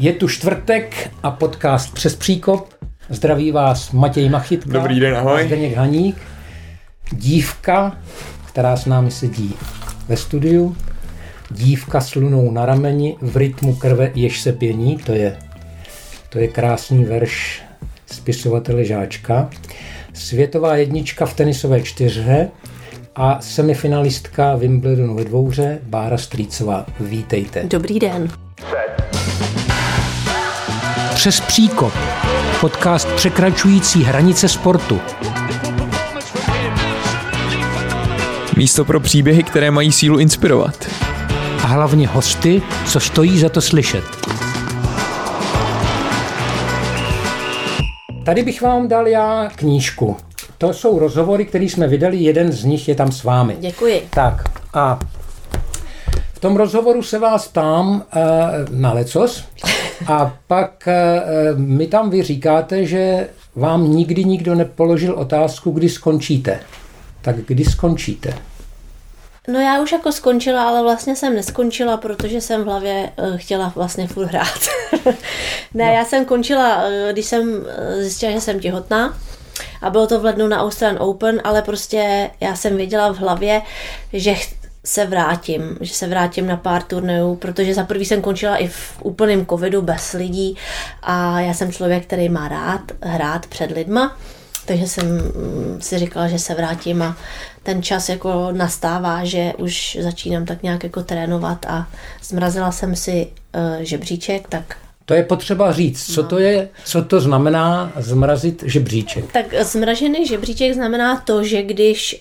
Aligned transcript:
Je 0.00 0.12
tu 0.12 0.28
čtvrtek 0.28 1.10
a 1.22 1.30
podcast 1.30 1.94
Přes 1.94 2.16
příkop. 2.16 2.74
Zdraví 3.08 3.52
vás 3.52 3.92
Matěj 3.92 4.28
Machytka. 4.28 4.72
Dobrý 4.72 5.00
den, 5.00 5.16
ahoj. 5.16 5.46
Zdeněk 5.46 5.76
Haník. 5.76 6.16
Dívka, 7.12 7.98
která 8.46 8.76
s 8.76 8.86
námi 8.86 9.10
sedí 9.10 9.54
ve 10.08 10.16
studiu. 10.16 10.76
Dívka 11.50 12.00
s 12.00 12.14
lunou 12.14 12.50
na 12.50 12.66
rameni 12.66 13.16
v 13.20 13.36
rytmu 13.36 13.74
krve 13.74 14.10
jež 14.14 14.40
se 14.40 14.52
pění. 14.52 14.96
To 14.96 15.12
je, 15.12 15.36
to 16.28 16.38
je 16.38 16.48
krásný 16.48 17.04
verš 17.04 17.62
spisovatele 18.06 18.84
Žáčka. 18.84 19.50
Světová 20.12 20.76
jednička 20.76 21.26
v 21.26 21.34
tenisové 21.34 21.82
čtyřhře 21.82 22.48
a 23.16 23.40
semifinalistka 23.40 24.56
Wimbledonu 24.56 25.14
ve 25.14 25.24
dvouře 25.24 25.78
Bára 25.82 26.18
Strýcová. 26.18 26.86
Vítejte. 27.00 27.64
Dobrý 27.64 27.98
den. 27.98 28.49
Přes 31.20 31.40
příkop. 31.40 31.92
Podcast 32.60 33.08
překračující 33.08 34.02
hranice 34.02 34.48
sportu. 34.48 35.00
Místo 38.56 38.84
pro 38.84 39.00
příběhy, 39.00 39.42
které 39.42 39.70
mají 39.70 39.92
sílu 39.92 40.18
inspirovat. 40.18 40.86
A 41.64 41.66
hlavně 41.66 42.08
hosty, 42.08 42.62
co 42.86 43.00
stojí 43.00 43.38
za 43.38 43.48
to 43.48 43.60
slyšet. 43.60 44.04
Tady 48.24 48.42
bych 48.42 48.62
vám 48.62 48.88
dal 48.88 49.06
já 49.06 49.48
knížku. 49.56 50.16
To 50.58 50.72
jsou 50.72 50.98
rozhovory, 50.98 51.46
které 51.46 51.64
jsme 51.64 51.88
vydali, 51.88 52.16
jeden 52.16 52.52
z 52.52 52.64
nich 52.64 52.88
je 52.88 52.94
tam 52.94 53.12
s 53.12 53.24
vámi. 53.24 53.56
Děkuji. 53.60 54.02
Tak 54.10 54.42
a 54.74 54.98
v 56.32 56.38
tom 56.40 56.56
rozhovoru 56.56 57.02
se 57.02 57.18
vás 57.18 57.48
ptám 57.48 57.90
uh, 57.90 58.02
na 58.70 58.92
lecos 58.92 59.44
a 60.06 60.36
pak 60.46 60.88
uh, 60.88 61.58
mi 61.58 61.86
tam 61.86 62.10
vy 62.10 62.22
říkáte, 62.22 62.86
že 62.86 63.28
vám 63.56 63.90
nikdy 63.90 64.24
nikdo 64.24 64.54
nepoložil 64.54 65.14
otázku, 65.14 65.70
kdy 65.70 65.88
skončíte. 65.88 66.60
Tak 67.22 67.36
kdy 67.36 67.64
skončíte? 67.64 68.34
No 69.48 69.60
já 69.60 69.82
už 69.82 69.92
jako 69.92 70.12
skončila, 70.12 70.68
ale 70.68 70.82
vlastně 70.82 71.16
jsem 71.16 71.34
neskončila, 71.34 71.96
protože 71.96 72.40
jsem 72.40 72.62
v 72.62 72.64
hlavě 72.64 73.10
uh, 73.16 73.36
chtěla 73.36 73.72
vlastně 73.76 74.06
furt 74.06 74.26
hrát. 74.26 74.60
ne, 75.74 75.86
no. 75.86 75.92
já 75.92 76.04
jsem 76.04 76.24
končila, 76.24 76.82
když 77.12 77.26
jsem 77.26 77.66
zjistila, 78.00 78.32
že 78.32 78.40
jsem 78.40 78.60
těhotná. 78.60 79.18
A 79.82 79.90
bylo 79.90 80.06
to 80.06 80.20
v 80.20 80.24
lednu 80.24 80.48
na 80.48 80.62
Australian 80.62 81.02
Open, 81.02 81.40
ale 81.44 81.62
prostě 81.62 82.30
já 82.40 82.56
jsem 82.56 82.76
věděla 82.76 83.12
v 83.12 83.18
hlavě, 83.18 83.62
že 84.12 84.34
se 84.84 85.06
vrátím, 85.06 85.78
že 85.80 85.94
se 85.94 86.06
vrátím 86.06 86.46
na 86.46 86.56
pár 86.56 86.82
turnajů, 86.82 87.36
protože 87.36 87.74
za 87.74 87.84
prvý 87.84 88.04
jsem 88.04 88.22
končila 88.22 88.56
i 88.56 88.68
v 88.68 89.02
úplném 89.02 89.46
covidu 89.46 89.82
bez 89.82 90.12
lidí 90.12 90.56
a 91.02 91.40
já 91.40 91.54
jsem 91.54 91.72
člověk, 91.72 92.06
který 92.06 92.28
má 92.28 92.48
rád 92.48 92.80
hrát 93.02 93.46
před 93.46 93.70
lidma, 93.70 94.16
takže 94.66 94.88
jsem 94.88 95.06
mm, 95.06 95.78
si 95.80 95.98
říkala, 95.98 96.28
že 96.28 96.38
se 96.38 96.54
vrátím 96.54 97.02
a 97.02 97.16
ten 97.62 97.82
čas 97.82 98.08
jako 98.08 98.48
nastává, 98.52 99.24
že 99.24 99.52
už 99.58 99.98
začínám 100.00 100.44
tak 100.44 100.62
nějak 100.62 100.84
jako 100.84 101.02
trénovat 101.02 101.66
a 101.66 101.88
zmrazila 102.22 102.72
jsem 102.72 102.96
si 102.96 103.26
uh, 103.54 103.82
žebříček, 103.82 104.48
tak 104.48 104.76
to 105.10 105.14
je 105.14 105.22
potřeba 105.22 105.72
říct. 105.72 106.14
Co 106.14 106.22
to 106.22 106.38
je, 106.38 106.68
co 106.84 107.02
to 107.02 107.20
znamená 107.20 107.92
zmrazit 107.96 108.62
žebříček? 108.66 109.32
Tak 109.32 109.54
zmražený 109.62 110.26
žebříček 110.26 110.74
znamená 110.74 111.20
to, 111.20 111.44
že 111.44 111.62
když 111.62 112.20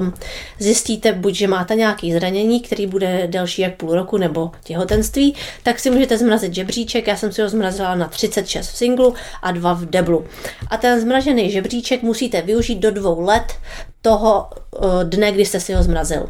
um, 0.00 0.12
zjistíte 0.58 1.12
buď, 1.12 1.34
že 1.34 1.48
máte 1.48 1.74
nějaký 1.74 2.12
zranění, 2.12 2.60
který 2.60 2.86
bude 2.86 3.26
delší 3.26 3.62
jak 3.62 3.76
půl 3.76 3.94
roku 3.94 4.16
nebo 4.16 4.50
těhotenství, 4.64 5.34
tak 5.62 5.78
si 5.78 5.90
můžete 5.90 6.18
zmrazit 6.18 6.54
žebříček. 6.54 7.06
Já 7.06 7.16
jsem 7.16 7.32
si 7.32 7.42
ho 7.42 7.48
zmrazila 7.48 7.94
na 7.94 8.08
36 8.08 8.68
v 8.68 8.76
singlu 8.76 9.14
a 9.42 9.52
dva 9.52 9.72
v 9.72 9.84
deblu. 9.84 10.24
A 10.68 10.76
ten 10.76 11.00
zmražený 11.00 11.50
žebříček 11.50 12.02
musíte 12.02 12.42
využít 12.42 12.78
do 12.78 12.90
dvou 12.90 13.20
let 13.20 13.52
toho 14.02 14.46
uh, 14.78 15.04
dne, 15.04 15.32
kdy 15.32 15.44
jste 15.44 15.60
si 15.60 15.72
ho 15.72 15.82
zmrazil. 15.82 16.28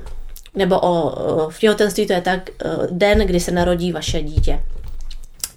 Nebo 0.55 0.81
o, 0.81 1.51
v 1.51 1.59
těhotenství 1.59 2.07
to 2.07 2.13
je 2.13 2.21
tak 2.21 2.51
uh, 2.65 2.87
den, 2.91 3.19
kdy 3.19 3.41
se 3.41 3.51
narodí 3.51 3.93
vaše 3.93 4.23
dítě 4.23 4.61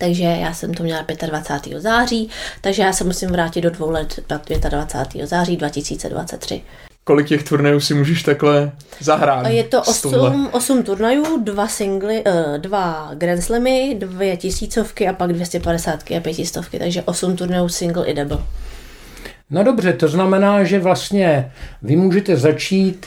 takže 0.04 0.24
já 0.24 0.54
jsem 0.54 0.74
to 0.74 0.84
měla 0.84 1.06
25. 1.26 1.82
září, 1.82 2.30
takže 2.62 2.82
já 2.82 2.94
se 2.94 3.04
musím 3.04 3.30
vrátit 3.30 3.62
do 3.62 3.70
dvou 3.70 3.90
let 3.90 4.20
25. 4.70 5.28
září 5.28 5.58
2023. 5.58 6.62
Kolik 7.04 7.28
těch 7.28 7.44
turnajů 7.44 7.80
si 7.80 7.94
můžeš 7.94 8.24
takhle 8.24 8.72
zahrát? 9.00 9.48
Je 9.48 9.64
to 9.64 9.82
8, 9.82 10.50
8 10.52 10.84
turnajů, 10.84 11.44
dva 11.44 11.68
singly, 11.68 12.24
uh, 12.24 12.58
dva 12.58 13.12
Grand 13.14 13.44
Slamy, 13.44 13.96
dvě 14.00 14.38
tisícovky 14.38 15.08
a 15.08 15.14
pak 15.14 15.34
250 15.34 16.12
a 16.18 16.20
pětistovky, 16.20 16.80
takže 16.80 17.02
8 17.02 17.36
turnajů 17.36 17.70
single 17.70 18.06
i 18.06 18.14
double. 18.14 18.38
No 19.50 19.64
dobře, 19.64 19.94
to 19.94 20.08
znamená, 20.08 20.64
že 20.64 20.80
vlastně 20.80 21.52
vy 21.82 21.96
můžete 21.96 22.38
začít 22.38 23.06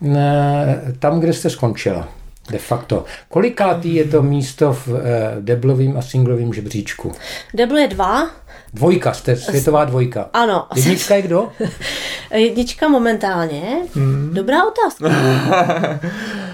ne, 0.00 0.80
tam, 0.98 1.20
kde 1.20 1.32
jste 1.32 1.50
skončila. 1.50 2.08
De 2.50 2.58
facto. 2.58 3.04
Kolikátý 3.28 3.94
je 3.94 4.04
to 4.04 4.22
místo 4.22 4.72
v 4.72 4.88
eh, 4.88 5.36
deblovým 5.40 5.96
a 5.96 6.02
singlovým 6.02 6.52
žebříčku? 6.52 7.12
Debl 7.54 7.78
je 7.78 7.88
dva. 7.88 8.30
Dvojka, 8.74 9.12
jste 9.12 9.36
světová 9.36 9.84
dvojka. 9.84 10.30
Ano. 10.32 10.66
Jednička 10.76 11.14
je 11.14 11.22
kdo? 11.22 11.52
jednička 12.34 12.88
momentálně. 12.88 13.62
Hmm. 13.94 14.30
Dobrá 14.34 14.64
otázka. 14.64 15.08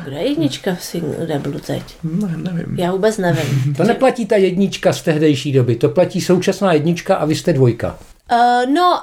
Kdo 0.05 0.17
je 0.17 0.29
jednička 0.29 0.75
v 0.75 1.27
deblu 1.27 1.59
teď? 1.59 1.83
Ne, 2.03 2.37
nevím. 2.37 2.79
Já 2.79 2.93
vůbec 2.93 3.19
nevím. 3.19 3.75
To 3.77 3.85
neplatí 3.85 4.27
ta 4.27 4.37
jednička 4.37 4.93
z 4.93 5.03
tehdejší 5.03 5.53
doby, 5.53 5.77
to 5.77 5.89
platí 5.89 6.21
současná 6.21 6.73
jednička 6.73 7.17
a 7.17 7.25
vy 7.25 7.35
jste 7.35 7.53
dvojka. 7.53 7.99
Uh, 8.33 8.73
no, 8.75 9.03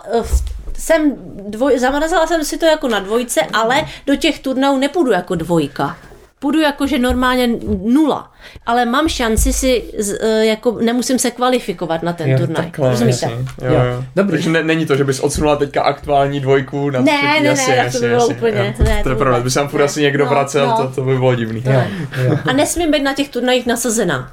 jsem 0.78 1.14
dvoj, 1.50 1.80
zamrazila 1.80 2.28
jsem 2.28 2.46
si 2.46 2.58
to 2.58 2.66
jako 2.66 2.88
na 2.88 3.00
dvojce, 3.00 3.42
ale 3.54 3.86
do 4.06 4.16
těch 4.16 4.40
turnajů 4.40 4.78
nepůjdu 4.78 5.12
jako 5.12 5.36
dvojka 5.36 5.98
půjdu 6.40 6.60
jakože 6.60 7.00
normálně 7.00 7.50
nula, 7.86 8.32
ale 8.66 8.86
mám 8.86 9.10
šanci 9.10 9.54
si, 9.54 9.84
e, 10.22 10.46
jako 10.46 10.78
nemusím 10.82 11.20
se 11.20 11.32
kvalifikovat 11.32 12.04
na 12.04 12.14
ten 12.14 12.30
jo, 12.30 12.38
turnaj. 12.38 12.66
Takhle, 12.66 12.90
Rozumíte? 12.90 13.30
Jo, 13.62 13.74
jo. 13.74 14.04
Dobrý. 14.16 14.38
Takže 14.38 14.50
ne, 14.50 14.64
není 14.64 14.86
to, 14.86 14.96
že 14.96 15.04
bys 15.04 15.20
odsunula 15.20 15.56
teďka 15.56 15.82
aktuální 15.82 16.40
dvojku 16.40 16.90
na 16.90 17.02
Ne, 17.02 17.12
třetí, 17.12 17.44
ne, 17.44 17.50
jasně, 17.50 17.74
ne, 17.74 17.78
jasně, 17.78 18.00
to 18.00 18.04
by 18.04 18.08
bylo 18.10 18.22
jasně, 18.22 18.36
úplně, 18.36 18.58
jo. 18.58 18.84
ne, 18.84 19.04
to, 19.04 19.10
je 19.10 19.16
pravda, 19.16 19.40
by 19.40 19.52
se 19.52 19.60
tam 19.60 19.68
furt 19.68 19.82
asi 19.82 20.02
někdo 20.02 20.26
no, 20.26 20.30
vracel, 20.30 20.68
no. 20.68 20.78
To, 20.78 20.88
to 20.88 21.02
by 21.02 21.18
bylo 21.18 21.36
divný. 21.36 21.64
Jo, 21.66 21.84
jo. 22.24 22.38
A 22.50 22.54
nesmím 22.54 22.92
být 22.92 23.04
na 23.04 23.14
těch 23.14 23.30
turnajích 23.30 23.66
nasazená. 23.66 24.32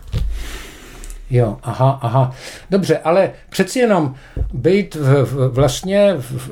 Jo, 1.31 1.57
aha, 1.63 1.99
aha. 2.03 2.35
Dobře, 2.71 2.99
ale 2.99 3.31
přeci 3.51 3.79
jenom 3.79 4.15
být 4.53 4.95
v, 4.95 5.25
v, 5.25 5.55
vlastně 5.55 6.15
v, 6.19 6.49
v 6.49 6.51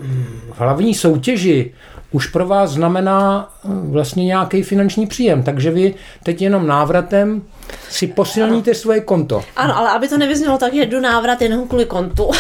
hlavní 0.59 0.95
soutěži 0.95 1.73
už 2.15 2.27
pro 2.27 2.47
vás 2.47 2.71
znamená 2.71 3.49
eh, 3.65 3.69
vlastně 3.91 4.25
nějaký 4.25 4.63
finanční 4.63 5.07
příjem. 5.07 5.43
Takže 5.43 5.71
vy 5.71 5.95
teď 6.23 6.43
jenom 6.43 6.67
návratem 6.67 7.43
si 7.91 8.07
posilníte 8.07 8.71
ano. 8.71 8.79
svoje 8.79 9.01
konto. 9.01 9.45
Ano, 9.57 9.79
ale 9.79 9.91
aby 9.91 10.09
to 10.09 10.19
nevyznělo 10.19 10.59
tak, 10.59 10.75
že 10.75 10.87
jdu 10.87 11.01
návrat 11.01 11.43
jenom 11.43 11.69
kvůli 11.69 11.85
kontu. 11.85 12.31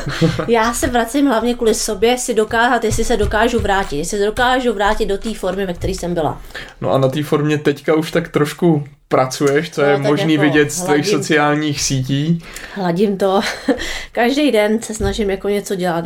Já 0.48 0.74
se 0.74 0.86
vracím 0.86 1.26
hlavně 1.26 1.54
kvůli 1.54 1.74
sobě, 1.74 2.18
si 2.18 2.34
dokázat, 2.34 2.84
jestli 2.84 3.04
se 3.04 3.16
dokážu 3.16 3.60
vrátit, 3.60 3.96
jestli 3.96 4.18
se 4.18 4.24
dokážu 4.24 4.72
vrátit 4.72 5.06
do 5.06 5.18
té 5.18 5.34
formy, 5.34 5.66
ve 5.66 5.74
které 5.74 5.92
jsem 5.92 6.14
byla. 6.14 6.40
No 6.80 6.92
a 6.92 6.98
na 6.98 7.08
té 7.08 7.22
formě 7.22 7.58
teďka 7.58 7.94
už 7.94 8.10
tak 8.10 8.28
trošku 8.28 8.84
pracuješ, 9.08 9.70
co 9.70 9.82
no, 9.82 9.88
je 9.88 9.98
možný 9.98 10.34
jako 10.34 10.44
vidět 10.44 10.72
z 10.72 10.82
tvých 10.82 11.08
sociálních 11.08 11.80
sítí. 11.80 12.42
Hladím 12.74 13.18
to. 13.18 13.40
Každý 14.12 14.52
den 14.52 14.82
se 14.82 14.94
snažím 14.94 15.30
jako 15.30 15.48
něco 15.48 15.74
dělat. 15.74 16.04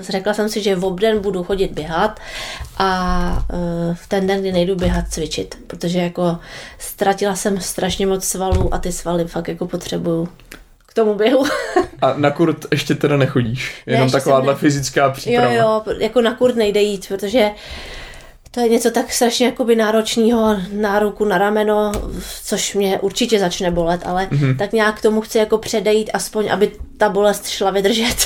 Řekla 0.00 0.34
jsem 0.34 0.48
si, 0.48 0.62
že 0.62 0.76
v 0.76 0.84
obden 0.84 1.20
budu 1.20 1.44
chodit 1.44 1.72
běhat 1.72 2.20
a 2.78 3.46
e, 3.52 3.94
v 3.94 4.06
ten 4.06 4.26
den, 4.26 4.40
kdy 4.40 4.52
nejdu 4.52 4.74
běhat, 4.74 5.08
cvičit, 5.08 5.58
protože 5.66 5.98
jako 5.98 6.38
ztratila 6.78 7.36
jsem 7.36 7.60
strašně 7.60 8.06
moc 8.06 8.24
svalů 8.24 8.74
a 8.74 8.78
ty 8.78 8.92
svaly 8.92 9.24
fakt 9.24 9.48
jako 9.48 9.66
potřebuju 9.66 10.28
k 10.86 10.94
tomu 10.94 11.14
běhu. 11.14 11.44
a 12.02 12.14
na 12.16 12.30
kurt 12.30 12.66
ještě 12.70 12.94
teda 12.94 13.16
nechodíš? 13.16 13.82
Jenom 13.86 14.06
ne, 14.06 14.12
takováhle 14.12 14.52
ne... 14.52 14.58
fyzická 14.58 15.10
příprava? 15.10 15.52
Jo, 15.52 15.82
jo, 15.86 15.94
jako 15.98 16.20
na 16.20 16.34
kurt 16.34 16.56
nejde 16.56 16.82
jít, 16.82 17.08
protože 17.08 17.50
to 18.54 18.60
je 18.60 18.68
něco 18.68 18.90
tak 18.90 19.12
strašně 19.12 19.46
jakoby 19.46 19.76
náročného 19.76 20.56
na 20.72 20.98
ruku, 20.98 21.24
na 21.24 21.38
rameno, 21.38 21.92
což 22.44 22.74
mě 22.74 22.98
určitě 22.98 23.38
začne 23.38 23.70
bolet, 23.70 24.00
ale 24.04 24.26
mm-hmm. 24.26 24.56
tak 24.56 24.72
nějak 24.72 25.02
tomu 25.02 25.20
chci 25.20 25.38
jako 25.38 25.58
předejít, 25.58 26.10
aspoň 26.14 26.50
aby 26.52 26.72
ta 26.96 27.08
bolest 27.08 27.46
šla 27.46 27.70
vydržet. 27.70 28.16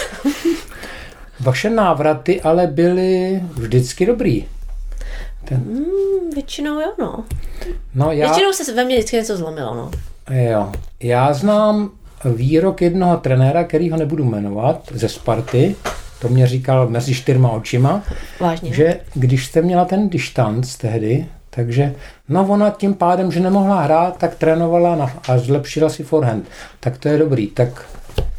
Vaše 1.40 1.70
návraty 1.70 2.42
ale 2.42 2.66
byly 2.66 3.42
vždycky 3.52 4.06
dobrý. 4.06 4.44
Ten... 5.44 5.58
Mm, 5.58 6.30
většinou 6.34 6.80
jo, 6.80 6.92
no. 6.98 7.24
no 7.94 8.12
já... 8.12 8.26
Většinou 8.26 8.52
se 8.52 8.74
ve 8.74 8.84
mně 8.84 8.96
vždycky 8.96 9.16
něco 9.16 9.36
zlomilo, 9.36 9.74
no. 9.74 9.90
Jo. 10.36 10.72
Já 11.00 11.32
znám 11.32 11.90
výrok 12.24 12.82
jednoho 12.82 13.16
trenéra, 13.16 13.64
který 13.64 13.90
ho 13.90 13.96
nebudu 13.96 14.24
jmenovat, 14.24 14.82
ze 14.94 15.08
Sparty, 15.08 15.76
to 16.20 16.28
mě 16.28 16.46
říkal 16.46 16.88
mezi 16.88 17.14
čtyřma 17.14 17.50
očima, 17.50 18.02
Vážně. 18.40 18.72
že 18.72 19.00
když 19.14 19.46
jste 19.46 19.62
měla 19.62 19.84
ten 19.84 20.08
distanc 20.08 20.76
tehdy, 20.76 21.26
Takže 21.58 21.94
no 22.28 22.46
ona 22.48 22.70
tím 22.70 22.94
pádem, 22.94 23.32
že 23.32 23.40
nemohla 23.40 23.80
hrát, 23.80 24.16
tak 24.16 24.34
trénovala 24.34 24.96
na, 24.96 25.12
a 25.28 25.38
zlepšila 25.38 25.88
si 25.88 26.04
forehand. 26.04 26.48
Tak 26.80 26.98
to 26.98 27.08
je 27.08 27.18
dobrý. 27.18 27.46
Tak 27.46 27.86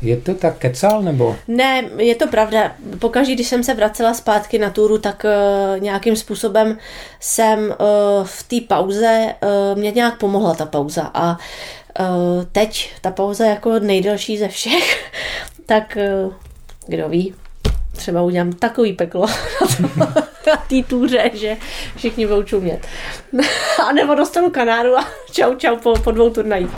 je 0.02 0.18
to 0.18 0.34
tak 0.34 0.58
kecal, 0.58 1.02
nebo? 1.02 1.36
Ne, 1.48 1.84
je 1.98 2.16
to 2.16 2.28
pravda. 2.28 2.72
Pokaždé, 3.00 3.34
když 3.34 3.48
jsem 3.48 3.64
se 3.64 3.74
vracela 3.74 4.14
zpátky 4.14 4.60
na 4.60 4.70
túru, 4.70 4.98
tak 4.98 5.26
uh, 5.26 5.80
nějakým 5.80 6.16
způsobem 6.16 6.78
jsem 7.20 7.60
uh, 7.60 7.76
v 8.24 8.44
té 8.44 8.56
pauze, 8.68 9.36
uh, 9.44 9.80
mě 9.80 9.92
nějak 9.92 10.18
pomohla 10.18 10.54
ta 10.56 10.66
pauza. 10.66 11.12
A 11.14 11.38
uh, 12.00 12.06
teď 12.52 12.92
ta 13.02 13.12
pauza 13.12 13.46
jako 13.46 13.80
nejdelší 13.80 14.38
ze 14.38 14.48
všech, 14.48 15.12
tak 15.66 15.98
uh, 16.26 16.34
kdo 16.88 17.10
ví, 17.10 17.34
třeba 18.00 18.22
udělám 18.22 18.54
takový 18.54 18.94
peklo 18.94 19.28
na 20.48 20.56
té 20.70 20.84
túře, 20.88 21.32
že 21.34 21.58
všichni 21.96 22.28
budou 22.28 22.44
čumět. 22.44 22.88
a 23.88 23.92
nebo 23.92 24.16
dostanu 24.16 24.50
kanáru 24.50 24.98
a 24.98 25.08
čau 25.32 25.56
čau 25.56 25.78
po, 25.78 25.94
po 25.94 26.12
dvou 26.12 26.30
turnajích. 26.30 26.70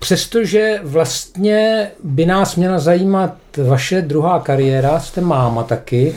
Přestože 0.00 0.80
vlastně 0.82 1.90
by 2.04 2.26
nás 2.26 2.56
měla 2.56 2.78
zajímat 2.78 3.34
vaše 3.56 4.02
druhá 4.02 4.40
kariéra, 4.40 5.00
jste 5.00 5.20
máma 5.20 5.62
taky, 5.62 6.14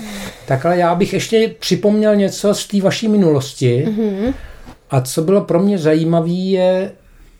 tak 0.47 0.65
ale 0.65 0.77
já 0.77 0.95
bych 0.95 1.13
ještě 1.13 1.56
připomněl 1.59 2.15
něco 2.15 2.53
z 2.53 2.67
té 2.67 2.81
vaší 2.81 3.07
minulosti. 3.07 3.85
Mm-hmm. 3.88 4.33
A 4.95 5.01
co 5.01 5.21
bylo 5.21 5.42
pro 5.42 5.59
mě 5.59 5.77
zajímavé 5.77 6.30
je, 6.30 6.92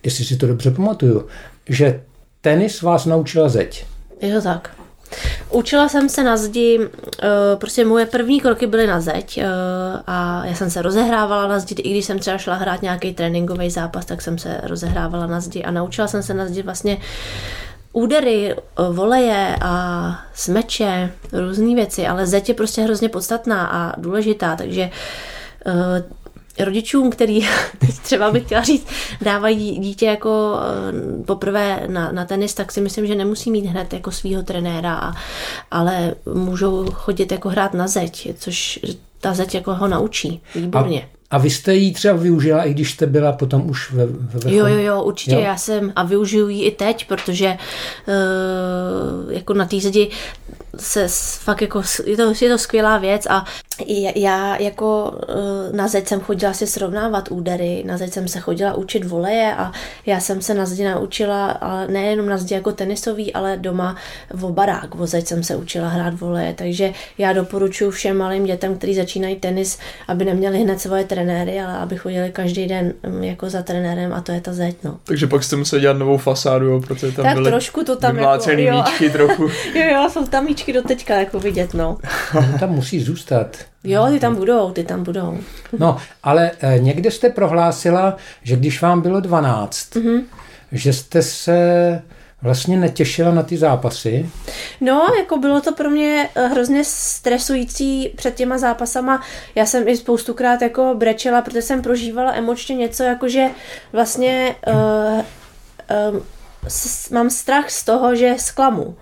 jestli 0.04 0.25
si 0.25 0.38
to 0.38 0.48
dobře 0.48 0.72
pamatuju, 0.72 1.28
že 1.69 2.02
tenis 2.42 2.81
vás 2.81 3.06
naučila 3.06 3.50
zeď. 3.50 3.86
Jo 4.22 4.42
tak. 4.42 4.72
Učila 5.50 5.90
jsem 5.90 6.10
se 6.10 6.24
na 6.24 6.38
zdi, 6.38 6.80
eh, 7.24 7.28
prostě 7.56 7.86
moje 7.86 8.06
první 8.06 8.42
kroky 8.42 8.68
byly 8.68 8.88
na 8.88 9.02
zeď 9.02 9.38
eh, 9.38 9.46
a 10.07 10.46
já 10.46 10.56
jsem 10.56 10.69
se 10.69 10.81
rozehrávala 10.81 11.48
na 11.48 11.60
zdi, 11.60 11.75
i 11.81 11.92
když 11.92 12.06
jsem 12.06 12.19
třeba 12.19 12.38
šla 12.38 12.56
hrát 12.56 12.81
nějaký 12.81 13.13
tréninkový 13.13 13.69
zápas, 13.69 14.06
tak 14.06 14.22
jsem 14.22 14.38
se 14.38 14.62
rozehrávala 14.63 15.28
na 15.28 15.40
zdi 15.40 15.63
a 15.63 15.72
naučila 15.72 16.08
jsem 16.08 16.24
se 16.24 16.34
na 16.34 16.46
zdi 16.46 16.62
vlastně 16.62 16.98
údery, 17.94 18.51
eh, 18.54 18.58
voleje 18.92 19.56
a 19.62 20.16
smeče, 20.34 21.12
různé 21.34 21.75
věci, 21.75 22.08
ale 22.08 22.28
zeď 22.28 22.50
je 22.50 22.56
prostě 22.56 22.81
hrozně 22.81 23.10
podstatná 23.10 23.66
a 23.66 24.00
důležitá, 24.00 24.56
takže 24.56 24.90
rodičům, 26.60 27.10
který 27.10 27.40
teď 27.80 28.00
třeba 28.00 28.31
bych 28.31 28.44
chtěla 28.44 28.63
říct, 28.63 28.88
dávají 29.22 29.80
dítě 29.80 30.06
jako 30.06 30.60
eh, 30.60 31.24
poprvé 31.24 31.84
na, 31.88 32.12
na 32.12 32.25
tenis, 32.25 32.54
tak 32.54 32.72
si 32.72 32.81
myslím, 32.81 33.07
že 33.07 33.16
nemusí 33.16 33.52
mít 33.52 33.66
hned 33.66 33.94
jako 33.94 34.12
svého 34.12 34.44
trenéra, 34.44 34.96
a, 34.96 35.13
ale 35.72 36.16
můžou 36.34 36.86
chodit 36.92 37.31
jako 37.31 37.50
hrát 37.50 37.74
na 37.74 37.88
zeď, 37.88 38.30
což 38.38 38.80
ta 39.19 39.34
zeď 39.34 39.56
jako 39.56 39.75
ho 39.75 39.88
naučí. 39.88 40.42
Výborně. 40.56 41.10
A 41.31 41.38
vy 41.38 41.50
jste 41.50 41.75
ji 41.75 41.94
třeba 41.94 42.16
využila, 42.16 42.63
i 42.63 42.74
když 42.74 42.92
jste 42.92 43.06
byla 43.06 43.31
potom 43.31 43.69
už 43.69 43.92
ve, 43.92 44.06
ve 44.06 44.54
Jo, 44.54 44.68
jo, 44.68 44.77
jo, 44.77 45.04
určitě 45.04 45.36
jo? 45.36 45.42
já 45.42 45.57
jsem 45.57 45.94
a 45.95 46.04
využiju 46.04 46.48
ji 46.48 46.63
i 46.63 46.72
teď, 46.72 47.07
protože 47.07 47.57
uh, 48.07 49.33
jako 49.33 49.54
na 49.54 49.66
té 49.66 49.80
zdi 49.80 50.10
se 50.77 51.07
fakt 51.39 51.62
jako, 51.62 51.81
je 52.06 52.18
to, 52.18 52.33
je 52.42 52.50
to 52.50 52.57
skvělá 52.57 52.98
věc 52.98 53.25
a 53.30 53.45
já 54.16 54.62
jako 54.62 55.13
uh, 55.30 55.75
na 55.75 55.88
zeď 55.88 56.07
jsem 56.07 56.19
chodila 56.19 56.54
si 56.54 56.68
srovnávat 56.68 57.31
údery, 57.31 57.83
na 57.86 57.98
zeď 57.98 58.13
jsem 58.13 58.27
se 58.27 58.39
chodila 58.39 58.74
učit 58.74 59.06
voleje 59.06 59.56
a 59.56 59.72
já 60.06 60.19
jsem 60.19 60.42
se 60.42 60.54
na 60.54 60.66
zdi 60.66 60.83
naučila, 60.83 61.51
ale 61.51 61.88
nejenom 61.88 62.30
na 62.30 62.38
zdi 62.38 62.56
jako 62.56 62.72
tenisový, 62.72 63.33
ale 63.33 63.57
doma 63.57 63.95
v 64.33 64.51
barák, 64.51 65.00
o 65.00 65.07
zeď 65.07 65.27
jsem 65.27 65.44
se 65.44 65.56
učila 65.56 65.88
hrát 65.88 66.13
voleje, 66.19 66.54
takže 66.54 66.94
já 67.18 67.33
doporučuji 67.33 67.92
všem 67.92 68.18
malým 68.18 68.45
dětem, 68.45 68.77
kteří 68.77 68.95
začínají 68.95 69.36
tenis, 69.36 69.77
aby 70.07 70.25
neměli 70.25 70.60
hned 70.60 70.81
svoje 70.81 71.04
trenéry, 71.16 71.62
ale 71.62 71.78
aby 71.78 71.98
chodili 71.98 72.32
každý 72.32 72.68
den 72.68 72.94
um, 73.08 73.24
jako 73.24 73.50
za 73.50 73.62
trenérem 73.62 74.14
a 74.14 74.22
to 74.22 74.32
je 74.32 74.42
ta 74.42 74.54
zeď. 74.54 74.76
No. 74.84 75.00
Takže 75.04 75.28
pak 75.28 75.44
jste 75.44 75.56
museli 75.56 75.82
dělat 75.82 75.98
novou 75.98 76.18
fasádu, 76.18 76.66
jo, 76.66 76.82
protože 76.82 77.12
tam 77.12 77.26
tak 77.26 77.34
byly 77.34 77.52
trošku 77.52 77.84
to 77.84 77.96
tam 77.96 78.18
jako, 78.18 78.52
jo. 78.52 78.76
míčky 78.76 79.10
trochu. 79.10 79.44
jo, 79.76 79.84
jo, 79.92 80.10
jsou 80.10 80.28
tam 80.28 80.46
míčky 80.46 80.74
do 80.74 80.82
teďka 80.82 81.16
jako 81.16 81.40
vidět, 81.40 81.74
no. 81.74 81.98
tam 82.60 82.70
musí 82.70 83.00
zůstat. 83.00 83.58
Jo, 83.84 84.08
ty 84.12 84.20
tam 84.20 84.36
budou, 84.36 84.72
ty 84.72 84.84
tam 84.84 85.04
budou. 85.04 85.38
No, 85.80 85.98
ale 86.24 86.52
eh, 86.62 86.80
někde 86.80 87.12
jste 87.12 87.30
prohlásila, 87.30 88.18
že 88.44 88.56
když 88.56 88.82
vám 88.82 89.02
bylo 89.02 89.20
12, 89.20 89.96
mm-hmm. 89.96 90.22
že 90.72 90.94
jste 90.94 91.22
se 91.22 92.02
vlastně 92.46 92.78
netěšila 92.78 93.32
na 93.32 93.44
ty 93.44 93.58
zápasy? 93.58 94.30
No, 94.82 95.08
jako 95.20 95.38
bylo 95.38 95.62
to 95.62 95.74
pro 95.74 95.90
mě 95.90 96.30
eh, 96.36 96.48
hrozně 96.48 96.84
stresující 96.84 98.14
před 98.16 98.36
těma 98.36 98.58
zápasama. 98.58 99.22
Já 99.56 99.66
jsem 99.66 99.88
i 99.88 99.98
spoustukrát 99.98 100.62
jako 100.62 100.94
brečela, 100.98 101.42
protože 101.42 101.62
jsem 101.62 101.82
prožívala 101.82 102.34
emočně 102.34 102.76
něco, 102.76 103.04
jako 103.04 103.30
že 103.30 103.48
vlastně 103.94 104.56
uh, 104.68 104.74
uh, 106.14 106.20
s, 106.68 107.10
mám 107.10 107.30
strach 107.30 107.70
z 107.70 107.86
toho, 107.86 108.16
že 108.16 108.36
zklamu 108.38 108.96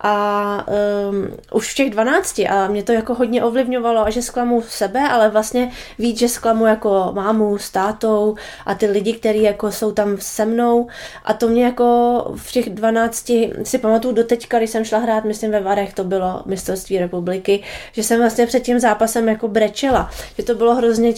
a 0.00 0.66
um, 1.10 1.28
už 1.52 1.72
v 1.72 1.74
těch 1.74 1.90
12 1.90 2.38
a 2.38 2.68
mě 2.68 2.82
to 2.82 2.92
jako 2.92 3.14
hodně 3.14 3.44
ovlivňovalo 3.44 4.06
a 4.06 4.10
že 4.10 4.22
zklamu 4.22 4.62
sebe, 4.68 5.08
ale 5.08 5.30
vlastně 5.30 5.70
víc, 5.98 6.18
že 6.18 6.28
zklamu 6.28 6.66
jako 6.66 7.10
mámu 7.14 7.58
s 7.58 7.70
tátou 7.70 8.34
a 8.66 8.74
ty 8.74 8.86
lidi, 8.86 9.12
kteří 9.12 9.42
jako 9.42 9.72
jsou 9.72 9.92
tam 9.92 10.16
se 10.18 10.44
mnou 10.44 10.88
a 11.24 11.32
to 11.32 11.48
mě 11.48 11.64
jako 11.64 12.24
v 12.36 12.52
těch 12.52 12.70
12 12.70 13.30
si 13.62 13.78
pamatuju 13.78 14.14
do 14.14 14.24
teďka, 14.24 14.58
když 14.58 14.70
jsem 14.70 14.84
šla 14.84 14.98
hrát, 14.98 15.24
myslím 15.24 15.50
ve 15.50 15.60
Varech, 15.60 15.94
to 15.94 16.04
bylo 16.04 16.42
mistrovství 16.46 16.98
republiky, 16.98 17.62
že 17.92 18.02
jsem 18.02 18.20
vlastně 18.20 18.46
před 18.46 18.60
tím 18.60 18.80
zápasem 18.80 19.28
jako 19.28 19.48
brečela, 19.48 20.10
že 20.38 20.44
to 20.44 20.54
bylo 20.54 20.74
hrozně 20.74 21.10
uh, 21.10 21.16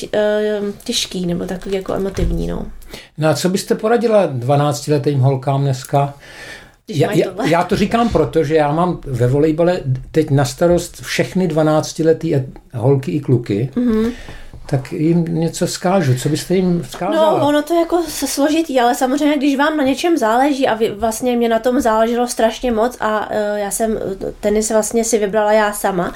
těžký 0.85 1.26
nebo 1.26 1.44
takový 1.44 1.75
jako 1.75 1.94
emotivní, 1.94 2.46
no. 2.46 2.67
No 3.19 3.28
a 3.28 3.35
co 3.35 3.49
byste 3.49 3.75
poradila 3.75 4.28
12-letým 4.28 5.19
holkám 5.19 5.62
dneska? 5.62 6.14
Já, 6.88 7.12
já, 7.12 7.46
já 7.46 7.64
to 7.64 7.76
říkám 7.76 8.08
proto, 8.08 8.44
že 8.44 8.55
já 8.55 8.73
mám 8.73 9.00
ve 9.06 9.26
volejbale 9.26 9.81
teď 10.11 10.31
na 10.31 10.44
starost 10.44 11.00
všechny 11.02 11.49
12-letý 11.49 12.34
holky 12.75 13.12
i 13.12 13.20
kluky. 13.20 13.70
Mm-hmm 13.75 14.12
tak 14.67 14.93
jim 14.93 15.25
něco 15.25 15.67
vzkážu. 15.67 16.14
Co 16.14 16.29
byste 16.29 16.55
jim 16.55 16.82
vzkázala? 16.82 17.38
No, 17.38 17.49
ono 17.49 17.62
to 17.62 17.75
je 17.75 17.81
jako 17.81 18.02
složitý, 18.08 18.81
ale 18.81 18.94
samozřejmě, 18.94 19.37
když 19.37 19.56
vám 19.56 19.76
na 19.76 19.84
něčem 19.84 20.19
záleží 20.19 20.69
a 20.69 20.75
vy, 20.75 20.90
vlastně 20.90 21.37
mě 21.37 21.49
na 21.49 21.58
tom 21.58 21.81
záleželo 21.81 22.29
strašně 22.29 22.73
moc 22.73 22.96
a 23.00 23.31
uh, 23.31 23.37
já 23.56 23.70
jsem 23.70 23.99
tenis 24.40 24.70
vlastně 24.70 25.05
si 25.05 25.19
vybrala 25.19 25.52
já 25.52 25.73
sama, 25.73 26.08
uh, 26.08 26.14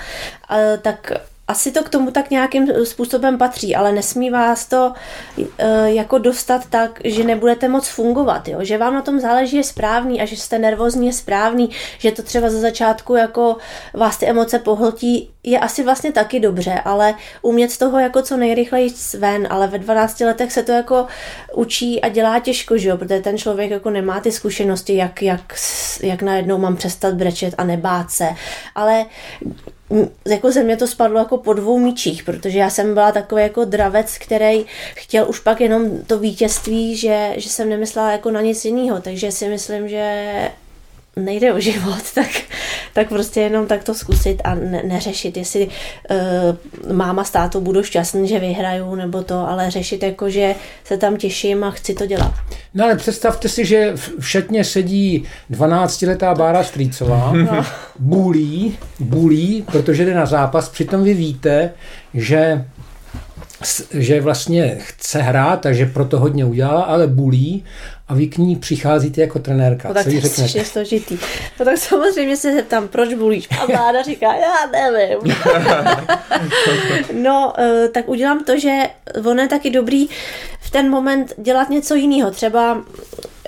tak 0.83 1.12
asi 1.49 1.73
to 1.73 1.83
k 1.83 1.89
tomu 1.89 2.11
tak 2.11 2.31
nějakým 2.31 2.85
způsobem 2.85 3.38
patří, 3.38 3.76
ale 3.76 3.93
nesmí 3.93 4.31
vás 4.31 4.67
to 4.67 4.93
e, 5.59 5.91
jako 5.91 6.19
dostat 6.19 6.67
tak, 6.71 7.00
že 7.05 7.25
nebudete 7.25 7.69
moc 7.69 7.88
fungovat, 7.88 8.49
jo? 8.49 8.59
že 8.62 8.79
vám 8.79 8.95
na 8.95 9.03
tom 9.03 9.21
záleží 9.21 9.57
je 9.57 9.65
správný 9.65 10.21
a 10.21 10.25
že 10.25 10.37
jste 10.37 10.59
nervózní 10.59 11.07
je 11.07 11.12
správný, 11.12 11.71
že 11.99 12.12
to 12.12 12.23
třeba 12.23 12.50
za 12.50 12.61
začátku 12.61 13.15
jako 13.15 13.57
vás 13.95 14.17
ty 14.17 14.26
emoce 14.26 14.59
pohltí, 14.59 15.31
je 15.43 15.59
asi 15.59 15.85
vlastně 15.85 16.12
taky 16.12 16.41
dobře, 16.41 16.81
ale 16.85 17.15
umět 17.43 17.71
z 17.71 17.79
toho 17.79 17.99
jako 17.99 18.23
co 18.23 18.37
nejrychleji 18.37 18.95
ven, 19.19 19.47
ale 19.50 19.67
ve 19.67 19.79
12 19.79 20.21
letech 20.21 20.53
se 20.53 20.62
to 20.62 20.73
jako 20.73 21.07
učí 21.55 22.00
a 22.00 22.09
dělá 22.09 22.38
těžko, 22.38 22.79
že 22.79 22.88
jo? 22.88 22.97
protože 22.97 23.21
ten 23.21 23.38
člověk 23.38 23.71
jako 23.71 23.91
nemá 23.91 24.21
ty 24.21 24.33
zkušenosti, 24.33 24.97
jak, 24.97 25.23
jak, 25.23 25.55
jak 26.03 26.23
najednou 26.23 26.59
mám 26.59 26.76
přestat 26.76 27.15
brečet 27.15 27.55
a 27.59 27.65
nebát 27.65 28.11
se, 28.11 28.29
ale 28.75 29.05
jako 30.26 30.52
ze 30.52 30.62
mě 30.62 30.76
to 30.76 30.87
spadlo 30.87 31.19
jako 31.19 31.37
po 31.37 31.52
dvou 31.52 31.78
míčích, 31.78 32.23
protože 32.23 32.59
já 32.59 32.71
jsem 32.71 32.95
byla 32.95 33.12
takový 33.12 33.43
jako 33.43 33.64
dravec, 33.64 34.19
který 34.19 34.66
chtěl 34.95 35.28
už 35.28 35.40
pak 35.40 35.61
jenom 35.61 35.99
to 36.07 36.19
vítězství, 36.19 36.97
že, 36.97 37.33
že 37.37 37.49
jsem 37.49 37.69
nemyslela 37.69 38.12
jako 38.12 38.31
na 38.31 38.40
nic 38.40 38.64
jiného, 38.64 39.00
takže 39.00 39.33
si 39.33 39.49
myslím, 39.49 39.88
že 39.88 40.50
nejde 41.16 41.52
o 41.52 41.61
život, 41.61 42.02
tak, 42.14 42.28
tak 42.92 43.08
prostě 43.08 43.40
jenom 43.40 43.66
tak 43.66 43.85
to 43.85 43.94
zkusit 43.94 44.40
a 44.44 44.54
ne, 44.54 44.82
neřešit, 44.87 45.37
jestli 45.37 45.68
uh, 45.68 46.92
máma 46.96 47.25
s 47.25 47.30
tátou 47.30 47.61
budou 47.61 47.82
šťastný, 47.82 48.28
že 48.28 48.38
vyhrajou 48.38 48.94
nebo 48.94 49.23
to, 49.23 49.49
ale 49.49 49.70
řešit 49.70 50.02
jako, 50.02 50.30
že 50.30 50.54
se 50.85 50.96
tam 50.96 51.16
těším 51.16 51.64
a 51.64 51.70
chci 51.70 51.94
to 51.94 52.06
dělat. 52.06 52.35
No 52.75 52.85
ale 52.85 52.96
představte 52.96 53.49
si, 53.49 53.64
že 53.64 53.92
v 54.18 54.28
šatně 54.28 54.64
sedí 54.64 55.25
12-letá 55.50 56.35
Bára 56.35 56.64
Strýcová, 56.64 57.32
no. 57.37 57.64
bůlí, 57.99 58.78
bůlí, 59.00 59.64
protože 59.73 60.04
jde 60.04 60.14
na 60.14 60.26
zápas, 60.26 60.68
přitom 60.68 61.04
vy 61.04 61.14
víte, 61.14 61.73
že 62.14 62.64
že 63.90 64.20
vlastně 64.20 64.76
chce 64.78 65.23
hrát, 65.23 65.61
takže 65.61 65.87
proto 65.87 66.18
hodně 66.18 66.44
udělala, 66.44 66.82
ale 66.82 67.06
bulí 67.06 67.64
a 68.09 68.15
vy 68.15 68.27
k 68.27 68.39
ní 68.39 68.57
přicházíte 68.57 69.21
jako 69.21 69.39
trenérka. 69.39 69.89
No, 69.89 69.95
tak 69.95 70.05
Co 70.05 70.11
jí 70.11 70.21
řeknete? 70.21 70.59
je 70.59 70.65
složitý. 70.65 71.19
No 71.59 71.65
tak 71.65 71.79
samozřejmě 71.79 72.37
se 72.37 72.53
zeptám, 72.53 72.89
proč 72.89 73.15
bulíš? 73.15 73.49
A 73.61 73.67
vláda 73.67 74.03
říká, 74.03 74.35
já 74.35 74.67
nevím. 74.73 75.35
no, 77.23 77.53
eh, 77.59 77.89
tak 77.89 78.09
udělám 78.09 78.45
to, 78.45 78.59
že 78.59 78.83
ono 79.25 79.43
je 79.43 79.49
taky 79.49 79.71
dobrý 79.71 80.07
v 80.61 80.71
ten 80.71 80.91
moment 80.91 81.33
dělat 81.39 81.71
něco 81.71 81.95
jiného. 81.95 82.31
Třeba 82.31 82.85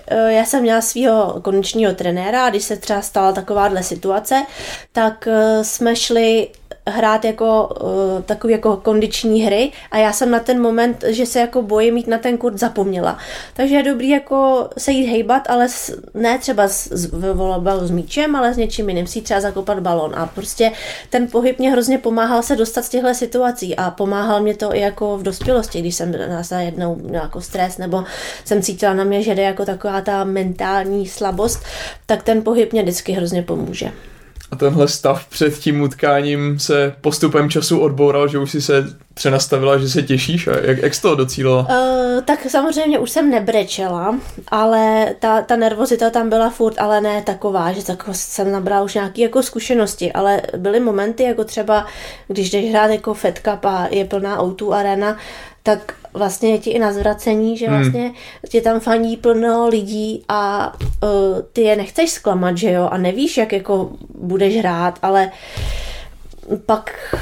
eh, 0.07 0.33
já 0.33 0.45
jsem 0.45 0.62
měla 0.62 0.81
svého 0.81 1.41
konečního 1.43 1.95
trenéra 1.95 2.47
a 2.47 2.50
když 2.50 2.65
se 2.65 2.77
třeba 2.77 3.03
stala 3.03 3.33
takováhle 3.33 3.83
situace, 3.83 4.43
tak 4.93 5.29
eh, 5.31 5.65
jsme 5.65 5.97
šli 5.97 6.49
hrát 6.88 7.25
jako 7.25 7.68
uh, 7.83 8.23
takový 8.23 8.52
jako 8.52 8.76
kondiční 8.76 9.42
hry 9.42 9.73
a 9.90 9.99
já 9.99 10.12
jsem 10.12 10.30
na 10.30 10.40
ten 10.40 10.62
moment, 10.62 11.04
že 11.09 11.26
se 11.26 11.40
jako 11.40 11.62
bojím 11.62 11.95
mít 11.95 12.07
na 12.07 12.18
ten 12.18 12.38
kurz 12.38 12.61
zapomněla. 12.61 13.18
Takže 13.54 13.75
je 13.75 13.83
dobrý 13.83 14.09
jako 14.09 14.68
se 14.78 14.92
jít 14.92 15.07
hejbat, 15.07 15.50
ale 15.50 15.68
s, 15.68 16.00
ne 16.14 16.38
třeba 16.38 16.68
s, 16.68 16.87
s, 16.87 17.11
s 17.83 17.90
míčem, 17.90 18.37
ale 18.37 18.54
s 18.54 18.57
něčím 18.57 18.88
jiným, 18.88 19.07
si 19.07 19.23
třeba 19.23 19.40
zakopat 19.40 19.80
balon 19.80 20.14
a 20.16 20.26
prostě 20.26 20.73
ten 21.11 21.28
pohyb 21.28 21.59
mě 21.59 21.71
hrozně 21.71 21.99
pomáhal 21.99 22.42
se 22.42 22.57
dostat 22.57 22.85
z 22.85 22.88
těchto 22.88 23.14
situací 23.14 23.76
a 23.76 23.90
pomáhal 23.90 24.42
mě 24.42 24.57
to 24.57 24.75
i 24.75 24.80
jako 24.80 25.18
v 25.18 25.23
dospělosti, 25.23 25.80
když 25.80 25.95
jsem 25.95 26.14
na 26.50 26.61
jednou 26.61 26.97
měla 26.97 27.25
jako 27.25 27.40
stres 27.40 27.78
nebo 27.78 28.04
jsem 28.45 28.62
cítila 28.62 28.95
na 28.95 29.04
mě, 29.04 29.23
že 29.23 29.35
jde 29.35 29.42
jako 29.42 29.64
taková 29.64 30.00
ta 30.00 30.25
mentální 30.25 31.07
slabost, 31.07 31.62
tak 32.07 32.23
ten 32.23 32.42
pohyb 32.42 32.73
mě 32.73 32.83
vždycky 32.83 33.12
hrozně 33.12 33.42
pomůže. 33.42 33.92
A 34.50 34.57
tenhle 34.57 34.88
stav 34.88 35.26
před 35.26 35.59
tím 35.59 35.81
utkáním 35.81 36.59
se 36.59 36.95
postupem 37.00 37.50
času 37.50 37.81
odboural, 37.81 38.28
že 38.28 38.38
už 38.38 38.50
si 38.50 38.62
se 38.62 38.85
přenastavila, 39.14 39.78
že 39.78 39.88
se 39.88 40.02
těšíš 40.02 40.47
a 40.47 40.52
jak, 40.62 40.78
jak 40.78 40.95
jsi 40.95 41.02
to 41.02 41.14
docílila? 41.14 41.61
Uh, 41.61 42.23
tak 42.25 42.47
samozřejmě 42.50 42.99
už 42.99 43.11
jsem 43.11 43.31
nebrečela, 43.31 44.19
ale 44.49 45.14
ta, 45.19 45.43
ta 45.43 45.57
nervozita 45.57 46.11
tam 46.11 46.28
byla 46.28 46.50
furt, 46.50 46.75
ale 46.78 47.00
ne 47.00 47.23
taková, 47.23 47.73
že 47.73 47.85
tak 47.85 48.09
jsem 48.12 48.52
nabrala 48.52 48.85
už 48.85 48.95
nějaké 48.95 49.23
jako 49.23 49.43
zkušenosti, 49.43 50.12
ale 50.12 50.43
byly 50.57 50.81
momenty, 50.81 51.23
jako 51.23 51.45
třeba, 51.45 51.87
když 52.28 52.50
jdeš 52.50 52.71
hrát 52.71 52.90
jako 52.90 53.14
Fed 53.14 53.38
Cup 53.38 53.64
a 53.64 53.87
je 53.90 54.05
plná 54.05 54.43
O2 54.43 54.73
arena, 54.73 55.17
tak 55.62 55.95
vlastně 56.18 56.50
je 56.50 56.58
ti 56.58 56.70
i 56.70 56.78
na 56.78 56.92
zvracení, 56.92 57.56
že 57.56 57.66
hmm. 57.66 57.78
vlastně 57.78 58.12
tě 58.48 58.60
tam 58.60 58.80
faní 58.80 59.16
plno 59.16 59.68
lidí 59.68 60.25
a 60.28 60.72
uh, 61.02 61.08
ty 61.52 61.60
je 61.60 61.76
nechceš 61.76 62.10
zklamat, 62.10 62.58
že 62.58 62.72
jo, 62.72 62.88
a 62.90 62.98
nevíš, 62.98 63.37
jak 63.37 63.52
jako 63.52 63.90
budeš 64.14 64.58
hrát, 64.58 64.98
ale 65.02 65.30
pak 66.66 67.16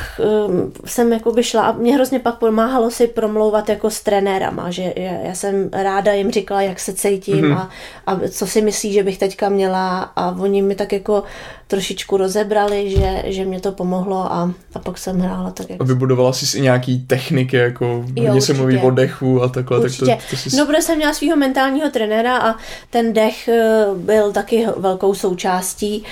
um, 0.47 0.73
jsem 0.85 1.13
jakoby 1.13 1.43
šla 1.43 1.63
a 1.63 1.73
mě 1.73 1.95
hrozně 1.95 2.19
pak 2.19 2.39
pomáhalo 2.39 2.91
si 2.91 3.07
promlouvat 3.07 3.69
jako 3.69 3.91
s 3.91 4.01
trenérama, 4.01 4.71
že 4.71 4.93
já 4.97 5.35
jsem 5.35 5.69
ráda 5.73 6.13
jim 6.13 6.31
říkala, 6.31 6.63
jak 6.63 6.81
se 6.81 6.93
cítím 6.93 7.45
mm-hmm. 7.45 7.57
a, 7.57 7.71
a 8.07 8.21
co 8.31 8.47
si 8.47 8.63
myslí, 8.63 8.93
že 8.93 9.03
bych 9.03 9.19
teďka 9.19 9.49
měla 9.49 10.01
a 10.17 10.37
oni 10.41 10.63
mi 10.63 10.75
tak 10.75 10.93
jako 10.93 11.23
trošičku 11.69 12.17
rozebrali, 12.17 12.91
že, 12.91 13.23
že 13.27 13.45
mě 13.45 13.61
to 13.61 13.73
pomohlo 13.73 14.33
a, 14.33 14.53
a 14.75 14.79
pak 14.79 14.99
jsem 14.99 15.21
hrála 15.21 15.51
tak. 15.51 15.71
Jak... 15.71 15.81
A 15.81 15.85
vybudovala 15.85 16.33
jsi 16.33 16.59
i 16.59 16.61
nějaký 16.61 16.99
techniky, 17.07 17.57
jako 17.57 18.05
hodně 18.27 18.41
se 18.41 18.55
mluví 18.55 18.79
o 18.79 18.91
dechu 18.91 19.43
a 19.43 19.49
takhle. 19.49 19.79
Určitě. 19.79 20.07
Tak 20.07 20.19
to, 20.31 20.31
to 20.31 20.37
jsi... 20.37 20.57
No, 20.57 20.67
protože 20.67 20.83
jsem 20.83 20.97
měla 20.97 21.13
svého 21.13 21.37
mentálního 21.37 21.91
trenéra 21.91 22.39
a 22.39 22.55
ten 22.91 23.13
dech 23.13 23.49
eh, 23.49 23.85
byl 23.95 24.33
taky 24.33 24.67
velkou 24.77 25.15
součástí, 25.15 26.05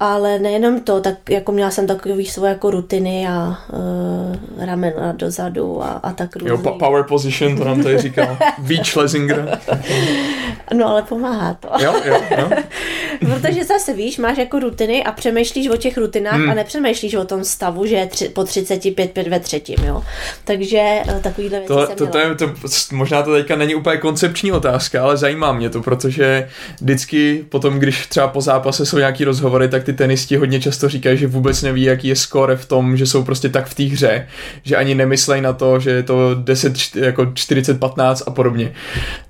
ale 0.00 0.38
nejenom 0.38 0.80
to, 0.80 1.00
tak 1.00 1.30
jako 1.30 1.52
měla 1.52 1.70
jsem 1.70 1.86
takový 1.86 2.26
svoje 2.26 2.52
jako 2.52 2.70
rutiny 2.70 3.28
a 3.28 3.58
uh, 3.72 4.66
ramena 4.66 5.12
dozadu 5.12 5.82
a, 5.82 5.88
a 5.88 6.12
tak 6.12 6.36
různý. 6.36 6.50
Jo, 6.50 6.76
power 6.78 7.04
position, 7.04 7.56
to 7.56 7.64
nám 7.64 7.82
tady 7.82 7.98
říkal. 7.98 8.38
Víč 8.58 8.86
Schlesinger. 8.86 9.58
no, 10.72 10.88
ale 10.88 11.02
pomáhá 11.02 11.54
to. 11.54 11.68
jo, 11.84 11.94
jo, 12.04 12.16
jo. 12.38 12.50
Protože 13.20 13.64
zase 13.64 13.92
víš, 13.92 14.18
máš 14.18 14.38
jako 14.38 14.58
rutiny 14.58 15.04
a 15.04 15.12
přemýšlíš 15.12 15.68
o 15.68 15.76
těch 15.76 15.98
rutinách 15.98 16.34
hmm. 16.34 16.50
a 16.50 16.54
nepřemýšlíš 16.54 17.14
o 17.14 17.24
tom 17.24 17.44
stavu, 17.44 17.86
že 17.86 17.96
je 17.96 18.06
tři, 18.06 18.28
po 18.28 18.44
35 18.44 19.12
5 19.12 19.28
ve 19.28 19.40
třetím, 19.40 19.76
jo. 19.84 20.02
Takže 20.44 20.78
eh, 20.78 21.20
takovýhle 21.22 21.58
věci 21.58 21.74
to, 21.74 21.86
to, 21.96 22.06
to, 22.06 22.18
je, 22.18 22.34
to, 22.34 22.50
možná 22.92 23.22
to 23.22 23.32
teďka 23.32 23.56
není 23.56 23.74
úplně 23.74 23.96
koncepční 23.96 24.52
otázka, 24.52 25.02
ale 25.02 25.16
zajímá 25.16 25.52
mě 25.52 25.70
to, 25.70 25.82
protože 25.82 26.48
vždycky 26.80 27.44
potom, 27.48 27.78
když 27.78 28.06
třeba 28.06 28.28
po 28.28 28.40
zápase 28.40 28.86
jsou 28.86 28.98
nějaký 28.98 29.24
rozhovory, 29.24 29.68
tak 29.68 29.84
ty 29.84 29.92
tenisti 29.92 30.36
hodně 30.36 30.60
často 30.60 30.88
říkají, 30.88 31.18
že 31.18 31.26
vůbec 31.26 31.62
neví, 31.62 31.82
jaký 31.82 32.08
je 32.08 32.16
skore 32.16 32.56
v 32.56 32.66
tom, 32.66 32.96
že 32.96 33.06
jsou 33.06 33.24
prostě 33.24 33.48
tak 33.48 33.66
v 33.66 33.74
té 33.74 33.82
hře, 33.82 34.28
že 34.62 34.76
ani 34.76 34.94
nemyslej 34.94 35.40
na 35.40 35.52
to, 35.52 35.80
že 35.80 35.90
je 35.90 36.02
to 36.02 36.34
10, 36.34 36.96
jako 36.96 37.22
40-15 37.22 38.22
a 38.26 38.30
podobně. 38.30 38.72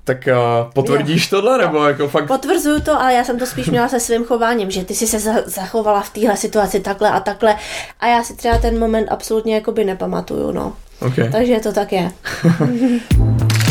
Tak 0.03 0.27
uh, 0.31 0.71
potvrdíš. 0.73 1.29
Tohle, 1.33 1.57
nebo 1.57 1.85
jako 1.85 2.07
fakt... 2.07 2.27
Potvrzuju 2.27 2.81
to, 2.81 3.01
ale 3.01 3.13
já 3.13 3.23
jsem 3.23 3.39
to 3.39 3.45
spíš 3.45 3.69
měla 3.69 3.89
se 3.89 3.99
svým 3.99 4.25
chováním, 4.25 4.71
že 4.71 4.83
ty 4.85 4.95
si 4.95 5.07
se 5.07 5.19
za, 5.19 5.31
zachovala 5.45 6.01
v 6.01 6.09
téhle 6.09 6.37
situaci 6.37 6.79
takhle 6.79 7.09
a 7.09 7.19
takhle 7.19 7.55
a 7.99 8.07
já 8.07 8.23
si 8.23 8.35
třeba 8.35 8.57
ten 8.57 8.79
moment 8.79 9.07
absolutně 9.11 9.55
jakoby 9.55 9.85
nepamatuju, 9.85 10.51
no. 10.51 10.73
Okay. 10.99 11.31
Takže 11.31 11.59
to 11.59 11.73
tak 11.73 11.91
je. 11.91 12.11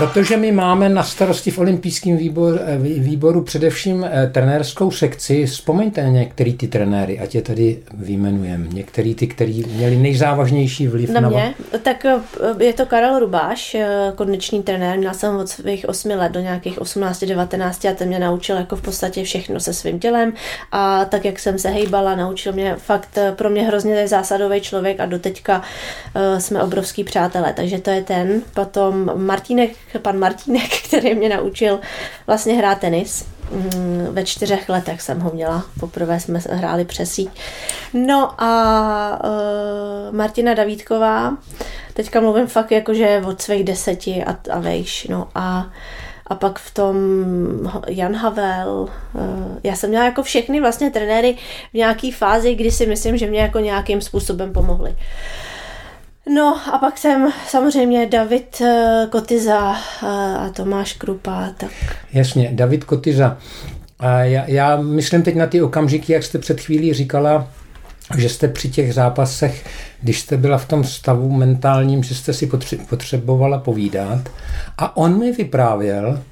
Protože 0.00 0.36
my 0.36 0.52
máme 0.52 0.88
na 0.88 1.02
starosti 1.02 1.50
v 1.50 1.58
olympijském 1.58 2.16
výboru, 2.16 2.58
eh, 2.66 2.78
výboru 2.78 3.42
především 3.42 4.04
eh, 4.04 4.30
trenérskou 4.32 4.90
sekci, 4.90 5.46
vzpomeňte 5.46 6.02
na 6.02 6.08
některý 6.08 6.54
ty 6.54 6.68
trenéry, 6.68 7.18
ať 7.18 7.34
je 7.34 7.42
tady 7.42 7.78
vyjmenujeme. 7.94 8.66
Některý 8.72 9.14
ty, 9.14 9.26
který 9.26 9.64
měli 9.74 9.96
nejzávažnější 9.96 10.88
vliv 10.88 11.10
na... 11.10 11.20
Na 11.20 11.28
mě? 11.28 11.54
Tak 11.82 12.04
eh, 12.04 12.18
je 12.58 12.72
to 12.72 12.86
Karel 12.86 13.18
Rubáš, 13.18 13.76
kondiční 14.14 14.62
trenér. 14.62 14.98
Měla 14.98 15.14
jsem 15.14 15.36
od 15.36 15.48
svých 15.48 15.88
8 15.88 16.10
let 16.10 16.32
do 16.32 16.40
nějakých 16.40 16.78
18-19 16.78 17.90
a 17.90 17.94
ten 17.94 18.08
mě 18.08 18.18
naučil 18.18 18.56
jako 18.56 18.76
v 18.76 18.82
podstatě 18.82 19.24
všechno 19.24 19.60
se 19.60 19.74
svým 19.74 19.98
tělem 19.98 20.32
a 20.72 21.04
tak, 21.04 21.24
jak 21.24 21.38
jsem 21.38 21.58
se 21.58 21.68
hejbala, 21.68 22.14
naučil 22.14 22.52
mě 22.52 22.76
fakt 22.78 23.18
pro 23.36 23.50
mě 23.50 23.62
hrozně 23.62 24.08
zásadový 24.08 24.60
člověk 24.60 25.00
a 25.00 25.06
doteďka 25.06 25.62
jsme 26.38 26.62
obrovský 26.62 27.04
přátelé, 27.04 27.52
takže 27.52 27.78
to 27.78 27.90
je 27.90 28.02
ten. 28.02 28.42
Potom 28.54 29.10
Martínek 29.14 29.70
pan 29.98 30.18
Martínek, 30.18 30.82
který 30.88 31.14
mě 31.14 31.28
naučil 31.28 31.80
vlastně 32.26 32.54
hrát 32.54 32.78
tenis. 32.78 33.26
Mm, 33.50 34.06
ve 34.10 34.24
čtyřech 34.24 34.68
letech 34.68 35.02
jsem 35.02 35.20
ho 35.20 35.30
měla. 35.34 35.64
Poprvé 35.80 36.20
jsme 36.20 36.40
hráli 36.50 36.84
přes 36.84 37.12
síť. 37.12 37.30
No 37.94 38.42
a 38.42 39.20
uh, 39.24 40.16
Martina 40.16 40.54
Davídková, 40.54 41.36
teďka 41.94 42.20
mluvím 42.20 42.46
fakt 42.46 42.70
jakože 42.70 43.22
od 43.26 43.42
svých 43.42 43.64
deseti 43.64 44.24
a, 44.24 44.36
a 44.50 44.58
vejš. 44.58 45.06
No 45.10 45.28
a 45.34 45.66
a 46.30 46.34
pak 46.34 46.58
v 46.58 46.74
tom 46.74 46.96
Jan 47.88 48.14
Havel. 48.14 48.88
Eh, 49.18 49.60
já 49.64 49.76
jsem 49.76 49.90
měla 49.90 50.04
jako 50.04 50.22
všechny 50.22 50.60
vlastně 50.60 50.90
trenéry 50.90 51.36
v 51.70 51.74
nějaké 51.74 52.10
fázi, 52.12 52.54
kdy 52.54 52.70
si 52.70 52.86
myslím, 52.86 53.16
že 53.16 53.26
mě 53.26 53.40
jako 53.40 53.58
nějakým 53.58 54.00
způsobem 54.00 54.52
pomohli. 54.52 54.96
No 56.34 56.60
a 56.72 56.78
pak 56.78 56.98
jsem 56.98 57.28
samozřejmě 57.48 58.06
David 58.06 58.60
eh, 58.60 59.06
Kotyza 59.10 59.74
eh, 59.74 60.06
a 60.38 60.50
Tomáš 60.52 60.92
Krupa. 60.92 61.50
Tak. 61.56 61.70
Jasně, 62.12 62.50
David 62.52 62.84
Kotyza. 62.84 63.38
Já, 64.22 64.44
já 64.46 64.76
myslím 64.76 65.22
teď 65.22 65.36
na 65.36 65.46
ty 65.46 65.62
okamžiky, 65.62 66.12
jak 66.12 66.22
jste 66.22 66.38
před 66.38 66.60
chvílí 66.60 66.94
říkala, 66.94 67.48
že 68.18 68.28
jste 68.28 68.48
při 68.48 68.68
těch 68.68 68.94
zápasech, 68.94 69.66
když 70.02 70.20
jste 70.20 70.36
byla 70.36 70.58
v 70.58 70.68
tom 70.68 70.84
stavu 70.84 71.30
mentálním, 71.30 72.02
že 72.02 72.14
jste 72.14 72.32
si 72.32 72.50
potřebovala 72.88 73.58
povídat. 73.58 74.28
A 74.78 74.96
on 74.96 75.18
mi 75.18 75.32
vyprávěl, 75.32 76.22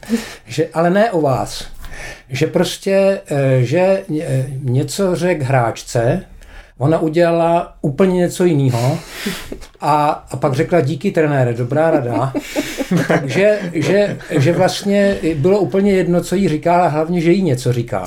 že 0.46 0.68
ale 0.74 0.90
ne 0.90 1.10
o 1.10 1.20
vás, 1.20 1.64
že 2.28 2.46
prostě, 2.46 3.20
eh, 3.30 3.62
že 3.62 4.04
něco 4.62 5.16
řekl 5.16 5.44
hráčce, 5.44 6.24
Ona 6.78 6.98
udělala 6.98 7.74
úplně 7.80 8.16
něco 8.16 8.44
jiného 8.44 8.98
a, 9.80 10.26
a 10.30 10.36
pak 10.36 10.54
řekla 10.54 10.80
díky 10.80 11.10
trenére, 11.10 11.54
dobrá 11.54 11.90
rada. 11.90 12.32
Takže 13.08 13.58
že, 13.72 14.18
že 14.30 14.52
vlastně 14.52 15.16
bylo 15.34 15.58
úplně 15.58 15.92
jedno, 15.92 16.20
co 16.22 16.34
jí 16.34 16.48
říká, 16.48 16.84
a 16.84 16.88
hlavně, 16.88 17.20
že 17.20 17.32
jí 17.32 17.42
něco 17.42 17.72
říká. 17.72 18.06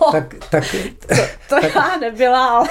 No, 0.00 0.12
tak, 0.12 0.34
tak, 0.50 0.64
to, 1.06 1.14
to 1.48 1.60
tak, 1.60 1.74
já 1.74 1.96
nebyla, 1.96 2.48
ale, 2.48 2.68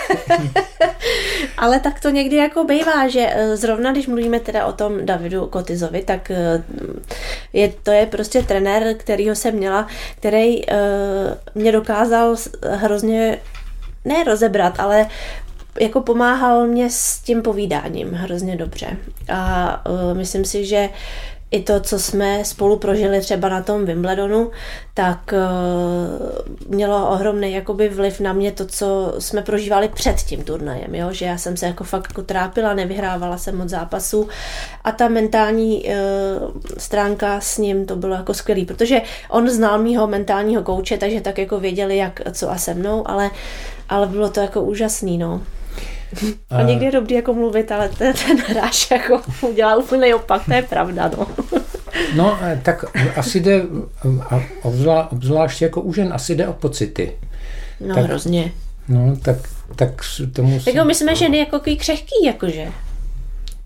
ale 1.57 1.79
tak 1.79 1.99
to 1.99 2.09
někdy 2.09 2.35
jako 2.35 2.63
bývá, 2.63 3.07
že 3.07 3.29
eh, 3.31 3.57
zrovna 3.57 3.91
když 3.91 4.07
mluvíme 4.07 4.39
teda 4.39 4.65
o 4.65 4.73
tom 4.73 5.05
Davidu 5.05 5.47
Kotizovi, 5.47 6.03
tak 6.03 6.31
eh, 6.31 6.63
je, 7.53 7.73
to 7.83 7.91
je 7.91 8.05
prostě 8.05 8.43
trenér, 8.43 8.95
kterýho 8.97 9.35
jsem 9.35 9.55
měla, 9.55 9.87
který 10.15 10.65
uh, 10.65 10.75
mě 11.55 11.71
dokázal 11.71 12.35
hrozně 12.63 13.37
ne 14.05 14.23
rozebrat, 14.23 14.79
ale 14.79 15.07
jako 15.79 16.01
pomáhal 16.01 16.67
mě 16.67 16.89
s 16.89 17.19
tím 17.19 17.41
povídáním 17.41 18.11
hrozně 18.13 18.55
dobře. 18.55 18.97
A 19.33 19.81
uh, 19.89 20.17
myslím 20.17 20.45
si, 20.45 20.65
že 20.65 20.89
i 21.51 21.61
to, 21.61 21.79
co 21.79 21.99
jsme 21.99 22.45
spolu 22.45 22.77
prožili 22.77 23.21
třeba 23.21 23.49
na 23.49 23.63
tom 23.63 23.85
Wimbledonu, 23.85 24.51
tak 24.93 25.33
uh, 25.33 26.75
mělo 26.75 27.09
ohromný 27.09 27.53
jakoby 27.53 27.89
vliv 27.89 28.19
na 28.19 28.33
mě 28.33 28.51
to, 28.51 28.65
co 28.65 29.15
jsme 29.19 29.41
prožívali 29.41 29.87
před 29.87 30.15
tím 30.15 30.43
turnajem, 30.43 30.95
jo? 30.95 31.07
že 31.11 31.25
já 31.25 31.37
jsem 31.37 31.57
se 31.57 31.65
jako 31.65 31.83
fakt 31.83 32.07
jako 32.09 32.23
trápila, 32.23 32.73
nevyhrávala 32.73 33.37
jsem 33.37 33.57
moc 33.57 33.69
zápasů 33.69 34.27
a 34.83 34.91
ta 34.91 35.07
mentální 35.07 35.83
uh, 35.83 35.93
stránka 36.77 37.41
s 37.41 37.57
ním 37.57 37.85
to 37.85 37.95
bylo 37.95 38.15
jako 38.15 38.33
skvělý, 38.33 38.65
protože 38.65 39.01
on 39.29 39.49
znal 39.49 39.79
mýho 39.79 40.07
mentálního 40.07 40.63
kouče, 40.63 40.97
takže 40.97 41.21
tak 41.21 41.37
jako 41.37 41.59
věděli, 41.59 41.97
jak 41.97 42.21
co 42.31 42.51
a 42.51 42.57
se 42.57 42.73
mnou, 42.73 43.07
ale, 43.07 43.31
ale 43.89 44.07
bylo 44.07 44.29
to 44.29 44.39
jako 44.39 44.61
úžasný, 44.61 45.17
no. 45.17 45.41
A 46.49 46.61
někdy 46.61 46.85
je 46.85 46.91
dobrý 46.91 47.15
jako 47.15 47.33
mluvit, 47.33 47.71
ale 47.71 47.89
ten, 47.89 48.13
ten 48.27 48.37
hráč 48.37 48.91
jako 48.91 49.21
udělá 49.41 49.75
úplně 49.75 50.15
opak, 50.15 50.45
to 50.45 50.53
je 50.53 50.61
pravda, 50.61 51.11
no. 51.17 51.27
No, 52.15 52.37
eh, 52.41 52.61
tak 52.63 52.85
asi 53.17 53.39
jde, 53.39 53.61
a 54.29 54.41
obzvlá, 54.61 55.11
obzvlášť 55.11 55.61
jako 55.61 55.81
u 55.81 55.93
žen, 55.93 56.13
asi 56.13 56.35
jde 56.35 56.47
o 56.47 56.53
pocity. 56.53 57.11
No 57.79 57.95
Tak- 57.95 58.03
hrozně. 58.03 58.51
No, 58.87 59.15
tak, 59.21 59.37
tak 59.75 59.89
tomu... 60.33 60.59
Jako 60.67 60.85
my 60.87 60.95
jsme 60.95 61.15
ženy 61.15 61.37
jako 61.37 61.59
křehký, 61.77 62.25
jakože. 62.25 62.67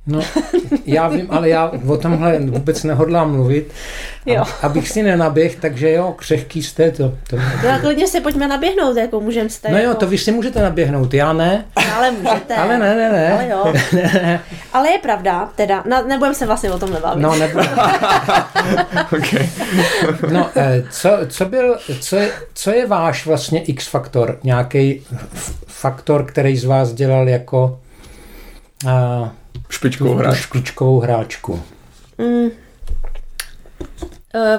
No, 0.08 0.20
já 0.86 1.08
vím, 1.08 1.28
ale 1.30 1.50
já 1.50 1.72
o 1.88 1.98
tomhle 1.98 2.40
vůbec 2.40 2.84
nehodlám 2.84 3.32
mluvit, 3.32 3.74
Jo. 4.26 4.42
ab- 4.42 4.50
abych 4.62 4.90
si 4.90 5.04
nenaběh, 5.04 5.56
takže 5.56 5.92
jo, 5.92 6.14
křehký 6.18 6.64
jste 6.64 6.92
to. 6.92 7.14
to 7.30 7.36
No 7.36 7.70
a 7.76 7.80
klidně 7.80 8.08
se 8.08 8.22
pojďme 8.22 8.48
naběhnout, 8.48 8.98
jako 8.98 9.20
můžeme 9.22 9.50
tady 9.62 9.74
no 9.74 9.80
jo, 9.80 9.88
jako... 9.90 10.00
to 10.00 10.08
vy 10.08 10.18
si 10.18 10.32
můžete 10.32 10.62
naběhnout, 10.62 11.14
já 11.14 11.34
ne. 11.34 11.66
Ale 11.96 12.12
můžete. 12.12 12.56
Ale 12.56 12.78
ne, 12.78 12.96
ne, 12.96 13.12
ne. 13.12 13.34
Ale 13.34 13.48
jo. 13.50 13.74
Ale 14.74 14.90
je 14.92 14.98
pravda, 15.00 15.50
teda, 15.56 15.84
na, 15.90 16.02
nebudem 16.02 16.34
se 16.36 16.46
vlastně 16.46 16.72
o 16.72 16.80
tom 16.80 16.94
nebavit. 16.94 17.22
No, 17.22 17.36
nebo, 17.36 17.60
Okay. 19.18 19.50
no 20.32 20.50
eh, 20.56 20.84
co, 20.92 21.10
co, 21.28 21.46
byl, 21.46 21.78
co, 22.00 22.16
je, 22.16 22.32
co 22.54 22.72
je 22.72 22.88
váš 22.88 23.26
vlastně 23.26 23.62
X-faktor? 23.64 24.40
Nějaký 24.44 25.02
faktor, 25.68 26.26
který 26.26 26.58
z 26.58 26.66
vás 26.66 26.94
dělal 26.94 27.30
jako 27.30 27.80
a, 28.88 29.32
Špičkovou 29.70 30.12
tu 30.12 30.18
hráč. 30.18 30.38
špičkovou 30.38 31.00
hráčku? 31.00 31.64
Mm. 32.18 32.46
Uh, 32.46 32.52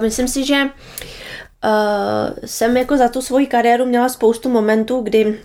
myslím 0.02 0.28
si, 0.28 0.44
že 0.44 0.62
uh, 0.64 0.70
jsem 2.44 2.76
jako 2.76 2.96
za 2.96 3.08
tu 3.08 3.22
svoji 3.22 3.46
kariéru 3.46 3.84
měla 3.84 4.08
spoustu 4.08 4.48
momentů, 4.48 5.00
kdy 5.00 5.38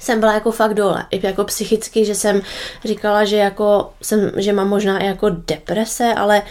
jsem 0.00 0.20
byla 0.20 0.34
jako 0.34 0.50
fakt 0.52 0.74
dole, 0.74 1.06
i 1.10 1.26
jako 1.26 1.44
psychicky, 1.44 2.04
že 2.04 2.14
jsem 2.14 2.40
říkala, 2.84 3.24
že 3.24 3.36
jako 3.36 3.92
jsem, 4.02 4.32
že 4.36 4.52
mám 4.52 4.68
možná 4.68 4.98
i 4.98 5.06
jako 5.06 5.30
deprese, 5.30 6.14
ale 6.14 6.42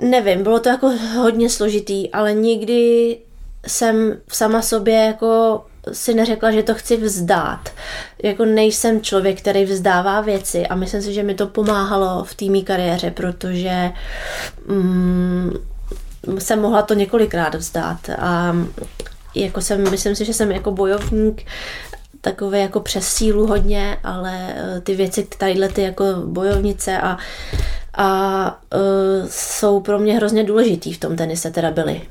nevím, 0.00 0.42
bylo 0.42 0.60
to 0.60 0.68
jako 0.68 0.92
hodně 1.16 1.50
složitý, 1.50 2.12
ale 2.12 2.32
nikdy 2.32 3.16
jsem 3.66 4.20
sama 4.28 4.62
sobě 4.62 4.94
jako 4.94 5.62
si 5.92 6.14
neřekla, 6.14 6.50
že 6.50 6.62
to 6.62 6.74
chci 6.74 6.96
vzdát. 6.96 7.68
Jako 8.22 8.44
nejsem 8.44 9.00
člověk, 9.00 9.40
který 9.40 9.64
vzdává 9.64 10.20
věci 10.20 10.66
a 10.66 10.74
myslím 10.74 11.02
si, 11.02 11.12
že 11.12 11.22
mi 11.22 11.34
to 11.34 11.46
pomáhalo 11.46 12.24
v 12.24 12.34
té 12.34 12.62
kariéře, 12.64 13.10
protože 13.10 13.90
mm, 14.66 15.52
jsem 16.38 16.60
mohla 16.60 16.82
to 16.82 16.94
několikrát 16.94 17.54
vzdát 17.54 18.10
a 18.18 18.56
jako 19.34 19.60
jsem, 19.60 19.90
myslím 19.90 20.16
si, 20.16 20.24
že 20.24 20.34
jsem 20.34 20.52
jako 20.52 20.70
bojovník 20.70 21.44
takové 22.20 22.58
jako 22.58 22.80
přes 22.80 23.08
sílu 23.08 23.46
hodně, 23.46 23.98
ale 24.04 24.54
eh, 24.56 24.80
ty 24.80 24.94
věci, 24.94 25.28
tadyhle 25.38 25.68
ty 25.68 25.82
jako 25.82 26.04
bojovnice 26.24 27.00
a, 27.00 27.18
a 27.94 28.60
uh, 28.74 29.28
jsou 29.30 29.80
pro 29.80 29.98
mě 29.98 30.16
hrozně 30.16 30.44
důležitý 30.44 30.92
v 30.92 31.00
tom 31.00 31.16
tenise 31.16 31.50
teda 31.50 31.70
byly. 31.70 32.02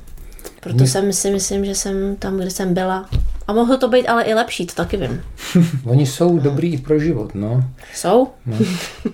Proto 0.60 0.86
jsem 0.86 1.12
si 1.12 1.30
myslím, 1.30 1.64
že 1.64 1.74
jsem 1.74 2.16
tam, 2.16 2.36
kde 2.36 2.50
jsem 2.50 2.74
byla. 2.74 3.08
A 3.46 3.52
mohlo 3.52 3.78
to 3.78 3.88
být 3.88 4.06
ale 4.06 4.22
i 4.22 4.34
lepší, 4.34 4.66
to 4.66 4.74
taky 4.74 4.96
vím. 4.96 5.22
Oni 5.84 6.06
jsou 6.06 6.38
dobrý 6.38 6.72
i 6.72 6.78
pro 6.78 6.98
život, 6.98 7.34
no. 7.34 7.64
Jsou? 7.94 8.28
no. 8.46 8.56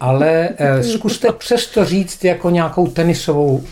Ale 0.01 0.49
eh, 0.57 0.83
zkuste 0.93 1.33
přesto 1.33 1.85
říct 1.85 2.25
jako 2.25 2.51
nějakou 2.51 2.87
tenisovou 2.87 3.65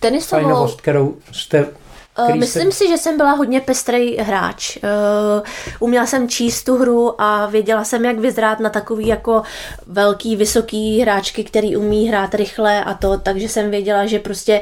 Tenisovou, 0.00 0.42
fajnovost, 0.42 0.80
kterou 0.80 1.16
jste... 1.32 1.64
Uh, 1.64 2.24
který 2.24 2.38
myslím 2.38 2.72
si, 2.72 2.88
že 2.88 2.98
jsem 2.98 3.16
byla 3.16 3.32
hodně 3.32 3.60
pestrý 3.60 4.16
hráč. 4.16 4.76
Uh, 4.76 5.42
uměla 5.80 6.06
jsem 6.06 6.28
číst 6.28 6.62
tu 6.62 6.76
hru 6.76 7.20
a 7.20 7.46
věděla 7.46 7.84
jsem, 7.84 8.04
jak 8.04 8.18
vyzrát 8.18 8.60
na 8.60 8.70
takový 8.70 9.06
jako 9.06 9.42
velký, 9.86 10.36
vysoký 10.36 11.00
hráčky, 11.00 11.44
který 11.44 11.76
umí 11.76 12.08
hrát 12.08 12.34
rychle 12.34 12.84
a 12.84 12.94
to, 12.94 13.18
takže 13.18 13.48
jsem 13.48 13.70
věděla, 13.70 14.06
že 14.06 14.18
prostě 14.18 14.60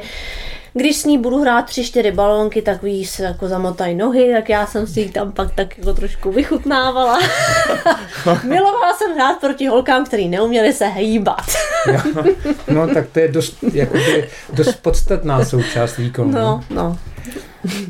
když 0.77 0.97
s 0.97 1.05
ní 1.05 1.17
budu 1.17 1.41
hrát 1.41 1.65
tři, 1.65 1.83
čtyři 1.83 2.11
balónky, 2.11 2.61
tak 2.61 2.83
ví 2.83 3.05
se 3.05 3.23
jako 3.23 3.47
zamotají 3.47 3.95
nohy, 3.95 4.33
tak 4.33 4.49
já 4.49 4.65
jsem 4.65 4.87
si 4.87 4.99
jich 4.99 5.13
tam 5.13 5.31
pak 5.31 5.55
tak 5.55 5.77
jako 5.77 5.93
trošku 5.93 6.31
vychutnávala. 6.31 7.19
Milovala 8.43 8.93
jsem 8.93 9.13
hrát 9.15 9.39
proti 9.39 9.67
holkám, 9.67 10.05
který 10.05 10.29
neuměli 10.29 10.73
se 10.73 10.87
hýbat. 10.87 11.45
No 12.67 12.87
tak 12.87 13.07
to 13.11 13.19
je 13.19 13.27
dost, 13.27 13.57
jakoby, 13.73 14.29
dost 14.53 14.75
podstatná 14.81 15.45
součást 15.45 15.97
výkonu. 15.97 16.31
No, 16.31 16.63
no. 16.69 16.97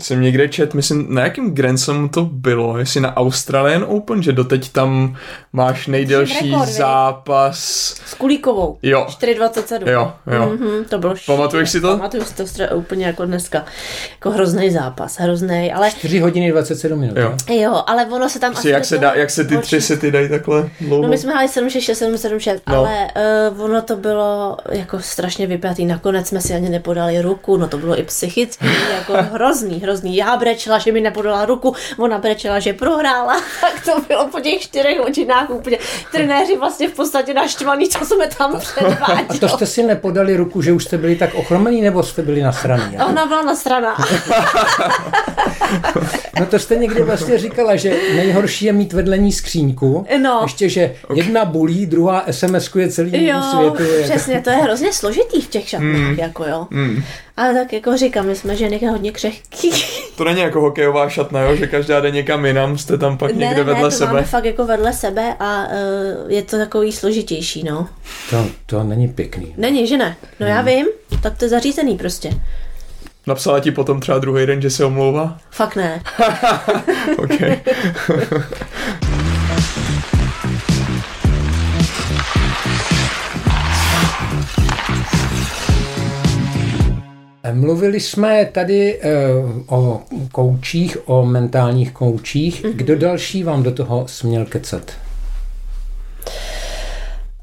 Jsem 0.02 0.22
někde 0.22 0.48
čet, 0.50 0.74
myslím, 0.74 1.14
na 1.16 1.24
jakém 1.24 1.54
Grand 1.54 1.80
Slamu 1.80 2.08
to 2.08 2.26
bylo, 2.26 2.78
jestli 2.78 3.02
na 3.02 3.18
Australian 3.18 3.86
Open, 3.88 4.24
že 4.24 4.32
doteď 4.34 4.70
tam 4.72 5.16
máš 5.54 5.88
nejdelší 5.88 6.52
rekord, 6.52 6.70
zápas. 6.70 7.58
S 8.06 8.14
Kulíkovou. 8.14 8.78
Jo. 8.84 9.08
4,27. 9.10 9.90
Jo, 9.92 10.14
jo. 10.34 10.42
Mm-hmm, 10.58 10.84
to 10.90 10.98
bylo 11.00 11.14
Pamatuješ 11.26 11.70
si 11.70 11.82
to? 11.82 11.88
Pamatuju 11.88 12.24
si 12.24 12.36
to 12.36 12.44
stra- 12.44 12.76
úplně 12.78 13.06
jako 13.06 13.26
dneska. 13.26 13.66
Jako 14.12 14.32
hrozný 14.32 14.72
zápas, 14.72 15.18
hrozný, 15.20 15.74
ale 15.74 15.92
4 15.92 16.20
hodiny 16.20 16.52
27 16.52 17.00
minut. 17.00 17.18
Jo. 17.18 17.36
jo, 17.50 17.84
ale 17.88 18.06
ono 18.06 18.30
se 18.30 18.40
tam 18.40 18.52
Prostě 18.52 18.70
jak 18.70 18.86
se, 18.86 18.98
dá, 18.98 19.14
jak 19.14 19.30
se 19.30 19.44
ty 19.44 19.58
tři 19.58 19.82
sety 19.82 20.12
dají 20.12 20.30
takhle 20.30 20.70
dlouho? 20.82 21.04
No 21.04 21.10
my 21.10 21.18
jsme 21.18 21.32
hráli 21.32 21.48
7 21.48 21.70
6 21.70 21.84
6 21.84 21.98
7 21.98 22.18
7 22.18 22.40
6, 22.40 22.62
No. 22.68 22.76
ale 22.76 23.08
uh, 23.52 23.62
ono 23.64 23.82
to 23.82 23.96
bylo 23.96 24.58
jako 24.72 25.00
strašně 25.00 25.48
vypjatý. 25.48 25.86
Nakonec 25.86 26.28
jsme 26.28 26.42
si 26.42 26.54
ani 26.54 26.70
nepodali 26.70 27.22
ruku, 27.22 27.58
no 27.58 27.68
to 27.68 27.78
bylo 27.78 28.00
i 28.00 28.04
psychicky 28.04 28.66
jako 28.98 29.14
hrozný, 29.34 29.67
hrozný. 29.76 30.16
Já 30.16 30.38
brečela, 30.38 30.78
že 30.80 30.92
mi 30.92 31.02
nepodala 31.02 31.46
ruku, 31.46 31.76
ona 31.98 32.18
brečela, 32.18 32.60
že 32.60 32.74
prohrála, 32.74 33.42
tak 33.62 33.86
to 33.86 34.02
bylo 34.08 34.28
po 34.28 34.40
těch 34.40 34.62
čtyřech 34.62 35.00
hodinách 35.00 35.50
úplně. 35.50 35.78
Trenéři 36.12 36.58
vlastně 36.58 36.90
v 36.90 36.94
podstatě 36.94 37.34
naštvaný, 37.34 37.88
co 37.90 38.06
jsme 38.06 38.28
tam 38.38 38.56
A 38.56 38.60
předváděli. 38.60 39.40
to 39.40 39.50
jste 39.50 39.66
si 39.66 39.84
nepodali 39.84 40.36
ruku, 40.36 40.62
že 40.62 40.74
už 40.74 40.84
jste 40.84 40.98
byli 40.98 41.16
tak 41.16 41.36
ochromení, 41.36 41.82
nebo 41.82 42.04
jste 42.04 42.22
byli 42.22 42.42
nasraný? 42.42 42.98
A 42.98 43.06
ona 43.06 43.26
byla 43.26 43.42
na 43.42 43.56
strana. 43.56 43.98
No 46.40 46.46
to 46.46 46.60
jste 46.60 46.76
někdy 46.76 47.04
vlastně 47.04 47.38
říkala, 47.38 47.76
že 47.76 47.90
nejhorší 48.16 48.66
je 48.66 48.74
mít 48.74 48.94
vedle 48.94 49.18
ní 49.18 49.32
skříňku. 49.32 50.06
No. 50.22 50.40
Ještě, 50.44 50.70
že 50.70 50.96
jedna 51.14 51.46
bulí, 51.46 51.86
druhá 51.86 52.26
SMS-kuje 52.28 52.90
celý 52.92 53.26
Jo, 53.26 53.42
světu. 53.52 53.84
jako- 53.94 54.04
přesně, 54.04 54.42
to 54.42 54.50
je 54.50 54.56
hrozně 54.56 54.94
složitý 54.94 55.42
v 55.42 55.48
těch 55.48 55.70
šatnách, 55.70 55.92
mm. 55.92 56.16
jako 56.20 56.46
jo. 56.46 56.68
Mm. 56.70 57.04
Ale 57.38 57.54
tak 57.54 57.74
jako 57.74 57.98
říkám, 57.98 58.26
my 58.26 58.36
jsme 58.36 58.56
ženy 58.56 58.80
hodně 58.92 59.12
křehký. 59.12 59.72
To 60.18 60.24
není 60.24 60.40
jako 60.42 60.62
hokejová 60.62 61.10
šatna, 61.10 61.42
jo? 61.42 61.56
že 61.56 61.68
každá 61.68 62.00
jde 62.00 62.12
někam 62.12 62.46
jinam, 62.46 62.78
jste 62.78 62.98
tam 62.98 63.18
pak 63.18 63.32
někde 63.32 63.56
ne, 63.56 63.64
vedle 63.64 63.74
ne, 63.76 63.82
to 63.82 63.92
sebe. 63.92 64.14
máme 64.14 64.24
fakt 64.24 64.46
jako 64.46 64.66
vedle 64.66 64.94
sebe 64.94 65.36
a 65.40 65.64
uh, 65.66 66.32
je 66.32 66.42
to 66.42 66.58
takový 66.58 66.92
složitější, 66.92 67.64
no. 67.64 67.88
To, 68.30 68.46
to 68.66 68.84
není 68.84 69.08
pěkný. 69.08 69.54
Není, 69.58 69.88
že 69.88 69.98
ne? 69.98 70.16
No 70.40 70.48
Hmm. 70.48 70.56
já 70.56 70.62
vím, 70.62 70.86
tak 71.24 71.38
to 71.38 71.46
je 71.46 71.50
zařízený 71.50 71.98
prostě. 71.98 72.30
Napsala 73.28 73.60
ti 73.60 73.72
potom 73.72 74.00
třeba 74.00 74.20
druhý 74.20 74.46
den, 74.46 74.62
že 74.62 74.70
se 74.70 74.86
omlouvá? 74.86 75.38
Fakt 75.52 75.76
ne. 75.76 76.02
OK. 77.18 77.32
Mluvili 87.58 88.00
jsme 88.00 88.46
tady 88.46 89.00
eh, 89.02 89.10
o 89.68 90.02
koučích, 90.32 90.98
o 91.06 91.26
mentálních 91.26 91.92
koučích. 91.92 92.64
Mhm. 92.64 92.74
Kdo 92.74 92.96
další 92.96 93.44
vám 93.44 93.64
do 93.64 93.72
toho 93.72 94.08
směl 94.08 94.46
kecat? 94.46 94.92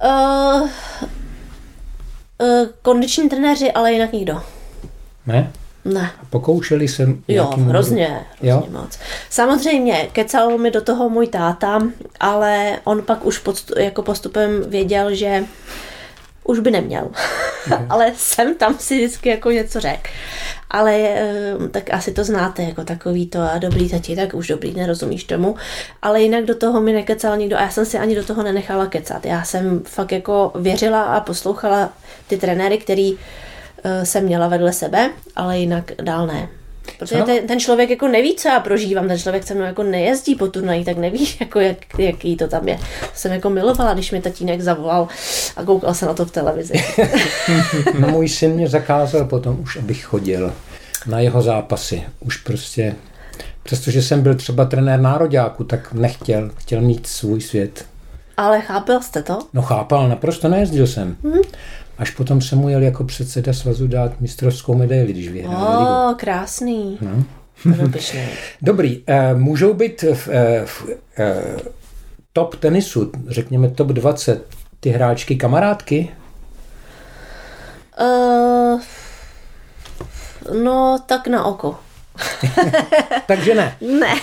Uh, 0.05 0.61
uh, 0.61 0.69
kondiční 2.83 3.29
trenéři, 3.29 3.73
ale 3.73 3.93
jinak 3.93 4.13
nikdo. 4.13 4.41
Ne? 5.27 5.53
Ne. 5.85 6.11
Pokoušeli 6.31 6.89
se 6.89 7.09
Jo, 7.29 7.45
hrozně, 7.45 7.65
hrozně 7.69 8.25
Jo? 8.43 8.63
moc. 8.71 8.99
Samozřejmě, 9.31 10.09
kecal 10.13 10.59
mi 10.59 10.71
do 10.71 10.81
toho 10.81 11.09
můj 11.09 11.27
táta, 11.27 11.83
ale 12.21 12.79
on 12.85 13.03
pak 13.03 13.27
už 13.27 13.39
podstu, 13.39 13.79
jako 13.79 14.03
postupem 14.03 14.63
věděl, 14.69 15.15
že 15.15 15.45
už 16.45 16.59
by 16.59 16.71
neměl. 16.71 17.11
ale 17.89 18.13
jsem 18.17 18.55
tam 18.55 18.79
si 18.79 18.97
vždycky 18.97 19.29
jako 19.29 19.51
něco 19.51 19.81
řekl. 19.81 20.11
Ale 20.71 20.93
eh, 20.95 21.55
tak 21.71 21.91
asi 21.95 22.13
to 22.13 22.25
znáte, 22.25 22.63
jako 22.63 22.85
takový 22.85 23.27
to 23.27 23.41
a 23.41 23.59
dobrý 23.59 23.89
tati, 23.91 24.17
tak 24.17 24.35
už 24.35 24.47
dobrý, 24.47 24.75
nerozumíš 24.75 25.25
tomu. 25.25 25.57
Ale 26.03 26.23
jinak 26.23 26.45
do 26.45 26.55
toho 26.55 26.81
mi 26.81 26.93
nekecal 26.93 27.37
nikdo 27.37 27.57
a 27.57 27.61
já 27.61 27.71
jsem 27.71 27.87
si 27.87 27.99
ani 27.99 28.15
do 28.15 28.25
toho 28.25 28.43
nenechala 28.43 28.87
kecat. 28.87 29.27
Já 29.27 29.45
jsem 29.45 29.81
fakt 29.85 30.13
jako 30.13 30.53
věřila 30.55 31.03
a 31.03 31.21
poslouchala 31.21 31.93
ty 32.29 32.37
trenéry, 32.37 32.79
který 32.79 33.19
eh, 33.85 34.07
jsem 34.07 34.25
měla 34.25 34.49
vedle 34.49 34.73
sebe, 34.73 35.11
ale 35.37 35.59
jinak 35.59 35.93
dál 36.03 36.27
ne. 36.27 36.49
Protože 37.09 37.23
ten, 37.23 37.47
ten 37.47 37.61
člověk 37.61 37.91
jako 37.91 38.09
neví, 38.09 38.35
co 38.37 38.49
já 38.49 38.61
prožívám, 38.61 39.09
ten 39.09 39.19
člověk 39.19 39.45
se 39.45 39.55
mnou 39.55 39.65
jako 39.65 39.83
nejezdí 39.83 40.35
po 40.35 40.49
turnaji, 40.49 40.85
tak 40.85 40.97
neví, 40.97 41.29
jako 41.41 41.61
jak, 41.61 41.99
jaký 41.99 42.37
to 42.37 42.49
tam 42.49 42.69
je. 42.69 42.79
Jsem 43.15 43.33
jako 43.33 43.51
milovala, 43.51 43.95
když 43.95 44.13
mi 44.13 44.21
tatínek 44.21 44.61
zavolal 44.61 45.09
a 45.57 45.65
koukal 45.65 45.95
se 45.95 46.07
na 46.07 46.15
to 46.15 46.25
v 46.27 46.31
televizi. 46.31 46.75
No, 47.99 48.09
můj 48.09 48.29
syn 48.29 48.53
mě 48.53 48.69
zakázal 48.69 49.25
potom 49.25 49.61
už, 49.61 49.77
abych 49.77 50.05
chodil 50.05 50.53
na 51.07 51.21
jeho 51.21 51.43
zápasy. 51.43 52.03
Už 52.21 52.37
prostě, 52.37 52.95
přestože 53.63 54.03
jsem 54.03 54.23
byl 54.23 54.35
třeba 54.35 54.65
trenér 54.65 55.01
nároďáku, 55.01 55.65
tak 55.65 55.93
nechtěl, 55.93 56.51
chtěl 56.57 56.81
mít 56.81 57.07
svůj 57.07 57.41
svět. 57.41 57.85
Ale 58.37 58.61
chápal 58.61 59.03
jste 59.03 59.23
to? 59.23 59.39
No 59.53 59.63
chápal, 59.63 60.09
naprosto 60.09 60.49
nejezdil 60.49 60.87
jsem. 60.87 61.17
Hmm. 61.25 61.43
Až 61.99 62.11
potom 62.11 62.41
jsem 62.41 62.59
mu 62.59 62.69
jel 62.69 62.83
jako 62.83 63.05
předseda 63.05 63.53
svazu 63.53 63.87
dát 63.87 64.21
mistrovskou 64.21 64.75
medaili, 64.75 65.13
když 65.13 65.29
vyhrál 65.29 65.79
ligu. 65.79 66.13
O, 66.13 66.15
krásný. 66.17 66.99
No. 67.01 67.25
Dobrý, 68.63 69.03
eh, 69.07 69.35
můžou 69.35 69.75
být 69.75 70.03
v, 70.03 70.29
eh, 70.29 70.63
v 70.67 70.87
eh, 71.19 71.57
top 72.33 72.57
tenisu, 72.57 73.13
řekněme 73.29 73.69
top 73.69 73.89
20, 73.89 74.47
ty 74.81 74.91
hráčky 74.91 75.37
kamarádky? 75.37 76.11
Uh, 78.01 78.81
no, 80.63 80.99
tak 81.07 81.27
na 81.27 81.45
oko. 81.45 81.77
Takže 83.27 83.55
ne. 83.55 83.77
Ne, 84.01 84.15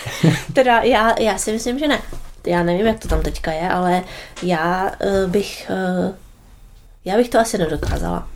teda 0.54 0.80
já, 0.80 1.20
já 1.20 1.38
si 1.38 1.52
myslím, 1.52 1.80
že 1.80 1.88
ne. 1.88 2.02
Já 2.48 2.64
nevím, 2.64 2.88
jak 2.88 3.00
to 3.00 3.08
tam 3.08 3.22
teďka 3.22 3.52
je, 3.52 3.70
ale 3.70 4.04
já 4.44 4.92
uh, 5.06 5.32
bych, 5.32 5.72
uh, 5.72 6.16
já 7.06 7.18
bych 7.18 7.30
to 7.30 7.40
asi 7.40 7.58
nedokázala. 7.58 8.28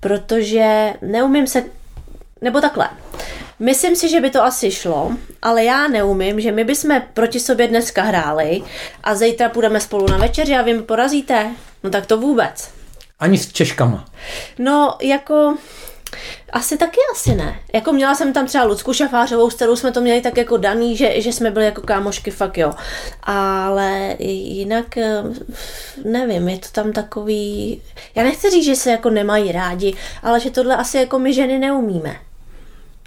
Protože 0.00 0.92
neumím 1.02 1.46
se, 1.46 1.64
nebo 2.40 2.60
takhle. 2.60 2.88
Myslím 3.58 3.96
si, 3.96 4.08
že 4.08 4.20
by 4.20 4.30
to 4.30 4.42
asi 4.44 4.70
šlo, 4.70 5.12
ale 5.42 5.64
já 5.64 5.88
neumím, 5.88 6.40
že 6.40 6.52
my 6.52 6.64
bychom 6.64 7.02
proti 7.14 7.40
sobě 7.40 7.68
dneska 7.68 8.02
hráli 8.02 8.62
a 9.04 9.14
zítra 9.14 9.48
půjdeme 9.48 9.80
spolu 9.80 10.06
na 10.10 10.16
večeři 10.16 10.54
a 10.54 10.62
vy 10.62 10.74
mi 10.74 10.82
porazíte. 10.82 11.50
No 11.82 11.90
tak 11.90 12.06
to 12.06 12.16
vůbec. 12.16 12.70
Ani 13.18 13.38
s 13.38 13.52
Češkama. 13.52 14.04
No, 14.58 14.96
jako... 15.02 15.56
Asi 16.52 16.78
taky 16.78 16.98
asi 17.12 17.34
ne. 17.34 17.60
Jako 17.72 17.92
měla 17.92 18.14
jsem 18.14 18.32
tam 18.32 18.46
třeba 18.46 18.64
Lucku 18.64 18.92
Šafářovou, 18.92 19.50
s 19.50 19.54
kterou 19.54 19.76
jsme 19.76 19.92
to 19.92 20.00
měli 20.00 20.20
tak 20.20 20.36
jako 20.36 20.56
daný, 20.56 20.96
že, 20.96 21.20
že 21.20 21.32
jsme 21.32 21.50
byli 21.50 21.64
jako 21.64 21.80
kámošky, 21.80 22.30
fakt 22.30 22.58
jo. 22.58 22.72
Ale 23.22 24.16
jinak 24.18 24.98
nevím, 26.04 26.48
je 26.48 26.58
to 26.58 26.68
tam 26.72 26.92
takový... 26.92 27.82
Já 28.14 28.22
nechci 28.22 28.50
říct, 28.50 28.64
že 28.64 28.76
se 28.76 28.90
jako 28.90 29.10
nemají 29.10 29.52
rádi, 29.52 29.94
ale 30.22 30.40
že 30.40 30.50
tohle 30.50 30.76
asi 30.76 30.98
jako 30.98 31.18
my 31.18 31.34
ženy 31.34 31.58
neumíme. 31.58 32.16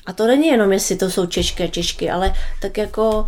A 0.06 0.14
to 0.14 0.28
není 0.28 0.48
jenom, 0.48 0.74
jestli 0.74 0.96
to 0.96 1.10
jsou 1.10 1.26
Češky 1.26 1.64
a 1.64 1.68
Češky, 1.68 2.10
ale 2.10 2.34
tak 2.62 2.78
jako, 2.78 3.26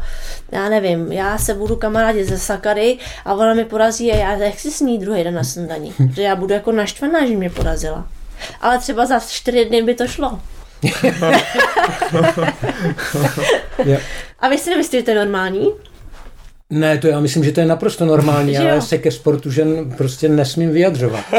já 0.51 0.69
nevím, 0.69 1.11
já 1.11 1.37
se 1.37 1.53
budu 1.53 1.75
kamarádit 1.75 2.27
ze 2.27 2.39
Sakary 2.39 2.97
a 3.25 3.33
ona 3.33 3.53
mi 3.53 3.65
porazí 3.65 4.11
a 4.11 4.15
já 4.15 4.35
nechci 4.35 4.71
s 4.71 4.79
ní 4.79 4.97
druhý 4.97 5.23
den 5.23 5.33
na 5.33 5.43
snídaní, 5.43 5.93
že 6.13 6.21
já 6.21 6.35
budu 6.35 6.53
jako 6.53 6.71
naštvaná, 6.71 7.25
že 7.25 7.35
mě 7.35 7.49
porazila. 7.49 8.07
Ale 8.61 8.79
třeba 8.79 9.05
za 9.05 9.19
čtyři 9.19 9.65
dny 9.65 9.83
by 9.83 9.93
to 9.95 10.07
šlo. 10.07 10.39
A 14.39 14.49
vy 14.49 14.57
si 14.57 14.69
nemyslíte, 14.69 14.97
že 14.97 15.03
to 15.03 15.11
je 15.11 15.17
normální? 15.25 15.67
Ne, 16.69 16.97
to 16.97 17.07
já 17.07 17.19
myslím, 17.19 17.43
že 17.43 17.51
to 17.51 17.59
je 17.59 17.65
naprosto 17.65 18.05
normální, 18.05 18.57
ale 18.57 18.69
jo? 18.69 18.75
já 18.75 18.81
se 18.81 18.97
ke 18.97 19.11
sportu 19.11 19.51
žen 19.51 19.91
prostě 19.97 20.29
nesmím 20.29 20.71
vyjadřovat. 20.71 21.23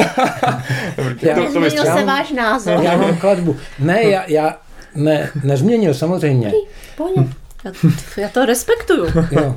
Já- 1.23 1.35
to, 1.35 1.37
to 1.41 1.41
Nezměnil 1.41 1.61
vystřelám. 1.61 1.99
se 1.99 2.05
váš 2.05 2.31
názor. 2.33 2.81
Já 2.83 2.97
mám 2.97 3.17
kladbu. 3.17 3.57
Ne, 3.79 4.03
já, 4.03 4.25
já 4.27 4.59
ne, 4.95 5.31
nezměnil 5.45 5.95
samozřejmě. 5.95 6.53
Já, 7.65 7.73
já 8.17 8.29
to 8.29 8.47
respektuju. 8.47 9.07
Jo. 9.31 9.57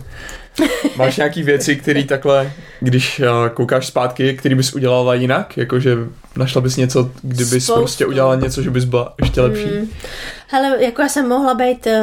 Máš 0.95 1.17
nějaký 1.17 1.43
věci, 1.43 1.75
které 1.75 2.03
takhle, 2.03 2.51
když 2.79 3.19
uh, 3.19 3.49
koukáš 3.49 3.87
zpátky, 3.87 4.33
který 4.37 4.55
bys 4.55 4.73
udělala 4.73 5.13
jinak? 5.13 5.57
Jakože 5.57 5.95
našla 6.37 6.61
bys 6.61 6.77
něco, 6.77 7.11
kdybys 7.21 7.63
Spoustu. 7.63 7.73
prostě 7.81 8.05
udělala 8.05 8.35
něco, 8.35 8.61
že 8.61 8.69
bys 8.69 8.83
byla 8.83 9.13
ještě 9.21 9.41
lepší? 9.41 9.65
Mm. 9.65 9.89
Hele, 10.47 10.83
jako 10.83 11.01
já 11.01 11.09
jsem 11.09 11.29
mohla 11.29 11.53
být, 11.53 11.87
uh, 11.87 11.93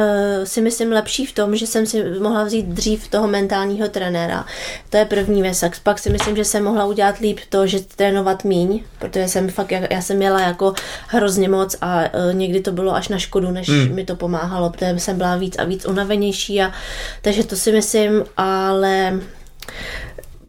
si 0.43 0.61
myslím, 0.61 0.91
lepší 0.91 1.25
v 1.25 1.31
tom, 1.31 1.55
že 1.55 1.67
jsem 1.67 1.85
si 1.85 2.03
mohla 2.19 2.43
vzít 2.43 2.65
dřív 2.65 3.07
toho 3.07 3.27
mentálního 3.27 3.87
trenéra. 3.89 4.45
To 4.89 4.97
je 4.97 5.05
první 5.05 5.41
věc. 5.41 5.63
Pak 5.83 5.99
si 5.99 6.09
myslím, 6.09 6.35
že 6.35 6.45
jsem 6.45 6.63
mohla 6.63 6.85
udělat 6.85 7.17
líp 7.19 7.39
to, 7.49 7.67
že 7.67 7.79
trénovat 7.95 8.43
míň, 8.43 8.83
protože 8.99 9.27
jsem 9.27 9.49
fakt, 9.49 9.71
já 9.89 10.01
jsem 10.01 10.17
měla 10.17 10.41
jako 10.41 10.73
hrozně 11.07 11.49
moc 11.49 11.75
a 11.81 11.99
uh, 12.01 12.33
někdy 12.33 12.59
to 12.61 12.71
bylo 12.71 12.95
až 12.95 13.07
na 13.07 13.17
škodu, 13.17 13.51
než 13.51 13.67
Mm. 13.67 13.95
mi 13.95 14.05
to 14.05 14.15
pomáhalo, 14.15 14.69
protože 14.69 14.95
jsem 14.97 15.17
byla 15.17 15.35
víc 15.35 15.55
a 15.57 15.63
víc 15.63 15.85
unavenější 15.85 16.61
a 16.61 16.71
takže 17.21 17.43
to 17.43 17.55
si 17.55 17.71
myslím, 17.71 18.23
ale 18.43 19.19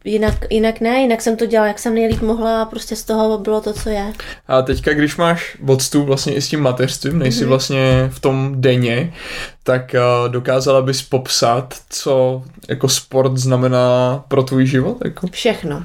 jinak, 0.05 0.35
jinak 0.51 0.81
ne, 0.81 1.01
jinak 1.01 1.23
jsem 1.23 1.37
to 1.37 1.47
dělala, 1.47 1.69
jak 1.69 1.79
jsem 1.79 1.95
nejlíp 1.95 2.21
mohla 2.21 2.63
a 2.63 2.65
prostě 2.65 2.97
z 2.97 3.05
toho 3.05 3.39
bylo 3.39 3.61
to, 3.61 3.73
co 3.73 3.89
je. 3.89 4.13
A 4.49 4.63
teďka, 4.63 4.95
když 4.95 5.17
máš 5.17 5.57
odstup 5.69 6.07
vlastně 6.07 6.35
i 6.35 6.43
s 6.43 6.49
tím 6.49 6.61
mateřstvím, 6.61 7.19
nejsi 7.19 7.45
vlastně 7.45 8.11
v 8.13 8.21
tom 8.21 8.55
denně, 8.57 9.15
tak 9.63 9.95
uh, 9.95 10.33
dokázala 10.33 10.83
bys 10.83 11.03
popsat, 11.03 11.75
co 11.91 12.43
jako 12.69 12.89
sport 12.89 13.37
znamená 13.37 14.25
pro 14.29 14.43
tvůj 14.43 14.67
život? 14.67 14.99
Jako? 15.05 15.27
Všechno. 15.27 15.85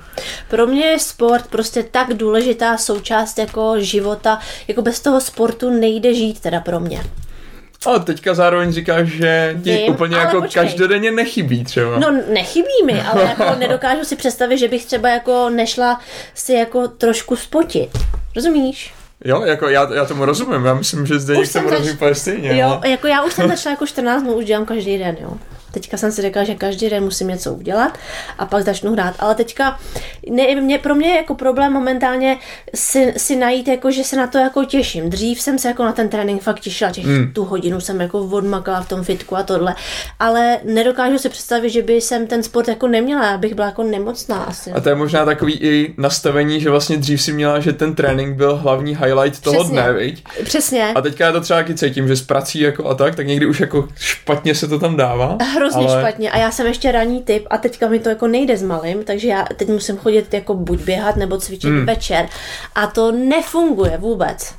Pro 0.50 0.68
mě 0.68 0.86
je 0.86 1.00
sport 1.00 1.48
prostě 1.48 1.84
tak 1.84 2.14
důležitá 2.14 2.78
součást 2.78 3.38
jako 3.38 3.76
života, 3.80 4.40
jako 4.68 4.82
bez 4.82 5.00
toho 5.00 5.22
sportu 5.22 5.70
nejde 5.70 6.14
žít 6.14 6.40
teda 6.40 6.60
pro 6.60 6.80
mě. 6.80 7.04
Ale 7.86 8.00
teďka 8.00 8.34
zároveň 8.34 8.72
říkáš, 8.72 9.08
že 9.08 9.60
ti 9.64 9.72
Vím, 9.78 9.94
úplně 9.94 10.16
jako 10.18 10.42
počkej. 10.42 10.64
každodenně 10.64 11.12
nechybí 11.12 11.64
třeba. 11.64 12.00
No 12.00 12.12
nechybí 12.34 12.84
mi, 12.86 13.02
ale 13.02 13.24
jako 13.24 13.44
nedokážu 13.60 14.04
si 14.06 14.16
představit, 14.16 14.58
že 14.58 14.68
bych 14.68 14.86
třeba 14.86 15.10
jako 15.10 15.50
nešla 15.50 16.02
si 16.34 16.54
jako 16.54 16.88
trošku 16.88 17.36
spotit. 17.36 17.90
Rozumíš? 18.36 18.94
Jo, 19.26 19.42
jako 19.42 19.70
já, 19.70 19.94
já 19.96 20.06
tomu 20.06 20.26
rozumím, 20.26 20.66
já 20.66 20.74
myslím, 20.74 21.06
že 21.06 21.20
zde 21.20 21.34
tomu 21.34 21.46
zač- 21.46 21.64
rozumí 21.80 21.98
stejně. 22.16 22.58
Jo, 22.62 22.68
ale- 22.84 22.90
jako 22.90 23.08
já 23.08 23.24
už 23.24 23.34
jsem 23.34 23.48
začala 23.48 23.74
jako 23.74 23.88
14 23.88 24.24
dnů, 24.24 24.34
už 24.34 24.46
dělám 24.46 24.66
každý 24.66 24.98
den, 24.98 25.18
jo. 25.22 25.38
Teďka 25.72 25.98
jsem 25.98 26.12
si 26.12 26.22
řekla, 26.22 26.44
že 26.44 26.56
každý 26.56 26.90
den 26.90 27.04
musím 27.04 27.28
něco 27.28 27.54
udělat 27.54 27.98
a 28.38 28.46
pak 28.46 28.64
začnu 28.64 28.92
hrát. 28.94 29.16
Ale 29.20 29.36
teďka 29.36 29.80
ne, 30.30 30.56
mě, 30.62 30.78
pro 30.78 30.96
mě 30.96 31.08
je 31.10 31.16
jako 31.16 31.36
problém 31.36 31.74
momentálně 31.74 32.38
si, 32.76 33.14
si 33.18 33.36
najít, 33.36 33.68
jako, 33.68 33.92
že 33.92 34.04
se 34.04 34.16
na 34.16 34.28
to 34.28 34.38
jako 34.38 34.64
těším. 34.66 35.10
Dřív 35.10 35.42
jsem 35.42 35.60
se 35.60 35.68
jako 35.68 35.84
na 35.84 35.92
ten 35.92 36.10
trénink 36.10 36.42
fakt 36.42 36.60
těšila, 36.60 36.92
těch 36.92 37.06
Hmm. 37.06 37.34
tu 37.34 37.44
hodinu 37.46 37.80
jsem 37.82 38.02
jako 38.02 38.20
odmakala 38.20 38.82
v 38.82 38.88
tom 38.88 39.04
fitku 39.04 39.36
a 39.36 39.44
tohle. 39.44 39.76
Ale 40.20 40.58
nedokážu 40.64 41.18
si 41.18 41.30
představit, 41.30 41.70
že 41.70 41.82
by 41.82 41.94
jsem 41.94 42.28
ten 42.28 42.44
sport 42.44 42.68
jako 42.68 42.88
neměla, 42.88 43.26
já 43.26 43.38
bych 43.38 43.54
byla 43.56 43.68
jako 43.68 43.84
nemocná 43.84 44.38
asi. 44.38 44.72
A 44.72 44.82
to 44.82 44.90
je 44.90 44.96
možná 44.96 45.26
takový 45.26 45.54
i 45.54 45.94
nastavení, 45.98 46.62
že 46.62 46.70
vlastně 46.70 46.98
dřív 46.98 47.22
si 47.22 47.34
měla, 47.34 47.60
že 47.60 47.74
ten 47.74 47.96
trénink 47.96 48.38
byl 48.38 48.56
hlavní 48.58 48.96
highlight 48.98 49.40
toho 49.42 49.60
Přesně. 49.60 49.82
dne, 49.82 49.94
viď? 49.94 50.24
Přesně. 50.44 50.94
A 50.96 51.02
teďka 51.02 51.26
já 51.26 51.32
to 51.32 51.42
třeba 51.42 51.60
taky 51.60 51.76
cítím, 51.76 52.08
že 52.08 52.16
s 52.16 52.22
prací 52.22 52.60
jako 52.60 52.86
a 52.88 52.96
tak, 52.96 53.16
tak 53.16 53.28
někdy 53.28 53.46
už 53.46 53.60
jako 53.60 53.88
špatně 53.96 54.56
se 54.56 54.68
to 54.68 54.80
tam 54.80 54.96
dává. 54.96 55.38
Hrozně 55.60 55.88
ale... 55.88 56.02
špatně 56.02 56.32
a 56.32 56.38
já 56.38 56.52
jsem 56.52 56.68
ještě 56.68 56.92
ranní 56.92 57.24
typ 57.24 57.48
a 57.50 57.58
teďka 57.58 57.88
mi 57.88 58.00
to 58.00 58.10
jako 58.10 58.28
nejde 58.28 58.58
s 58.58 58.64
malým, 58.64 59.04
takže 59.04 59.28
já 59.28 59.46
teď 59.58 59.68
musím 59.70 59.98
chodit 59.98 60.34
jako 60.34 60.54
buď 60.54 60.82
běhat 60.82 61.16
nebo 61.16 61.38
cvičit 61.38 61.70
Hmm. 61.72 61.86
večer 61.86 62.30
a 62.76 62.88
to 62.88 63.12
nefunguje 63.12 63.98
vůbec. 63.98 64.54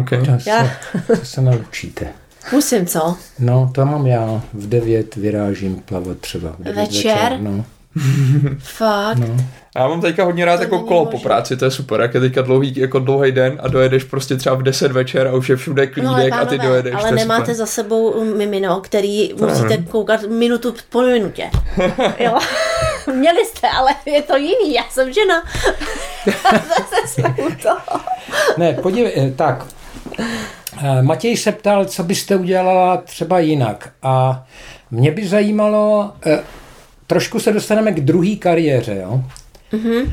Okay. 0.00 0.18
To 0.26 0.40
se, 0.40 0.50
Já- 0.50 0.70
to 1.06 1.16
se 1.16 1.40
naučíte. 1.40 2.06
Musím, 2.52 2.86
co? 2.86 3.16
No, 3.38 3.70
to 3.74 3.84
mám 3.86 4.06
já. 4.06 4.42
V 4.52 4.68
9 4.68 5.16
vyrážím 5.16 5.76
plavat 5.76 6.18
třeba. 6.18 6.52
V 6.58 6.62
9 6.62 6.80
Večer? 6.80 7.36
No, 7.40 7.64
Fakt. 8.58 9.18
no. 9.18 9.36
Já 9.76 9.88
mám 9.88 10.00
teďka 10.00 10.24
hodně 10.24 10.44
rád 10.44 10.56
To 10.56 10.62
jako 10.62 10.78
kolo 10.80 11.04
možné. 11.04 11.10
po 11.18 11.22
práci, 11.22 11.56
to 11.56 11.64
je 11.64 11.70
super, 11.70 12.00
jak 12.00 12.14
je 12.14 12.20
teďka 12.20 12.42
dlouhý, 12.42 12.72
jako 12.76 12.98
dlouhý 12.98 13.32
den 13.32 13.58
a 13.62 13.68
dojedeš 13.68 14.04
prostě 14.04 14.36
třeba 14.36 14.54
v 14.56 14.62
10 14.62 14.92
večer 14.92 15.28
a 15.28 15.32
už 15.34 15.48
je 15.48 15.56
všude 15.56 15.90
No 16.02 16.08
ale 16.10 16.14
klídek 16.20 16.32
a 16.32 16.44
ty 16.44 16.56
pánové, 16.58 16.68
dojedeš, 16.68 16.94
ale 16.94 17.08
to 17.08 17.14
nemáte 17.14 17.40
super. 17.40 17.54
za 17.54 17.66
sebou 17.66 18.24
mimino, 18.24 18.80
který 18.80 19.34
musíte 19.40 19.68
nevím. 19.68 19.84
koukat 19.84 20.22
minutu 20.22 20.74
po 20.90 21.02
minutě. 21.02 21.50
Jo. 22.18 22.38
Měli 23.14 23.46
jste, 23.46 23.68
ale 23.68 23.90
je 24.06 24.22
to 24.22 24.36
jiný, 24.36 24.74
já 24.74 24.82
jsem 24.90 25.12
žena. 25.12 25.42
Zase 26.90 27.22
toho. 27.62 28.00
Ne, 28.56 28.72
podívej, 28.72 29.12
eh, 29.16 29.30
tak. 29.36 29.66
Eh, 30.82 31.02
Matěj 31.02 31.36
se 31.36 31.52
ptal, 31.52 31.84
co 31.84 32.02
byste 32.04 32.36
udělala 32.36 32.96
třeba 32.96 33.38
jinak. 33.38 33.88
A 34.02 34.44
mě 34.90 35.10
by 35.10 35.28
zajímalo, 35.28 36.12
eh, 36.26 36.40
trošku 37.06 37.40
se 37.40 37.52
dostaneme 37.52 37.92
k 37.92 38.00
druhé 38.00 38.36
kariéře, 38.36 38.96
jo? 39.02 39.22
Mhm. 39.72 40.12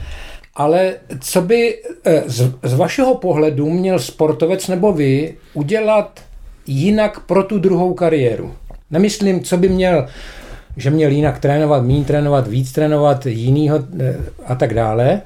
Ale 0.56 0.94
co 1.20 1.42
by 1.42 1.82
eh, 2.06 2.24
z, 2.26 2.54
z 2.64 2.74
vašeho 2.74 3.16
pohledu 3.16 3.70
měl 3.70 4.00
sportovec 4.00 4.68
nebo 4.68 4.94
vy 4.94 5.36
udělat 5.54 6.20
jinak 6.68 7.20
pro 7.20 7.44
tu 7.44 7.60
druhou 7.60 7.94
kariéru? 7.94 8.54
Nemyslím, 8.92 9.44
co 9.44 9.58
by 9.58 9.70
měl, 9.70 10.08
že 10.78 10.90
měl 10.90 11.12
jinak 11.12 11.40
trénovat, 11.40 11.84
méně 11.84 12.06
trénovat, 12.06 12.48
víc 12.48 12.72
trénovat, 12.72 13.26
jinýho 13.26 13.80
eh, 14.00 14.16
a 14.46 14.56
tak 14.56 14.74
dále. 14.74 15.22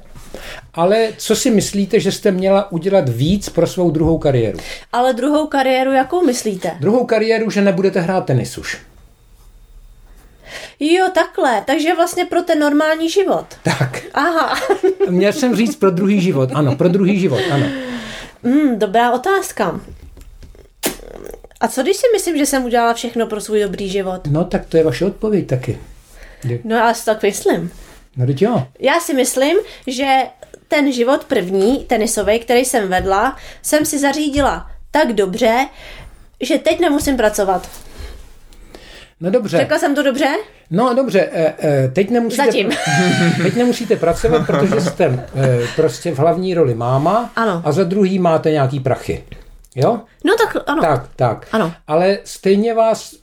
Ale 0.74 1.08
co 1.16 1.36
si 1.36 1.50
myslíte, 1.50 2.00
že 2.00 2.12
jste 2.12 2.30
měla 2.30 2.72
udělat 2.72 3.08
víc 3.08 3.48
pro 3.48 3.66
svou 3.66 3.90
druhou 3.90 4.18
kariéru? 4.18 4.58
Ale 4.92 5.12
druhou 5.12 5.46
kariéru, 5.46 5.92
jakou 5.92 6.26
myslíte? 6.26 6.70
Druhou 6.80 7.06
kariéru, 7.06 7.50
že 7.50 7.62
nebudete 7.62 8.00
hrát 8.00 8.24
tenis 8.24 8.58
už. 8.58 8.78
Jo, 10.84 11.06
takhle. 11.14 11.62
Takže 11.66 11.94
vlastně 11.94 12.24
pro 12.24 12.42
ten 12.42 12.58
normální 12.58 13.10
život. 13.10 13.46
Tak, 13.62 14.02
Aha. 14.14 14.60
měl 15.08 15.32
jsem 15.32 15.56
říct 15.56 15.76
pro 15.76 15.90
druhý 15.90 16.20
život. 16.20 16.50
Ano, 16.54 16.76
pro 16.76 16.88
druhý 16.88 17.20
život, 17.20 17.40
ano. 17.52 17.66
Hmm, 18.44 18.78
dobrá 18.78 19.12
otázka. 19.12 19.80
A 21.60 21.68
co 21.68 21.82
když 21.82 21.96
si 21.96 22.06
myslím, 22.12 22.36
že 22.36 22.46
jsem 22.46 22.64
udělala 22.64 22.94
všechno 22.94 23.26
pro 23.26 23.40
svůj 23.40 23.60
dobrý 23.62 23.88
život? 23.88 24.20
No 24.26 24.44
tak 24.44 24.66
to 24.66 24.76
je 24.76 24.84
vaše 24.84 25.04
odpověď 25.04 25.46
taky. 25.46 25.78
No 26.64 26.76
já 26.76 26.94
si 26.94 27.04
tak 27.04 27.22
myslím. 27.22 27.72
No 28.16 28.26
teď 28.26 28.42
jo. 28.42 28.66
Já 28.78 29.00
si 29.00 29.14
myslím, 29.14 29.56
že 29.86 30.16
ten 30.68 30.92
život 30.92 31.24
první, 31.24 31.84
tenisový, 31.84 32.38
který 32.38 32.64
jsem 32.64 32.88
vedla, 32.88 33.36
jsem 33.62 33.84
si 33.86 33.98
zařídila 33.98 34.70
tak 34.90 35.12
dobře, 35.12 35.66
že 36.40 36.58
teď 36.58 36.80
nemusím 36.80 37.16
pracovat. 37.16 37.68
No 39.22 39.30
dobře. 39.30 39.58
Řekla 39.58 39.78
jsem 39.78 39.94
to 39.94 40.02
dobře? 40.02 40.26
No 40.70 40.94
dobře, 40.94 41.28
eh, 41.32 41.54
eh, 41.58 41.90
teď 41.92 42.10
nemusíte, 42.10 42.44
Zatím. 42.44 42.70
teď 43.42 43.56
nemusíte 43.56 43.96
pracovat, 43.96 44.46
protože 44.46 44.80
jste 44.80 45.26
eh, 45.34 45.58
prostě 45.76 46.14
v 46.14 46.18
hlavní 46.18 46.54
roli 46.54 46.74
máma 46.74 47.32
Ano. 47.36 47.62
a 47.64 47.72
za 47.72 47.84
druhý 47.84 48.18
máte 48.18 48.50
nějaký 48.50 48.80
prachy. 48.80 49.24
Jo? 49.74 50.00
No 50.24 50.34
tak 50.38 50.62
ano. 50.66 50.82
Tak, 50.82 51.08
tak. 51.16 51.46
Ano. 51.52 51.72
Ale 51.86 52.18
stejně 52.24 52.74
vás 52.74 53.14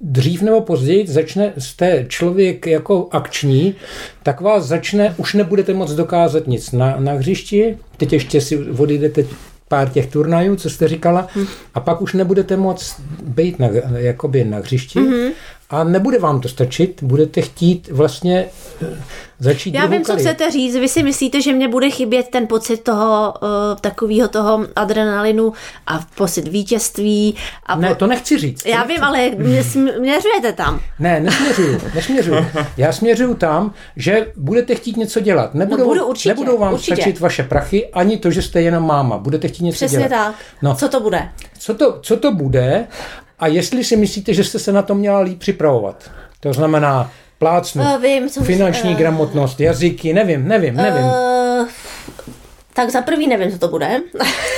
dřív 0.00 0.42
nebo 0.42 0.60
později 0.60 1.06
začne, 1.06 1.52
jste 1.58 2.04
člověk 2.08 2.66
jako 2.66 3.08
akční, 3.10 3.74
tak 4.22 4.40
vás 4.40 4.64
začne, 4.64 5.14
už 5.16 5.34
nebudete 5.34 5.74
moc 5.74 5.92
dokázat 5.92 6.46
nic 6.46 6.72
na, 6.72 6.96
na 6.98 7.12
hřišti, 7.12 7.78
teď 7.96 8.12
ještě 8.12 8.40
si 8.40 8.58
odejdete 8.58 9.24
pár 9.68 9.88
těch 9.88 10.06
turnajů, 10.06 10.56
co 10.56 10.70
jste 10.70 10.88
říkala, 10.88 11.26
Hm. 11.36 11.46
a 11.74 11.80
pak 11.80 12.02
už 12.02 12.14
nebudete 12.14 12.56
moc 12.56 12.96
být 13.22 13.58
na, 13.58 13.68
jakoby 13.96 14.44
na 14.44 14.58
hřišti 14.58 14.98
Mhm. 15.00 15.30
A 15.70 15.84
nebude 15.84 16.18
vám 16.18 16.40
to 16.40 16.48
stačit, 16.48 17.02
budete 17.02 17.40
chtít 17.40 17.88
vlastně 17.92 18.46
eh, 18.82 18.86
začít 19.38 19.74
Já 19.74 19.86
vím, 19.86 20.04
co 20.04 20.16
chcete 20.16 20.50
říct. 20.50 20.76
Vy 20.76 20.88
si 20.88 21.02
myslíte, 21.02 21.42
že 21.42 21.52
mě 21.52 21.68
bude 21.68 21.90
chybět 21.90 22.28
ten 22.28 22.46
pocit 22.46 22.76
toho 22.82 23.34
uh, 23.42 23.48
takového 23.80 24.28
toho 24.28 24.66
adrenalinu 24.76 25.52
a 25.86 26.00
pocit 26.14 26.48
vítězství. 26.48 27.34
A 27.66 27.76
Ne, 27.76 27.88
po... 27.88 27.94
to 27.94 28.06
nechci 28.06 28.38
říct. 28.38 28.62
to 28.62 28.68
Já 28.68 28.78
nechci 28.78 28.92
vím, 28.94 29.04
ale 29.04 29.30
mě 29.36 29.64
směřujete 29.64 30.52
tam. 30.56 30.80
Ne, 30.98 31.20
nesměřuju, 31.20 31.80
nesměřuju. 31.94 32.46
Já 32.76 32.92
směřuju 32.92 33.34
tam, 33.34 33.72
že 33.96 34.32
budete 34.36 34.74
chtít 34.74 34.96
něco 34.96 35.20
dělat. 35.20 35.54
Nebudou, 35.54 35.78
No, 35.82 35.88
budu 35.88 36.06
určitě, 36.06 36.28
nebudou 36.28 36.58
vám 36.58 36.74
určitě. 36.74 36.96
stačit 36.96 37.20
vaše 37.20 37.42
prachy, 37.42 37.88
ani 37.88 38.16
to, 38.18 38.30
že 38.30 38.42
jste 38.42 38.62
jenom 38.62 38.86
máma. 38.86 39.18
Budete 39.18 39.48
chtít 39.48 39.64
něco 39.64 39.76
Přesně 39.76 39.98
dělat. 39.98 40.08
tak. 40.26 40.34
No. 40.62 40.74
Co 40.74 40.88
to 40.88 41.00
bude? 41.00 41.28
Co, 41.58 41.74
to, 41.74 41.98
co 42.02 42.16
to 42.16 42.32
bude 42.32 42.86
a 43.38 43.46
jestli 43.46 43.84
si 43.84 43.96
myslíte, 43.96 44.34
že 44.34 44.44
jste 44.44 44.58
se 44.58 44.72
na 44.72 44.82
to 44.82 44.94
měla 44.94 45.20
líp 45.20 45.38
připravovat? 45.38 46.10
To 46.40 46.52
znamená 46.52 47.12
plácnu, 47.38 47.82
Uh, 47.82 48.02
vím, 48.02 48.30
co 48.30 48.44
finanční 48.44 48.90
uh, 48.90 48.96
gramotnost, 48.96 49.60
jazyky, 49.60 50.12
nevím, 50.12 50.48
nevím, 50.48 50.74
nevím. 50.74 51.04
Uh, 51.04 51.68
tak 52.74 52.90
za 52.90 53.02
prvý 53.02 53.26
nevím, 53.26 53.52
co 53.52 53.58
to 53.58 53.68
bude, 53.68 54.00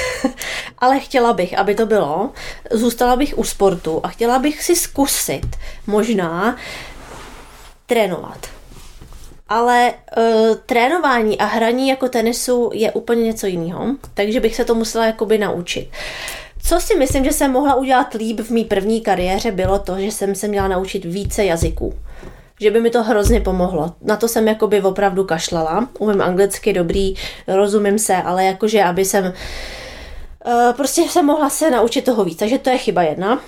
ale 0.78 1.00
chtěla 1.00 1.32
bych, 1.32 1.58
aby 1.58 1.74
to 1.74 1.86
bylo. 1.86 2.30
Zůstala 2.70 3.16
bych 3.16 3.38
u 3.38 3.44
sportu 3.44 4.00
a 4.02 4.08
chtěla 4.08 4.38
bych 4.38 4.62
si 4.62 4.76
zkusit 4.76 5.46
možná 5.86 6.56
trénovat. 7.86 8.46
Ale 9.48 9.92
uh, 10.16 10.56
trénování 10.66 11.38
a 11.38 11.44
hraní 11.44 11.88
jako 11.88 12.08
tenisu 12.08 12.70
je 12.74 12.92
úplně 12.92 13.22
něco 13.22 13.46
jiného, 13.46 13.86
takže 14.14 14.40
bych 14.40 14.56
se 14.56 14.64
to 14.64 14.74
musela 14.74 15.06
jakoby 15.06 15.38
naučit. 15.38 15.88
Co 16.62 16.80
si 16.80 16.96
myslím, 16.96 17.24
že 17.24 17.32
jsem 17.32 17.50
mohla 17.50 17.74
udělat 17.74 18.14
líp 18.14 18.40
v 18.40 18.50
mý 18.50 18.64
první 18.64 19.00
kariéře, 19.00 19.50
bylo 19.50 19.78
to, 19.78 19.98
že 19.98 20.06
jsem 20.06 20.34
se 20.34 20.48
měla 20.48 20.68
naučit 20.68 21.04
více 21.04 21.44
jazyků 21.44 21.94
že 22.60 22.70
by 22.70 22.80
mi 22.80 22.90
to 22.90 23.02
hrozně 23.02 23.40
pomohlo. 23.40 23.94
Na 24.02 24.16
to 24.16 24.28
jsem 24.28 24.48
jakoby 24.48 24.82
opravdu 24.82 25.24
kašlala. 25.24 25.88
Umím 25.98 26.20
anglicky 26.20 26.72
dobrý, 26.72 27.14
rozumím 27.48 27.98
se, 27.98 28.16
ale 28.16 28.44
jakože 28.44 28.82
aby 28.82 29.04
jsem 29.04 29.24
uh, 29.24 30.72
prostě 30.72 31.02
jsem 31.02 31.26
mohla 31.26 31.50
se 31.50 31.70
naučit 31.70 32.04
toho 32.04 32.24
víc, 32.24 32.38
takže 32.38 32.58
to 32.58 32.70
je 32.70 32.78
chyba 32.78 33.02
jedna. 33.02 33.40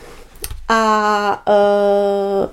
A 0.69 1.43
uh, 1.49 2.51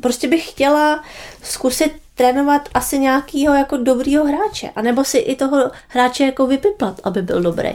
prostě 0.00 0.28
bych 0.28 0.50
chtěla 0.50 1.04
zkusit 1.42 1.92
trénovat 2.18 2.68
asi 2.74 2.98
nějakýho 2.98 3.54
jako 3.54 3.76
dobrýho 3.76 4.24
hráče, 4.24 4.68
anebo 4.76 5.04
si 5.04 5.18
i 5.18 5.36
toho 5.36 5.70
hráče 5.88 6.24
jako 6.24 6.46
vypiplat, 6.46 7.00
aby 7.04 7.22
byl 7.22 7.42
dobrý. 7.42 7.70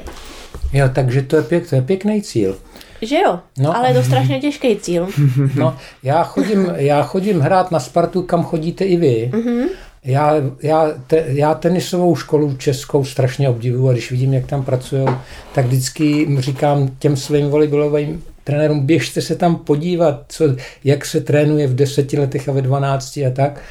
Jo, 0.73 0.89
takže 0.93 1.21
to 1.21 1.36
je, 1.36 1.41
pěk, 1.41 1.69
to 1.69 1.75
je 1.75 1.82
pěkný 1.82 2.21
cíl. 2.21 2.58
Že 3.01 3.19
jo? 3.19 3.39
No. 3.58 3.77
Ale 3.77 3.88
je 3.88 3.93
to 3.93 4.03
strašně 4.03 4.39
těžký 4.39 4.75
cíl. 4.75 5.08
No, 5.56 5.77
já 6.03 6.23
chodím, 6.23 6.71
já 6.75 7.03
chodím 7.03 7.39
hrát 7.39 7.71
na 7.71 7.79
Spartu, 7.79 8.21
kam 8.21 8.43
chodíte 8.43 8.86
i 8.86 8.97
vy. 8.97 9.32
Mm-hmm. 9.34 9.67
Já, 10.03 10.34
já, 10.63 10.91
te, 11.08 11.25
já 11.27 11.53
tenisovou 11.53 12.15
školu 12.15 12.56
českou 12.58 13.06
strašně 13.06 13.49
obdivuju 13.49 13.89
a 13.89 13.91
když 13.91 14.12
vidím, 14.12 14.34
jak 14.34 14.45
tam 14.45 14.65
pracují, 14.65 15.06
tak 15.53 15.65
vždycky 15.65 16.06
jim 16.06 16.39
říkám 16.39 16.89
těm 16.99 17.17
svým 17.17 17.49
volejbalovým 17.49 18.23
trenérům, 18.43 18.86
běžte 18.86 19.21
se 19.21 19.36
tam 19.36 19.56
podívat, 19.56 20.23
co, 20.27 20.45
jak 20.84 21.06
se 21.06 21.21
trénuje 21.21 21.67
v 21.67 21.75
deseti 21.75 22.19
letech 22.19 22.49
a 22.49 22.51
ve 22.51 22.62
dvanácti 22.62 23.25
a 23.25 23.29
tak, 23.29 23.62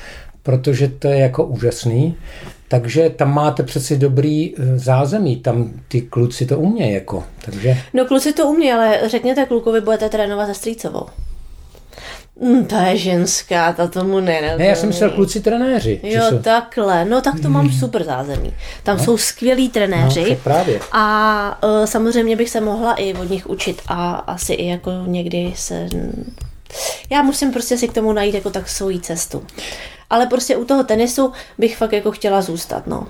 protože 0.42 0.88
to 0.88 1.08
je 1.08 1.18
jako 1.18 1.44
úžasný. 1.44 2.16
Takže 2.68 3.10
tam 3.10 3.34
máte 3.34 3.62
přeci 3.62 3.96
dobrý 3.96 4.54
eh, 4.56 4.78
zázemí, 4.78 5.36
tam 5.36 5.70
ty 5.88 6.00
kluci 6.00 6.46
to 6.46 6.58
umějí 6.58 6.94
jako, 6.94 7.24
takže... 7.44 7.76
No 7.94 8.04
kluci 8.04 8.32
to 8.32 8.48
umí, 8.48 8.72
ale 8.72 9.00
řekněte 9.06 9.44
klukovi, 9.44 9.80
budete 9.80 10.08
trénovat 10.08 10.48
se 10.48 10.54
Strýcovou. 10.54 11.06
Mm, 12.40 12.64
ta 12.64 12.82
je 12.82 12.96
ženská, 12.96 13.72
ta 13.72 13.86
tomu 13.86 14.20
nerozumí. 14.20 14.58
Ne, 14.58 14.66
já 14.66 14.74
jsem 14.74 14.88
myslel 14.88 15.10
kluci 15.10 15.40
trenéři. 15.40 16.00
Jo, 16.02 16.22
jsou- 16.28 16.38
takhle. 16.38 17.04
No 17.04 17.20
tak 17.20 17.40
to 17.40 17.48
mám 17.48 17.70
super 17.70 18.04
zázemí. 18.04 18.54
Tam 18.82 18.98
jsou 18.98 19.16
skvělí 19.16 19.64
no, 19.64 19.72
trenéři. 19.72 20.24
to 20.24 20.34
právě. 20.34 20.80
A 20.92 21.64
uh, 21.64 21.84
samozřejmě 21.84 22.36
bych 22.36 22.50
se 22.50 22.60
mohla 22.60 22.94
i 22.94 23.14
od 23.14 23.30
nich 23.30 23.46
učit 23.46 23.82
a 23.88 24.14
asi 24.14 24.52
i 24.52 24.68
jako 24.68 24.90
někdy 25.06 25.52
se... 25.56 25.88
Já 27.10 27.22
musím 27.22 27.52
prostě 27.52 27.78
si 27.78 27.88
k 27.88 27.92
tomu 27.92 28.12
najít 28.12 28.34
jako 28.34 28.50
tak 28.50 28.68
svoji 28.68 29.00
cestu. 29.00 29.46
Ale 30.12 30.26
prostě 30.26 30.56
u 30.56 30.64
toho 30.64 30.84
tenisu 30.84 31.32
bych 31.58 31.76
fakt 31.76 31.92
jako 31.92 32.12
chtěla 32.12 32.42
zůstat, 32.42 32.86
no. 32.86 33.06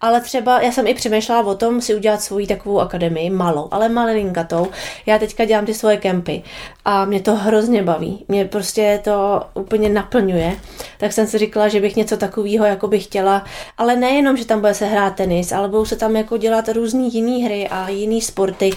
Ale 0.00 0.20
třeba, 0.20 0.60
já 0.60 0.72
jsem 0.72 0.86
i 0.86 0.94
přemýšlela 0.94 1.46
o 1.46 1.54
tom 1.54 1.80
si 1.80 1.94
udělat 1.94 2.22
svoji 2.22 2.46
takovou 2.46 2.80
akademii, 2.80 3.30
malou, 3.30 3.68
ale 3.70 3.88
malinkatou. 3.88 4.66
Já 5.06 5.18
teďka 5.18 5.44
dělám 5.44 5.66
ty 5.66 5.74
svoje 5.74 5.96
kempy 5.96 6.42
a 6.84 7.04
mě 7.04 7.20
to 7.20 7.34
hrozně 7.34 7.82
baví. 7.82 8.24
Mě 8.28 8.44
prostě 8.44 9.00
to 9.04 9.42
úplně 9.54 9.88
naplňuje. 9.88 10.56
Tak 10.98 11.12
jsem 11.12 11.26
si 11.26 11.38
říkala, 11.38 11.68
že 11.68 11.80
bych 11.80 11.96
něco 11.96 12.16
takového 12.16 12.64
jako 12.64 12.88
bych 12.88 13.04
chtěla, 13.04 13.44
ale 13.78 13.96
nejenom, 13.96 14.36
že 14.36 14.44
tam 14.46 14.60
bude 14.60 14.74
se 14.74 14.86
hrát 14.86 15.14
tenis, 15.14 15.52
ale 15.52 15.68
budou 15.68 15.84
se 15.84 15.96
tam 15.96 16.16
jako 16.16 16.36
dělat 16.36 16.68
různé 16.68 17.02
jiné 17.02 17.44
hry 17.44 17.68
a 17.68 17.88
jiné 17.88 18.20
sporty. 18.20 18.70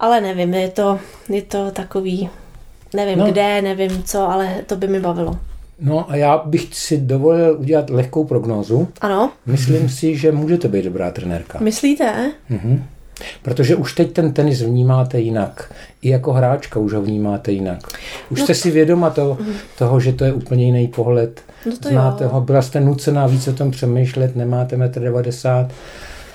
Ale 0.00 0.20
nevím, 0.20 0.54
je 0.54 0.68
to, 0.70 0.98
je 1.28 1.42
to 1.42 1.70
takový, 1.70 2.30
nevím 2.94 3.18
No. 3.18 3.26
kde, 3.26 3.62
nevím 3.62 4.02
co, 4.02 4.28
ale 4.30 4.54
to 4.66 4.76
by 4.76 4.88
mi 4.88 5.00
bavilo. 5.00 5.38
No 5.80 6.10
a 6.10 6.16
já 6.16 6.42
bych 6.44 6.68
si 6.72 6.98
dovolil 6.98 7.56
udělat 7.60 7.90
lehkou 7.90 8.24
prognózu. 8.24 8.88
Ano, 9.00 9.32
Myslím 9.46 9.88
si, 9.88 10.16
že 10.16 10.32
můžete 10.32 10.68
být 10.68 10.84
dobrá 10.84 11.10
trenérka. 11.10 11.58
myslíte? 11.62 12.32
Protože 13.42 13.76
už 13.76 13.94
teď 13.94 14.12
ten 14.12 14.32
tenis 14.32 14.62
vnímáte 14.62 15.20
jinak. 15.20 15.74
I 16.02 16.08
jako 16.08 16.32
hráčka 16.32 16.80
už 16.80 16.92
ho 16.92 17.02
vnímáte 17.02 17.52
jinak. 17.52 17.78
Už 18.30 18.42
jste 18.42 18.54
si 18.54 18.70
vědoma 18.70 19.10
to, 19.10 19.38
toho, 19.78 20.00
že 20.00 20.12
to 20.12 20.24
je 20.24 20.32
úplně 20.32 20.64
jiný 20.64 20.88
pohled. 20.88 21.40
No 21.66 21.76
to 21.76 21.88
Znáte 21.88 22.24
jo. 22.24 22.30
ho, 22.30 22.40
byla 22.40 22.62
jste 22.62 22.80
nucená 22.80 23.26
víc 23.26 23.48
o 23.48 23.52
tom 23.52 23.70
přemýšlet, 23.70 24.36
nemáte 24.36 24.76
1,90 24.76 25.60
m. 25.60 25.68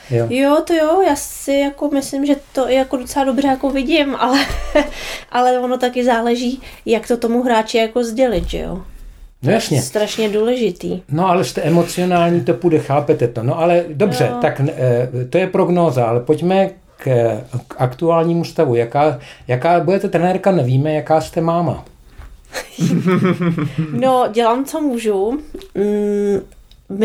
Jo. 0.09 0.27
Jo, 0.29 0.63
to 0.67 0.73
jo, 0.73 1.01
já 1.01 1.15
si 1.15 1.53
jako 1.53 1.89
myslím, 1.89 2.25
že 2.25 2.35
to 2.53 2.69
i 2.69 2.75
jako 2.75 2.97
docela 2.97 3.25
dobře 3.25 3.47
jako 3.47 3.69
vidím, 3.69 4.15
ale, 4.15 4.39
ale 5.31 5.59
ono 5.59 5.77
taky 5.77 6.05
záleží, 6.05 6.61
jak 6.85 7.07
to 7.07 7.17
tomu 7.17 7.43
hráči 7.43 7.77
jako 7.77 8.03
sdělit, 8.03 8.49
že 8.49 8.57
jo? 8.59 8.83
No 9.43 9.51
jasně. 9.51 9.81
Strašně 9.81 10.29
důležitý. 10.29 11.01
No 11.11 11.27
ale 11.29 11.43
jste 11.43 11.61
emocionální, 11.61 12.41
to 12.41 12.53
půjde, 12.53 12.79
chápete 12.79 13.27
to. 13.27 13.43
No 13.43 13.59
ale 13.59 13.83
dobře, 13.93 14.27
Jo. 14.31 14.37
tak 14.41 14.61
eh, 14.69 15.09
to 15.29 15.37
je 15.37 15.47
prognóza, 15.47 16.05
ale 16.05 16.19
pojďme 16.19 16.69
k, 16.97 17.03
k 17.67 17.75
aktuálnímu 17.77 18.43
stavu. 18.45 18.75
Jaká, 18.75 19.19
jaká 19.47 19.79
budete 19.79 20.09
trenérka, 20.09 20.51
nevíme, 20.51 20.93
jaká 20.93 21.21
jste 21.21 21.41
máma. 21.41 21.85
No, 23.91 24.25
dělám, 24.33 24.65
co 24.65 24.81
můžu. 24.81 25.39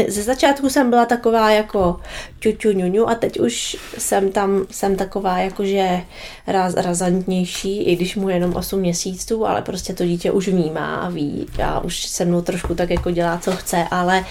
Ze 0.08 0.22
začátku 0.22 0.70
jsem 0.70 0.90
byla 0.90 1.06
taková 1.06 1.50
jako 1.50 2.00
ťuťu 2.38 2.72
ňuňu 2.72 3.08
a 3.08 3.14
teď 3.14 3.40
už 3.40 3.76
jsem 3.98 4.32
tam, 4.32 4.66
jsem 4.70 4.96
taková 4.96 5.38
jakože 5.38 6.00
raz, 6.46 6.74
razantnější, 6.74 7.82
i 7.82 7.96
když 7.96 8.16
mu 8.16 8.28
je 8.28 8.36
jenom 8.36 8.56
8 8.56 8.80
měsíců, 8.80 9.46
ale 9.46 9.62
prostě 9.62 9.94
to 9.94 10.04
dítě 10.04 10.30
už 10.30 10.48
vnímá 10.48 10.96
a 10.96 11.08
ví 11.08 11.46
a 11.64 11.80
už 11.80 12.06
se 12.06 12.24
mnou 12.24 12.42
trošku 12.42 12.74
tak 12.74 12.90
jako 12.90 13.10
dělá, 13.10 13.38
co 13.38 13.52
chce, 13.52 13.86
ale 13.90 14.24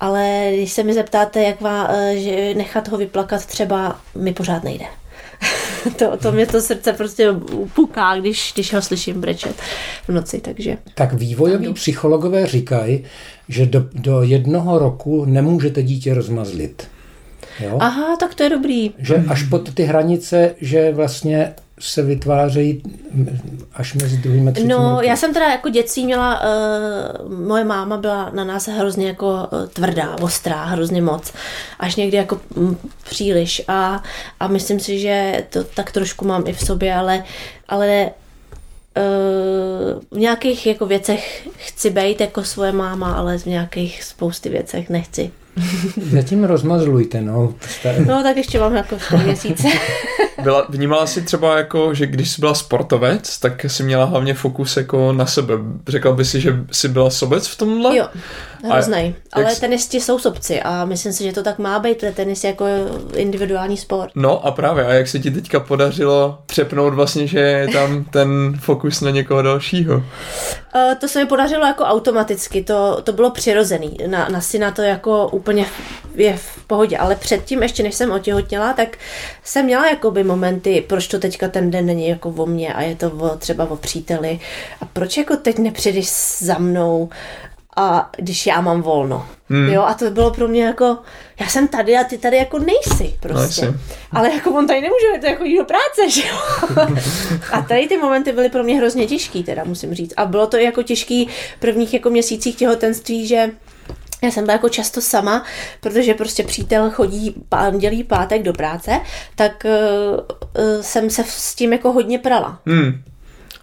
ale 0.00 0.50
když 0.54 0.72
se 0.72 0.82
mi 0.82 0.94
zeptáte, 0.94 1.42
jak 1.42 1.60
má, 1.60 1.88
eh, 1.90 2.16
že 2.16 2.54
nechat 2.54 2.88
ho 2.88 2.98
vyplakat 2.98 3.46
třeba, 3.46 4.00
mi 4.14 4.32
pořád 4.32 4.64
nejde. 4.64 4.84
to, 5.96 6.16
to 6.16 6.32
mě 6.32 6.46
to 6.46 6.60
srdce 6.60 6.92
prostě 6.92 7.28
puká, 7.74 8.16
když, 8.16 8.52
když 8.54 8.74
ho 8.74 8.82
slyším 8.82 9.20
brečet 9.20 9.56
v 10.08 10.12
noci, 10.12 10.40
takže... 10.40 10.76
Tak 10.94 11.12
vývojoví 11.12 11.72
psychologové 11.72 12.46
říkají, 12.46 13.04
že 13.50 13.66
do, 13.66 13.84
do 13.94 14.22
jednoho 14.22 14.78
roku 14.78 15.24
nemůžete 15.24 15.82
dítě 15.82 16.14
rozmazlit. 16.14 16.88
Jo? 17.60 17.76
Aha, 17.80 18.16
tak 18.16 18.34
to 18.34 18.42
je 18.42 18.50
dobrý. 18.50 18.90
Že 18.98 19.24
až 19.28 19.42
pod 19.42 19.74
ty 19.74 19.82
hranice, 19.82 20.54
že 20.60 20.92
vlastně 20.92 21.54
se 21.80 22.02
vytvářejí 22.02 22.82
až 23.72 23.94
mezi 23.94 24.16
druhým 24.16 24.48
a 24.48 24.52
třetím 24.52 24.70
No, 24.70 24.90
rokem? 24.90 25.08
já 25.08 25.16
jsem 25.16 25.34
teda 25.34 25.50
jako 25.50 25.68
dětství 25.68 26.04
měla, 26.04 26.40
uh, 26.40 27.46
moje 27.46 27.64
máma 27.64 27.96
byla 27.96 28.30
na 28.34 28.44
nás 28.44 28.68
hrozně 28.68 29.06
jako 29.06 29.26
uh, 29.32 29.66
tvrdá, 29.68 30.16
ostrá, 30.20 30.64
hrozně 30.64 31.02
moc, 31.02 31.32
až 31.78 31.96
někdy 31.96 32.16
jako 32.16 32.40
mm, 32.56 32.76
příliš 33.10 33.62
a, 33.68 34.02
a 34.40 34.46
myslím 34.48 34.80
si, 34.80 34.98
že 34.98 35.44
to 35.50 35.64
tak 35.64 35.92
trošku 35.92 36.26
mám 36.26 36.44
i 36.46 36.52
v 36.52 36.60
sobě, 36.66 36.94
ale, 36.94 37.24
ale 37.68 38.10
v 40.10 40.18
nějakých 40.18 40.66
jako 40.66 40.86
věcech 40.86 41.48
chci 41.58 41.90
být 41.90 42.20
jako 42.20 42.44
svoje 42.44 42.72
máma, 42.72 43.12
ale 43.12 43.38
v 43.38 43.46
nějakých 43.46 44.04
spousty 44.04 44.48
věcech 44.48 44.90
nechci. 44.90 45.30
Zatím 46.12 46.44
rozmazlujte, 46.44 47.20
no. 47.20 47.54
Star- 47.82 48.06
No 48.06 48.22
tak 48.22 48.36
ještě 48.36 48.60
mám 48.60 48.76
jako 48.76 48.96
měsíce. 49.24 49.68
Byla, 50.42 50.66
vnímala 50.68 51.06
si 51.06 51.22
třeba 51.22 51.56
jako, 51.58 51.94
že 51.94 52.06
když 52.06 52.30
jsi 52.30 52.40
byla 52.40 52.54
sportovec, 52.54 53.38
tak 53.38 53.64
si 53.68 53.82
měla 53.82 54.04
hlavně 54.04 54.34
fokus 54.34 54.76
jako 54.76 55.12
na 55.12 55.26
sebe. 55.26 55.54
Řekla 55.88 56.12
by 56.12 56.24
si, 56.24 56.40
že 56.40 56.56
jsi 56.72 56.88
byla 56.88 57.10
sobec 57.10 57.46
v 57.48 57.56
tomhle? 57.58 57.96
Jo, 57.96 58.08
hroznej. 58.64 59.14
Ale 59.32 59.44
jak 59.44 59.52
s- 59.54 59.60
tenisti 59.60 60.00
jsou 60.00 60.18
sobci 60.18 60.62
a 60.62 60.84
myslím 60.84 61.12
si, 61.12 61.24
že 61.24 61.32
to 61.32 61.42
tak 61.42 61.58
má 61.58 61.78
být, 61.78 61.98
protože 61.98 62.12
tenis 62.12 62.44
je 62.44 62.50
jako 62.50 62.64
individuální 63.14 63.76
sport. 63.76 64.10
No 64.14 64.46
a 64.46 64.50
právě, 64.50 64.86
a 64.86 64.92
jak 64.92 65.08
se 65.08 65.18
ti 65.18 65.30
teďka 65.30 65.60
podařilo 65.60 66.38
přepnout 66.46 66.94
vlastně, 66.94 67.26
že 67.26 67.38
je 67.40 67.68
tam 67.68 68.04
ten 68.04 68.58
fokus 68.60 69.00
na 69.00 69.10
někoho 69.10 69.42
dalšího? 69.42 69.96
Uh, 69.96 70.94
to 71.00 71.08
se 71.08 71.18
mi 71.18 71.26
podařilo 71.26 71.66
jako 71.66 71.84
automaticky, 71.84 72.62
to, 72.64 73.00
to 73.04 73.12
bylo 73.12 73.30
přirozený. 73.30 73.96
Na, 74.06 74.28
na 74.28 74.40
syna 74.40 74.70
to 74.70 74.82
jako 74.82 75.28
úplně 75.28 75.66
je 76.14 76.36
v 76.36 76.64
pohodě, 76.66 76.98
ale 76.98 77.16
předtím, 77.16 77.62
ještě 77.62 77.82
než 77.82 77.94
jsem 77.94 78.10
otěhotněla, 78.12 78.72
tak 78.72 78.98
jsem 79.44 79.64
měla 79.64 79.88
jakoby 79.90 80.24
momenty, 80.24 80.84
proč 80.88 81.06
to 81.06 81.18
teďka 81.18 81.48
ten 81.48 81.70
den 81.70 81.86
není 81.86 82.08
jako 82.08 82.28
o 82.28 82.46
mně 82.46 82.74
a 82.74 82.82
je 82.82 82.96
to 82.96 83.10
o, 83.10 83.28
třeba 83.36 83.70
o 83.70 83.76
příteli 83.76 84.40
a 84.80 84.84
proč 84.84 85.16
jako 85.16 85.36
teď 85.36 85.58
nepřijdeš 85.58 86.08
za 86.38 86.58
mnou 86.58 87.08
a 87.80 88.10
když 88.16 88.46
já 88.46 88.60
mám 88.60 88.82
volno. 88.82 89.26
Hmm. 89.48 89.68
Jo, 89.68 89.82
a 89.82 89.94
to 89.94 90.10
bylo 90.10 90.30
pro 90.30 90.48
mě 90.48 90.64
jako, 90.64 90.98
já 91.40 91.48
jsem 91.48 91.68
tady 91.68 91.96
a 91.96 92.04
ty 92.04 92.18
tady 92.18 92.36
jako 92.36 92.58
nejsi 92.58 93.14
prostě. 93.20 93.64
Nejsi. 93.64 93.78
Ale 94.12 94.34
jako 94.34 94.50
on 94.50 94.66
tady 94.66 94.80
nemůže, 94.80 95.20
to 95.20 95.26
jako 95.26 95.44
jít 95.44 95.58
do 95.58 95.64
práce, 95.64 96.10
že 96.10 96.22
jo? 96.28 96.36
a 97.52 97.62
tady 97.62 97.88
ty 97.88 97.96
momenty 97.96 98.32
byly 98.32 98.48
pro 98.48 98.62
mě 98.62 98.76
hrozně 98.76 99.06
těžký, 99.06 99.44
teda 99.44 99.64
musím 99.64 99.94
říct. 99.94 100.14
A 100.16 100.26
bylo 100.26 100.46
to 100.46 100.56
jako 100.56 100.82
těžký 100.82 101.28
v 101.56 101.60
prvních 101.60 101.94
jako 101.94 102.10
měsících 102.10 102.56
těhotenství, 102.56 103.26
že 103.26 103.50
já 104.22 104.30
jsem 104.30 104.44
byla 104.44 104.52
jako 104.52 104.68
často 104.68 105.00
sama, 105.00 105.44
protože 105.80 106.14
prostě 106.14 106.42
přítel 106.42 106.90
chodí 106.90 107.34
pondělí, 107.48 108.04
pátek 108.04 108.42
do 108.42 108.52
práce, 108.52 109.00
tak 109.34 109.64
uh, 109.64 110.80
jsem 110.80 111.10
se 111.10 111.24
s 111.26 111.54
tím 111.54 111.72
jako 111.72 111.92
hodně 111.92 112.18
prala. 112.18 112.60
Hmm. 112.66 113.02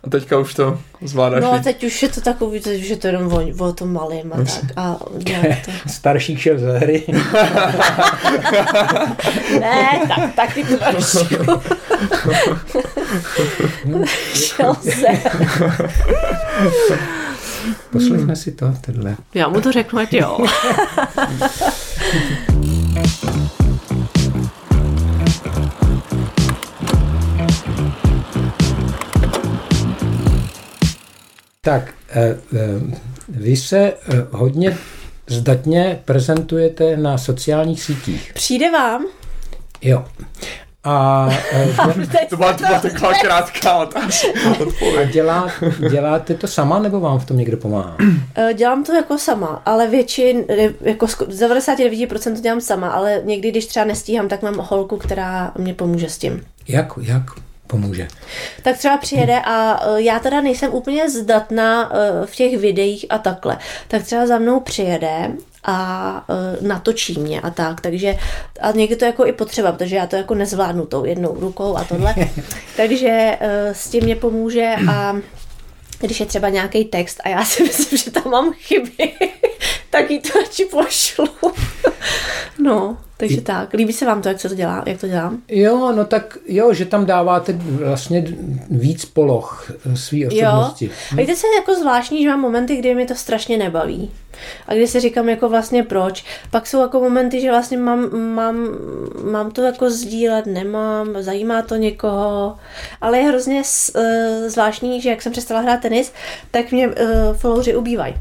A 0.03 0.09
teďka 0.09 0.39
už 0.39 0.53
to 0.53 0.79
zvládáš 1.01 1.43
No 1.43 1.53
a 1.53 1.59
teď 1.59 1.83
už 1.83 2.03
je 2.03 2.09
to 2.09 2.21
takový, 2.21 2.59
teď 2.59 2.81
už 2.81 2.87
je 2.87 2.97
to 2.97 3.07
jenom 3.07 3.33
o, 3.33 3.65
o 3.65 3.73
tom 3.73 3.93
malým 3.93 4.33
a 4.33 4.37
tak. 4.37 4.71
A 4.75 4.93
to... 5.65 5.71
Starší 5.87 6.37
šel 6.37 6.59
ze 6.59 6.77
hry. 6.77 7.03
Ne, 9.59 10.01
tak, 10.07 10.35
taky 10.35 10.63
to 10.63 10.77
trošku. 10.77 11.61
Šel 14.33 14.75
se. 14.75 15.07
Poslechne 17.91 18.35
si 18.35 18.51
to, 18.51 18.73
tenhle. 18.81 19.15
Já 19.33 19.47
mu 19.47 19.61
to 19.61 19.71
řeknu, 19.71 19.99
ať 19.99 20.13
jo. 20.13 20.37
Tak, 31.67 31.93
eh, 32.09 32.37
eh, 32.55 32.59
vy 33.29 33.55
se 33.55 33.77
eh, 33.79 33.93
hodně 34.31 34.77
zdatně 35.27 35.99
prezentujete 36.05 36.97
na 36.97 37.17
sociálních 37.17 37.83
sítích. 37.83 38.31
Přijde 38.33 38.71
vám? 38.71 39.05
Jo. 39.81 40.05
A, 40.83 41.29
To 42.29 42.37
byla, 42.37 42.53
to 42.53 42.65
byla 42.65 42.79
taková 42.79 43.13
krátká 43.13 43.77
otázka. 43.77 44.27
a 45.01 45.03
dělá, 45.03 45.51
děláte 45.91 46.33
to 46.33 46.47
sama, 46.47 46.79
nebo 46.79 46.99
vám 46.99 47.19
v 47.19 47.25
tom 47.25 47.37
někdo 47.37 47.57
pomáhá? 47.57 47.97
Dělám 48.53 48.83
to 48.83 48.93
jako 48.93 49.17
sama, 49.17 49.61
ale 49.65 49.87
většin, 49.87 50.45
jako 50.81 51.05
sk- 51.05 51.31
z 51.31 51.41
99% 51.41 52.35
to 52.35 52.41
dělám 52.41 52.61
sama, 52.61 52.89
ale 52.89 53.21
někdy, 53.25 53.51
když 53.51 53.65
třeba 53.65 53.85
nestíhám, 53.85 54.27
tak 54.27 54.41
mám 54.41 54.57
holku, 54.57 54.97
která 54.97 55.51
mě 55.57 55.73
pomůže 55.73 56.09
s 56.09 56.17
tím. 56.17 56.45
Jak, 56.67 56.93
jak 57.01 57.23
pomůže? 57.67 58.07
Tak 58.61 58.77
třeba 58.77 58.97
přijede 58.97 59.39
a 59.39 59.83
eh, 59.83 60.01
já 60.01 60.19
teda 60.19 60.41
nejsem 60.41 60.73
úplně 60.73 61.09
zdatná 61.09 61.91
eh, 61.93 62.25
v 62.25 62.35
těch 62.35 62.57
videích 62.57 63.05
a 63.09 63.17
takhle. 63.17 63.57
Tak 63.87 64.03
třeba 64.03 64.27
za 64.27 64.37
mnou 64.37 64.59
přijede 64.59 65.31
a 65.67 66.25
uh, 66.29 66.67
natočí 66.67 67.19
mě 67.19 67.41
a 67.41 67.49
tak, 67.49 67.81
takže 67.81 68.15
a 68.61 68.71
někdy 68.71 68.95
to 68.95 69.05
jako 69.05 69.25
i 69.25 69.31
potřeba, 69.31 69.71
protože 69.71 69.95
já 69.95 70.07
to 70.07 70.15
jako 70.15 70.35
nezvládnu 70.35 70.85
tou 70.85 71.05
jednou 71.05 71.39
rukou 71.39 71.77
a 71.77 71.83
tohle, 71.83 72.15
takže 72.77 73.37
uh, 73.41 73.47
s 73.71 73.89
tím 73.89 74.03
mě 74.03 74.15
pomůže 74.15 74.75
a 74.91 75.15
když 75.99 76.19
je 76.19 76.25
třeba 76.25 76.49
nějaký 76.49 76.85
text 76.85 77.21
a 77.23 77.29
já 77.29 77.45
si 77.45 77.63
myslím, 77.67 77.97
že 77.97 78.11
tam 78.11 78.31
mám 78.31 78.53
chyby, 78.53 79.13
tak 79.89 80.11
jí 80.11 80.19
to 80.19 80.39
radši 80.39 80.65
pošlu. 80.65 81.27
no, 82.59 82.97
takže 83.17 83.41
tak. 83.41 83.73
Líbí 83.73 83.93
se 83.93 84.05
vám 84.05 84.21
to, 84.21 84.29
jak 84.29 84.39
se 84.39 84.49
to 84.49 84.55
dělá, 84.55 84.83
jak 84.85 84.99
to 84.99 85.07
dělám? 85.07 85.41
Jo, 85.47 85.91
no 85.95 86.05
tak 86.05 86.37
jo, 86.47 86.73
že 86.73 86.85
tam 86.85 87.05
dáváte 87.05 87.53
vlastně 87.53 88.25
víc 88.69 89.05
poloh 89.05 89.71
své 89.95 90.17
Jo. 90.19 90.27
osobnosti. 90.27 90.91
A 91.11 91.15
víte, 91.15 91.31
je 91.31 91.55
jako 91.55 91.75
zvláštní, 91.75 92.23
že 92.23 92.29
mám 92.29 92.41
momenty, 92.41 92.75
kdy 92.75 92.95
mi 92.95 93.05
to 93.05 93.15
strašně 93.15 93.57
nebaví. 93.57 94.11
A 94.67 94.73
kdy 94.73 94.87
si 94.87 94.99
říkám 94.99 95.29
jako 95.29 95.49
vlastně 95.49 95.83
proč. 95.83 96.25
Pak 96.51 96.67
jsou 96.67 96.81
jako 96.81 96.99
momenty, 96.99 97.41
že 97.41 97.51
vlastně 97.51 97.77
mám, 97.77 98.17
mám, 98.35 98.67
mám 99.31 99.51
to 99.51 99.61
jako 99.61 99.89
sdílet, 99.89 100.45
nemám, 100.45 101.07
zajímá 101.19 101.61
to 101.61 101.75
někoho. 101.75 102.55
Ale 103.01 103.17
je 103.17 103.23
hrozně 103.23 103.61
uh, 103.95 104.01
zvláštní, 104.47 105.01
že 105.01 105.09
jak 105.09 105.21
jsem 105.21 105.31
přestala 105.31 105.61
hrát 105.61 105.81
tenis, 105.81 106.13
tak 106.51 106.71
mě 106.71 106.87
uh, 106.87 106.93
followři 107.33 107.75
ubývají. 107.75 108.15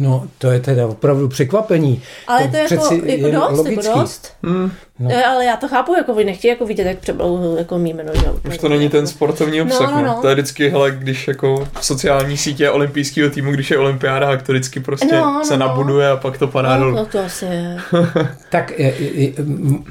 No, 0.00 0.24
to 0.38 0.50
je 0.50 0.60
teda 0.60 0.86
opravdu 0.86 1.28
překvapení. 1.28 2.02
Ale 2.26 2.42
je 2.42 2.48
to 2.48 2.56
jako, 2.56 2.66
přeci 2.66 2.94
jako 3.10 3.26
je 3.26 3.32
dost, 3.32 3.56
logický. 3.58 3.86
jako 3.86 3.98
dost. 4.00 4.32
Hmm. 4.42 4.70
No. 4.98 5.08
No. 5.10 5.26
Ale 5.26 5.44
já 5.44 5.56
to 5.56 5.68
chápu, 5.68 5.94
jako 5.94 6.14
vy 6.14 6.24
nechtějí 6.24 6.50
jako 6.50 6.66
vidět, 6.66 6.84
jak 6.86 6.98
přebalu 6.98 7.56
jako 7.58 7.78
mý 7.78 7.94
jméno. 7.94 8.12
Že? 8.14 8.26
Už 8.48 8.58
to 8.58 8.68
není 8.68 8.88
ten 8.88 9.06
sportovní 9.06 9.62
obsah, 9.62 9.90
No, 9.90 9.96
no, 9.96 10.02
no, 10.02 10.08
no. 10.14 10.20
To 10.22 10.28
je 10.28 10.34
vždycky, 10.34 10.68
hele, 10.68 10.90
když 10.90 11.28
jako 11.28 11.68
sociální 11.80 12.36
sítě 12.36 12.70
olympijského 12.70 13.30
týmu, 13.30 13.52
když 13.52 13.70
je 13.70 13.78
olympiáda, 13.78 14.26
tak 14.26 14.42
to 14.42 14.52
vždycky 14.52 14.80
prostě 14.80 15.06
No, 15.12 15.34
no, 15.34 15.44
se 15.44 15.56
no. 15.56 15.66
nabuduje 15.66 16.08
a 16.10 16.16
pak 16.16 16.38
to 16.38 16.46
padá 16.48 16.76
No, 16.76 16.84
dolů. 16.84 16.96
no, 16.96 17.06
to 17.06 17.18
asi 17.24 17.44
je. 17.44 17.76
Tak 18.50 18.72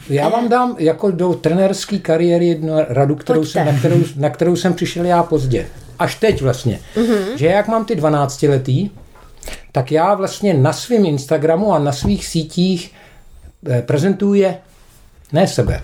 já 0.10 0.30
vám 0.30 0.50
dám 0.50 0.76
jako 0.80 1.12
do 1.12 1.34
trenérské 1.34 2.00
kariéry 2.00 2.48
jednu 2.48 2.74
radu, 2.90 3.16
kterou 3.16 3.40
Pojďte. 3.40 3.52
jsem, 3.60 3.66
na, 3.66 3.80
kterou, 3.80 3.98
na 4.18 4.30
kterou 4.30 4.56
jsem 4.56 4.74
přišel 4.74 5.06
já 5.06 5.24
pozdě. 5.24 5.68
Až 6.00 6.16
teď 6.16 6.42
vlastně. 6.42 6.80
Mm-hmm. 6.96 7.36
Že 7.36 7.48
jak 7.48 7.68
mám 7.68 7.86
ty 7.86 7.96
12 7.96 8.44
letý, 8.44 8.90
tak 9.72 9.92
já 9.92 10.14
vlastně 10.14 10.54
na 10.54 10.74
svém 10.74 11.06
Instagramu 11.06 11.74
a 11.74 11.80
na 11.80 11.92
svých 11.92 12.28
sítích 12.28 12.94
eh, 13.70 13.82
prezentuju 13.82 14.34
je 14.34 14.58
ne 15.34 15.48
sebe. 15.48 15.82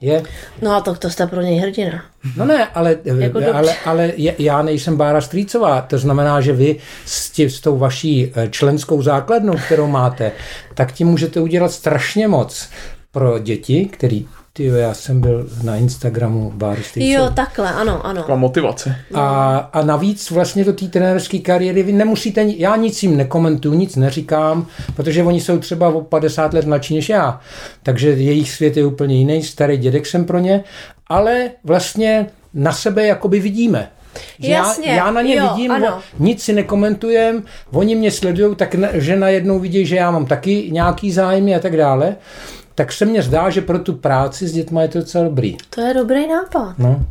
Je, 0.00 0.22
No 0.62 0.74
a 0.74 0.80
to, 0.80 0.94
to 0.94 1.10
jste 1.10 1.26
pro 1.26 1.40
něj 1.40 1.58
hrdina. 1.58 2.04
no 2.36 2.44
ne, 2.44 2.66
ale, 2.66 2.96
Jako 3.04 3.38
jako 3.40 3.54
ale, 3.56 3.74
ale 3.84 4.12
je, 4.16 4.34
já 4.38 4.62
nejsem 4.62 4.96
Bára 4.96 5.20
Strýcová, 5.20 5.80
to 5.80 5.98
znamená, 5.98 6.40
že 6.40 6.52
vy 6.52 6.76
s, 7.04 7.30
tě, 7.30 7.50
s 7.50 7.60
tou 7.60 7.78
vaší 7.78 8.32
eh, 8.34 8.48
členskou 8.48 9.02
základnou, 9.02 9.54
kterou 9.66 9.86
máte, 9.86 10.32
tak 10.74 10.92
tím 10.92 11.08
můžete 11.08 11.40
udělat 11.40 11.72
strašně 11.72 12.28
moc 12.28 12.68
pro 13.12 13.38
děti, 13.38 13.86
který, 13.92 14.28
ty 14.52 14.64
já 14.64 14.94
jsem 14.94 15.20
byl 15.20 15.48
na 15.62 15.76
Instagramu 15.76 16.52
Strýcové. 16.82 17.12
Jo, 17.12 17.30
takhle, 17.34 17.72
ano, 17.72 18.06
ano. 18.06 18.20
Taková 18.20 18.36
motivace. 18.36 18.96
A, 19.14 19.56
a 19.72 19.82
navíc 19.82 20.30
vlastně 20.30 20.64
do 20.64 20.72
té 20.72 20.86
trenérské 20.86 21.38
kariéry 21.38 21.82
vy 21.82 21.92
nemusíte, 21.92 22.44
já 22.56 22.76
nic 22.76 23.02
jim 23.02 23.16
nekomentuju, 23.16 23.74
nic 23.74 23.96
neříkám, 23.96 24.66
protože 24.96 25.22
oni 25.22 25.40
jsou 25.40 25.58
třeba 25.58 25.88
o 25.88 26.00
50 26.00 26.54
let 26.54 26.66
mladší 26.66 26.94
než 26.94 27.08
já. 27.08 27.40
Takže 27.82 28.10
jejich 28.10 28.50
svět 28.50 28.76
je 28.76 28.86
úplně 28.86 29.16
jiný, 29.16 29.42
starý 29.42 29.76
dědek 29.76 30.06
jsem 30.06 30.24
pro 30.24 30.38
ně, 30.38 30.64
ale 31.06 31.50
vlastně 31.64 32.26
na 32.54 32.72
sebe 32.72 33.06
jakoby 33.06 33.40
vidíme. 33.40 33.90
Že 34.38 34.50
Jasně, 34.52 34.88
já, 34.88 34.94
já 34.94 35.10
na 35.10 35.22
ně 35.22 35.36
jo, 35.36 35.48
vidím, 35.48 35.70
ano. 35.70 35.96
o, 35.96 36.00
nic 36.18 36.42
si 36.42 36.52
nekomentujem, 36.52 37.42
oni 37.72 37.94
mě 37.94 38.10
sledují, 38.10 38.56
tak 38.56 38.74
ne, 38.74 38.90
že 38.94 39.16
najednou 39.16 39.58
vidí, 39.58 39.86
že 39.86 39.96
já 39.96 40.10
mám 40.10 40.26
taky 40.26 40.68
nějaký 40.72 41.12
zájmy 41.12 41.54
a 41.54 41.58
tak 41.58 41.76
dále. 41.76 42.16
Tak 42.74 42.92
se 42.92 43.04
mně 43.04 43.22
zdá, 43.22 43.50
že 43.50 43.60
pro 43.60 43.78
tu 43.78 43.92
práci 43.92 44.48
s 44.48 44.52
dětma 44.52 44.82
je 44.82 44.88
to 44.88 44.98
docela 44.98 45.24
dobrý. 45.24 45.56
To 45.70 45.80
je 45.80 45.94
dobrý 45.94 46.28
nápad. 46.28 46.78
No. 46.78 47.06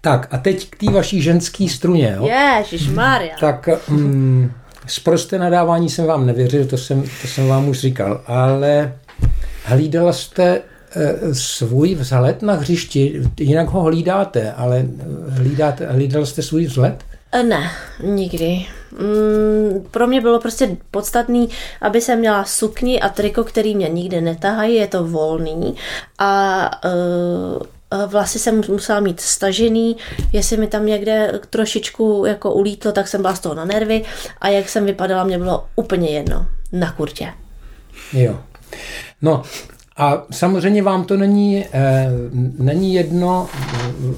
Tak 0.00 0.28
a 0.30 0.38
teď 0.38 0.70
k 0.70 0.76
té 0.76 0.92
vaší 0.92 1.22
ženské 1.22 1.68
struně. 1.68 2.14
Jo? 2.16 2.28
Ježíš 2.58 2.88
Maria. 2.88 3.36
Tak 3.40 3.68
mm, 3.88 4.50
z 4.86 4.98
prosté 4.98 5.38
nadávání 5.38 5.90
jsem 5.90 6.06
vám 6.06 6.26
nevěřil, 6.26 6.66
to 6.66 6.78
jsem, 6.78 7.02
to 7.02 7.28
jsem 7.28 7.48
vám 7.48 7.68
už 7.68 7.80
říkal, 7.80 8.20
ale 8.26 8.94
hlídala 9.64 10.12
jste 10.12 10.60
eh, 10.96 11.34
svůj 11.34 11.94
vzhled 11.94 12.42
na 12.42 12.54
hřišti, 12.54 13.22
jinak 13.40 13.68
ho 13.68 13.82
hlídáte, 13.82 14.52
ale 14.52 14.86
hlídáte, 15.28 15.86
hlídal 15.86 16.26
jste 16.26 16.42
svůj 16.42 16.66
vzhled? 16.66 17.04
Eh, 17.34 17.42
ne, 17.42 17.70
nikdy. 18.02 18.66
Mm, 18.92 19.86
pro 19.90 20.06
mě 20.06 20.20
bylo 20.20 20.40
prostě 20.40 20.76
podstatný, 20.90 21.48
aby 21.80 22.00
jsem 22.00 22.18
měla 22.18 22.44
sukni 22.44 23.00
a 23.00 23.08
triko, 23.08 23.44
který 23.44 23.74
mě 23.74 23.88
nikdy 23.88 24.20
netahají, 24.20 24.74
je 24.74 24.86
to 24.86 25.04
volný 25.04 25.74
a 26.18 26.70
uh, 26.84 27.62
vlasy 28.06 28.38
jsem 28.38 28.60
musela 28.68 29.00
mít 29.00 29.20
stažený, 29.20 29.96
jestli 30.32 30.56
mi 30.56 30.66
tam 30.66 30.86
někde 30.86 31.40
trošičku 31.50 32.24
jako 32.26 32.52
ulítlo, 32.52 32.92
tak 32.92 33.08
jsem 33.08 33.22
byla 33.22 33.34
z 33.34 33.40
toho 33.40 33.54
na 33.54 33.64
nervy 33.64 34.04
a 34.40 34.48
jak 34.48 34.68
jsem 34.68 34.86
vypadala, 34.86 35.24
mě 35.24 35.38
bylo 35.38 35.66
úplně 35.76 36.10
jedno 36.10 36.46
na 36.72 36.92
kurtě. 36.92 37.32
Jo. 38.12 38.40
No, 39.22 39.42
a 39.96 40.22
samozřejmě 40.30 40.82
vám 40.82 41.04
to 41.04 41.16
není, 41.16 41.64
eh, 41.72 42.08
není 42.58 42.94
jedno 42.94 43.48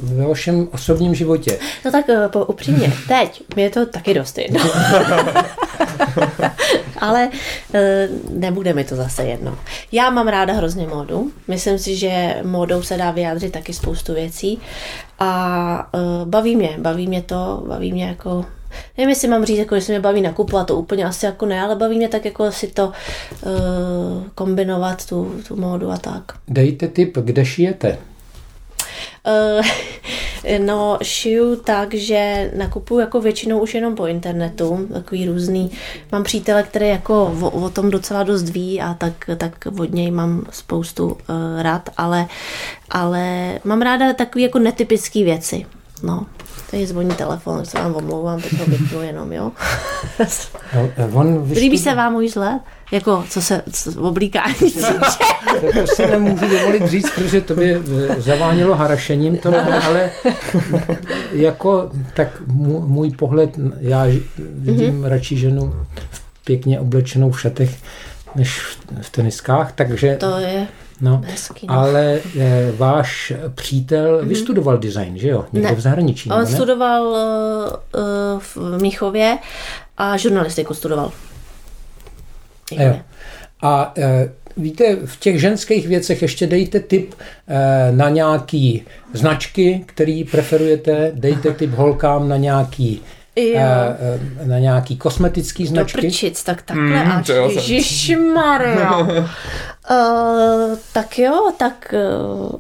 ve 0.03 0.27
vašem 0.27 0.68
osobním 0.72 1.14
životě. 1.14 1.59
No 1.85 1.93
tak 1.93 2.09
eh, 2.09 2.29
po, 2.29 2.45
upřímně, 2.45 2.93
teď 3.09 3.43
mi 3.57 3.62
je 3.62 3.70
to 3.70 3.87
taky 3.87 4.14
dost 4.14 4.39
jedno. 4.39 4.61
Ale 6.99 7.29
eh, 7.74 8.09
nebude 8.31 8.74
mi 8.74 8.85
to 8.85 8.97
zase 8.97 9.24
jedno. 9.24 9.59
Já 9.93 10.11
mám 10.11 10.29
ráda 10.29 10.53
hrozně 10.53 10.87
módu. 10.87 11.31
Myslím 11.49 11.79
si, 11.79 11.97
že 11.97 12.37
módou 12.45 12.83
se 12.83 12.97
dá 12.97 13.11
vyjádřit 13.11 13.53
taky 13.53 13.72
spoustu 13.72 14.14
věcí. 14.14 14.61
A 15.18 15.91
eh, 15.95 15.99
baví 16.24 16.57
mě, 16.57 16.77
baví 16.79 17.07
mě 17.07 17.22
to, 17.22 17.64
baví 17.68 17.93
mě 17.93 18.05
jako 18.05 18.45
nevím, 18.99 19.11
jestli 19.11 19.29
mám 19.29 19.45
říct, 19.45 19.59
jako, 19.59 19.74
že 19.74 19.81
se 19.81 19.93
mě 19.93 20.01
baví 20.01 20.20
nakupovat, 20.20 20.66
to 20.66 20.77
úplně 20.77 21.05
asi 21.05 21.27
jako 21.27 21.47
ne, 21.47 21.62
ale 21.62 21.77
baví 21.77 21.97
mě 21.97 22.09
tak 22.09 22.24
jako 22.24 22.53
si 22.53 22.66
to 22.66 22.87
uh, 22.87 22.93
kombinovat, 24.35 25.07
tu, 25.07 25.35
tu 25.49 25.57
módu 25.57 25.91
a 25.91 25.97
tak. 25.97 26.22
Dejte 26.49 26.89
tip, 26.89 27.18
kde 27.18 27.45
šijete? 27.45 27.99
Uh, 29.27 29.66
no, 30.66 30.99
šiju 31.03 31.57
tak, 31.57 31.95
že 31.95 32.51
nakupuju 32.57 33.01
jako 33.01 33.20
většinou 33.20 33.59
už 33.59 33.74
jenom 33.74 33.95
po 33.95 34.07
internetu, 34.07 34.89
takový 34.93 35.27
různý. 35.27 35.70
Mám 36.12 36.24
přítele, 36.24 36.62
který 36.62 36.89
jako 36.89 37.37
o, 37.41 37.51
o 37.51 37.70
tom 37.70 37.91
docela 37.91 38.22
dost 38.22 38.49
ví 38.49 38.81
a 38.81 38.95
tak, 38.95 39.31
tak 39.37 39.66
od 39.79 39.93
něj 39.93 40.11
mám 40.11 40.47
spoustu 40.51 41.07
uh, 41.07 41.16
rád, 41.62 41.91
ale, 41.97 42.27
ale 42.91 43.53
mám 43.64 43.83
ráda 43.83 44.12
takové 44.12 44.43
jako 44.43 44.59
netypické 44.59 45.24
věci. 45.24 45.66
No. 46.03 46.26
Tady 46.70 46.86
zvoní 46.86 47.14
telefon, 47.14 47.64
se 47.64 47.78
vám 47.78 47.94
omlouvám, 47.94 48.40
teď 48.40 48.59
ho 48.59 48.64
vypnu 48.66 49.03
jenom, 49.03 49.32
jo. 49.32 49.53
no 50.74 51.09
on 51.12 51.42
vystup... 51.42 51.62
Líbí 51.62 51.78
se 51.78 51.94
vám 51.94 52.12
můj 52.12 52.26
vzhled? 52.26 52.61
Jako, 52.92 53.24
co 53.28 53.42
se 53.42 53.62
co, 53.72 54.03
oblíkání 54.03 54.55
To 55.72 55.86
si 55.86 56.07
nemůžu 56.07 56.49
dovolit 56.49 56.86
říct, 56.86 57.11
protože 57.11 57.40
to 57.40 57.55
by 57.55 57.74
eh, 57.74 58.20
zavánilo 58.20 58.74
harašením, 58.74 59.38
to 59.38 59.51
ne, 59.51 59.80
ale 59.80 60.11
jako, 61.32 61.90
tak 62.14 62.28
můj 62.47 63.11
pohled, 63.11 63.51
já 63.80 64.07
vidím 64.38 65.03
mm-hmm. 65.03 65.09
radši 65.09 65.36
ženu 65.36 65.74
pěkně 66.44 66.80
oblečenou 66.80 67.30
v 67.30 67.40
šatech, 67.40 67.76
než 68.34 68.61
v 69.01 69.11
teniskách, 69.11 69.72
takže... 69.72 70.16
To 70.16 70.38
je 70.38 70.66
No, 71.01 71.22
Hezký, 71.24 71.66
no. 71.66 71.74
ale 71.74 72.20
e, 72.38 72.72
váš 72.72 73.32
přítel 73.55 74.18
mm-hmm. 74.18 74.28
vystudoval 74.28 74.78
design, 74.78 75.18
že 75.18 75.28
jo? 75.28 75.44
Někde 75.53 75.70
ne. 75.70 75.76
v 75.76 75.80
zahraničí. 75.80 76.30
On 76.30 76.38
ne? 76.38 76.47
studoval 76.47 77.07
uh, 77.07 78.40
v 78.40 78.82
Míchově 78.82 79.38
a 79.99 80.16
žurnalistiku 80.16 80.74
studoval. 80.74 81.12
Jo. 82.72 82.97
A 83.62 83.92
e, 83.99 84.30
víte, 84.57 84.97
v 85.05 85.16
těch 85.20 85.40
ženských 85.40 85.88
věcech 85.88 86.22
ještě 86.22 86.47
dejte 86.47 86.80
tip 86.80 87.14
e, 87.49 87.92
na 87.92 88.09
nějaký 88.09 88.84
značky, 89.12 89.84
který 89.86 90.24
preferujete, 90.24 91.12
dejte 91.14 91.53
tip 91.53 91.70
holkám 91.70 92.28
na 92.28 92.36
nějaký 92.36 93.03
jo. 93.36 93.61
na 94.44 94.59
nějaký 94.59 94.97
kosmetický 94.97 95.66
značky. 95.66 95.97
Do 95.97 96.03
prčic, 96.03 96.44
tak 96.44 96.62
takhle 96.62 97.05
mm, 97.05 97.11
až. 97.11 97.28
Ježišmarja. 97.28 99.09
uh, 99.91 100.78
tak 100.93 101.18
jo, 101.18 101.53
tak... 101.57 101.95
Uh... 102.12 102.51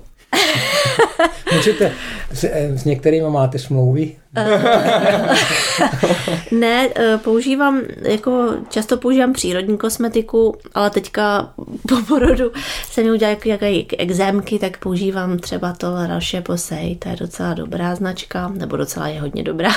Můžete, 1.54 1.92
s, 2.32 2.44
s 2.52 2.84
některými 2.84 3.30
máte 3.30 3.58
smlouvy? 3.58 4.16
ne, 6.50 6.88
používám, 7.24 7.80
jako 8.02 8.54
často 8.68 8.96
používám 8.96 9.32
přírodní 9.32 9.78
kosmetiku, 9.78 10.56
ale 10.74 10.90
teďka 10.90 11.52
po 11.88 11.96
porodu 12.08 12.52
jsem 12.90 13.04
mi 13.04 13.12
udělal 13.12 13.36
jaké 13.44 13.82
exémky, 13.98 14.58
tak 14.58 14.78
používám 14.78 15.38
třeba 15.38 15.72
to 15.72 15.90
La 15.90 16.06
Roche-Posay, 16.06 16.96
to 16.98 17.08
je 17.08 17.16
docela 17.16 17.54
dobrá 17.54 17.94
značka, 17.94 18.48
nebo 18.48 18.76
docela 18.76 19.08
je 19.08 19.20
hodně 19.20 19.42
dobrá. 19.42 19.70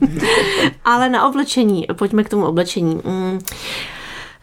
ale 0.84 1.08
na 1.08 1.28
oblečení, 1.28 1.86
pojďme 1.98 2.24
k 2.24 2.28
tomu 2.28 2.46
oblečení. 2.46 3.00
Mm. 3.04 3.38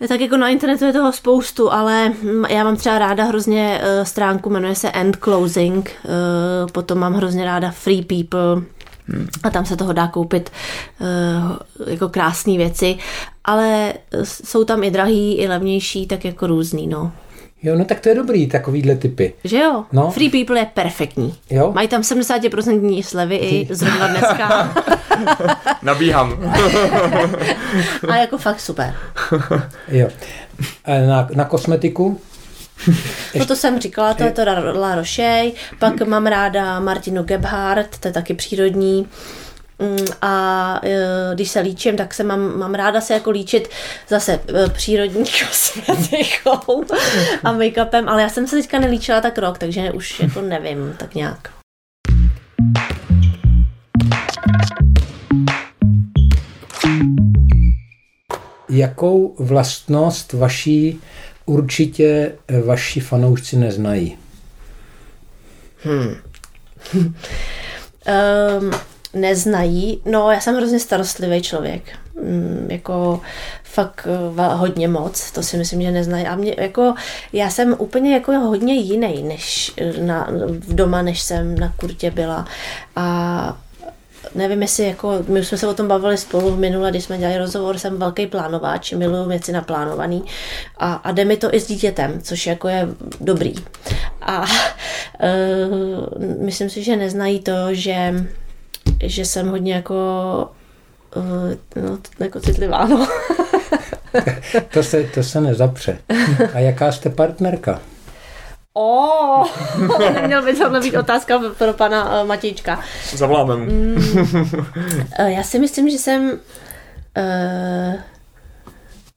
Tak 0.07 0.21
jako 0.21 0.37
na 0.37 0.49
internetu 0.49 0.85
je 0.85 0.93
toho 0.93 1.11
spoustu, 1.11 1.71
ale 1.71 2.13
já 2.49 2.63
mám 2.63 2.75
třeba 2.75 2.99
ráda 2.99 3.23
hrozně 3.23 3.81
stránku, 4.03 4.49
jmenuje 4.49 4.75
se 4.75 4.91
End 4.91 5.15
Closing, 5.15 5.91
potom 6.71 6.97
mám 6.97 7.13
hrozně 7.13 7.45
ráda 7.45 7.71
Free 7.71 8.01
People, 8.01 8.63
a 9.43 9.49
tam 9.49 9.65
se 9.65 9.77
toho 9.77 9.93
dá 9.93 10.07
koupit 10.07 10.51
uh, 10.99 11.87
jako 11.87 12.09
krásné 12.09 12.57
věci, 12.57 12.97
ale 13.45 13.93
jsou 14.23 14.63
tam 14.63 14.83
i 14.83 14.91
drahý, 14.91 15.37
i 15.37 15.47
levnější, 15.47 16.07
tak 16.07 16.25
jako 16.25 16.47
různý, 16.47 16.87
no. 16.87 17.11
Jo, 17.63 17.75
no 17.75 17.85
tak 17.85 17.99
to 17.99 18.09
je 18.09 18.15
dobrý, 18.15 18.47
takovýhle 18.47 18.95
typy. 18.95 19.33
Že 19.43 19.57
jo? 19.57 19.85
No. 19.91 20.11
Free 20.11 20.29
People 20.29 20.59
je 20.59 20.65
perfektní. 20.73 21.35
Jo? 21.49 21.71
Mají 21.75 21.87
tam 21.87 22.01
70% 22.01 23.03
slevy 23.03 23.35
i 23.35 23.67
zrovna 23.75 24.07
dneska. 24.07 24.73
Nabíhám. 25.81 26.53
A 28.09 28.15
jako 28.15 28.37
fakt 28.37 28.59
super. 28.59 28.95
jo. 29.87 30.07
Na, 31.07 31.27
na 31.35 31.45
kosmetiku? 31.45 32.21
No 33.35 33.45
to 33.45 33.55
jsem 33.55 33.79
říkala, 33.79 34.13
to 34.13 34.23
je 34.23 34.31
to 34.31 34.41
La 34.73 34.95
Roche, 34.95 35.51
pak 35.79 36.01
mám 36.01 36.25
ráda 36.25 36.79
Martinu 36.79 37.23
Gebhardt, 37.23 37.97
to 37.97 38.07
je 38.07 38.11
taky 38.11 38.33
přírodní. 38.33 39.07
Mm, 39.81 40.05
a 40.21 40.79
e, 40.83 40.99
když 41.33 41.51
se 41.51 41.59
líčím, 41.59 41.97
tak 41.97 42.13
se 42.13 42.23
mám, 42.23 42.59
mám 42.59 42.73
ráda 42.73 43.01
se 43.01 43.13
jako 43.13 43.31
líčit 43.31 43.69
zase 44.07 44.39
e, 44.55 44.69
přírodní 44.69 45.25
kosmetikou 45.47 46.85
a 47.43 47.53
make-upem, 47.53 48.09
ale 48.09 48.21
já 48.21 48.29
jsem 48.29 48.47
se 48.47 48.55
teďka 48.55 48.79
nelíčila 48.79 49.21
tak 49.21 49.37
rok, 49.37 49.57
takže 49.57 49.91
už 49.91 50.19
jako 50.19 50.41
nevím, 50.41 50.95
tak 50.97 51.15
nějak. 51.15 51.49
Jakou 58.69 59.35
vlastnost 59.39 60.33
vaší 60.33 61.01
určitě 61.45 62.31
eh, 62.47 62.61
vaši 62.61 62.99
fanoušci 62.99 63.57
neznají. 63.57 64.17
Hmm. 65.83 66.15
um, 68.59 68.71
neznají. 69.13 70.01
No, 70.05 70.31
já 70.31 70.39
jsem 70.39 70.55
hrozně 70.55 70.79
starostlivý 70.79 71.41
člověk. 71.41 71.83
Um, 72.13 72.71
jako 72.71 73.21
fakt 73.63 74.07
uh, 74.37 74.43
hodně 74.43 74.87
moc, 74.87 75.31
to 75.31 75.43
si 75.43 75.57
myslím, 75.57 75.81
že 75.81 75.91
neznají. 75.91 76.25
A 76.25 76.35
mě, 76.35 76.55
jako, 76.57 76.93
já 77.33 77.49
jsem 77.49 77.75
úplně 77.77 78.13
jako 78.13 78.31
hodně 78.31 78.73
jiný 78.73 79.23
než 79.23 79.73
na, 80.01 80.27
v 80.49 80.75
doma, 80.75 81.01
než 81.01 81.21
jsem 81.21 81.59
na 81.59 81.73
kurtě 81.77 82.11
byla. 82.11 82.45
A 82.95 83.57
nevím, 84.35 84.61
jestli 84.61 84.87
jako, 84.87 85.23
my 85.27 85.45
jsme 85.45 85.57
se 85.57 85.67
o 85.67 85.73
tom 85.73 85.87
bavili 85.87 86.17
spolu 86.17 86.55
minule, 86.55 86.89
když 86.89 87.03
jsme 87.03 87.17
dělali 87.17 87.37
rozhovor, 87.37 87.77
jsem 87.77 87.97
velký 87.97 88.27
plánováč, 88.27 88.91
miluju 88.91 89.29
věci 89.29 89.51
naplánovaný 89.51 90.23
a, 90.77 90.93
a 90.93 91.11
jde 91.11 91.25
mi 91.25 91.37
to 91.37 91.55
i 91.55 91.59
s 91.59 91.67
dítětem, 91.67 92.21
což 92.21 92.47
jako 92.47 92.67
je 92.67 92.87
dobrý. 93.21 93.53
A 94.21 94.41
uh, 94.41 94.47
myslím 96.45 96.69
si, 96.69 96.83
že 96.83 96.95
neznají 96.95 97.39
to, 97.39 97.53
že, 97.71 98.25
že 99.03 99.25
jsem 99.25 99.49
hodně 99.49 99.73
jako 99.73 99.95
uh, 101.15 101.83
no, 101.89 101.97
jako 102.19 102.39
citlivá, 102.39 102.85
no. 102.85 103.07
to, 104.73 104.83
se, 104.83 105.03
to 105.03 105.23
se 105.23 105.41
nezapře. 105.41 105.97
A 106.53 106.59
jaká 106.59 106.91
jste 106.91 107.09
partnerka? 107.09 107.79
O, 108.73 108.81
oh, 108.81 109.47
neměl 110.13 110.43
by 110.43 110.53
tohle 110.53 110.81
být 110.81 110.95
otázka 110.97 111.39
pro 111.57 111.73
pana 111.73 112.21
uh, 112.21 112.27
Matějčka. 112.27 112.79
Zavoláme 113.15 113.57
mu. 113.57 113.65
mm, 113.65 113.95
uh, 115.19 115.25
já 115.25 115.43
si 115.43 115.59
myslím, 115.59 115.89
že 115.89 115.97
jsem 115.97 116.31
uh, 116.31 117.95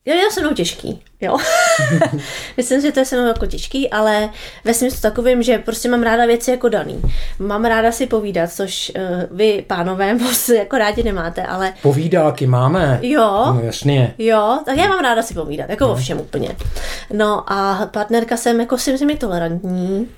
Jo, 0.07 0.15
je 0.15 0.31
se 0.31 0.41
mnou 0.41 0.55
těžký, 0.55 1.03
jo. 1.21 1.37
Myslím, 2.57 2.81
že 2.81 2.93
to 2.93 3.01
je 3.01 3.05
se 3.05 3.17
mnou 3.17 3.27
jako 3.27 3.47
těžký, 3.47 3.91
ale 3.91 4.31
ve 4.65 4.75
smyslu 4.75 5.01
takovým, 5.01 5.43
že 5.43 5.59
prostě 5.59 5.89
mám 5.89 6.03
ráda 6.03 6.27
věci 6.27 6.51
jako 6.51 6.69
daný. 6.69 7.03
Mám 7.39 7.65
ráda 7.65 7.93
si 7.93 8.07
povídat, 8.07 8.53
což 8.53 8.93
uh, 8.97 9.37
vy, 9.37 9.65
pánové, 9.67 10.15
moc 10.19 10.49
jako 10.49 10.79
rádi 10.79 11.03
nemáte, 11.03 11.43
ale... 11.43 11.73
Povídáky 11.83 12.47
máme. 12.47 12.99
Jo. 13.03 13.53
No 13.55 13.61
jasně. 13.63 14.15
Jo, 14.19 14.59
tak 14.65 14.77
já 14.77 14.89
mám 14.89 15.01
ráda 15.01 15.23
si 15.23 15.35
povídat, 15.35 15.71
jako 15.71 15.85
no. 15.85 15.93
o 15.93 15.97
všem 15.97 16.21
úplně. 16.21 16.57
No 17.13 17.53
a 17.53 17.87
partnerka 17.87 18.37
jsem 18.37 18.61
jako 18.61 18.79
si 18.79 18.93
myslím 18.93 19.17
tolerantní 19.17 20.09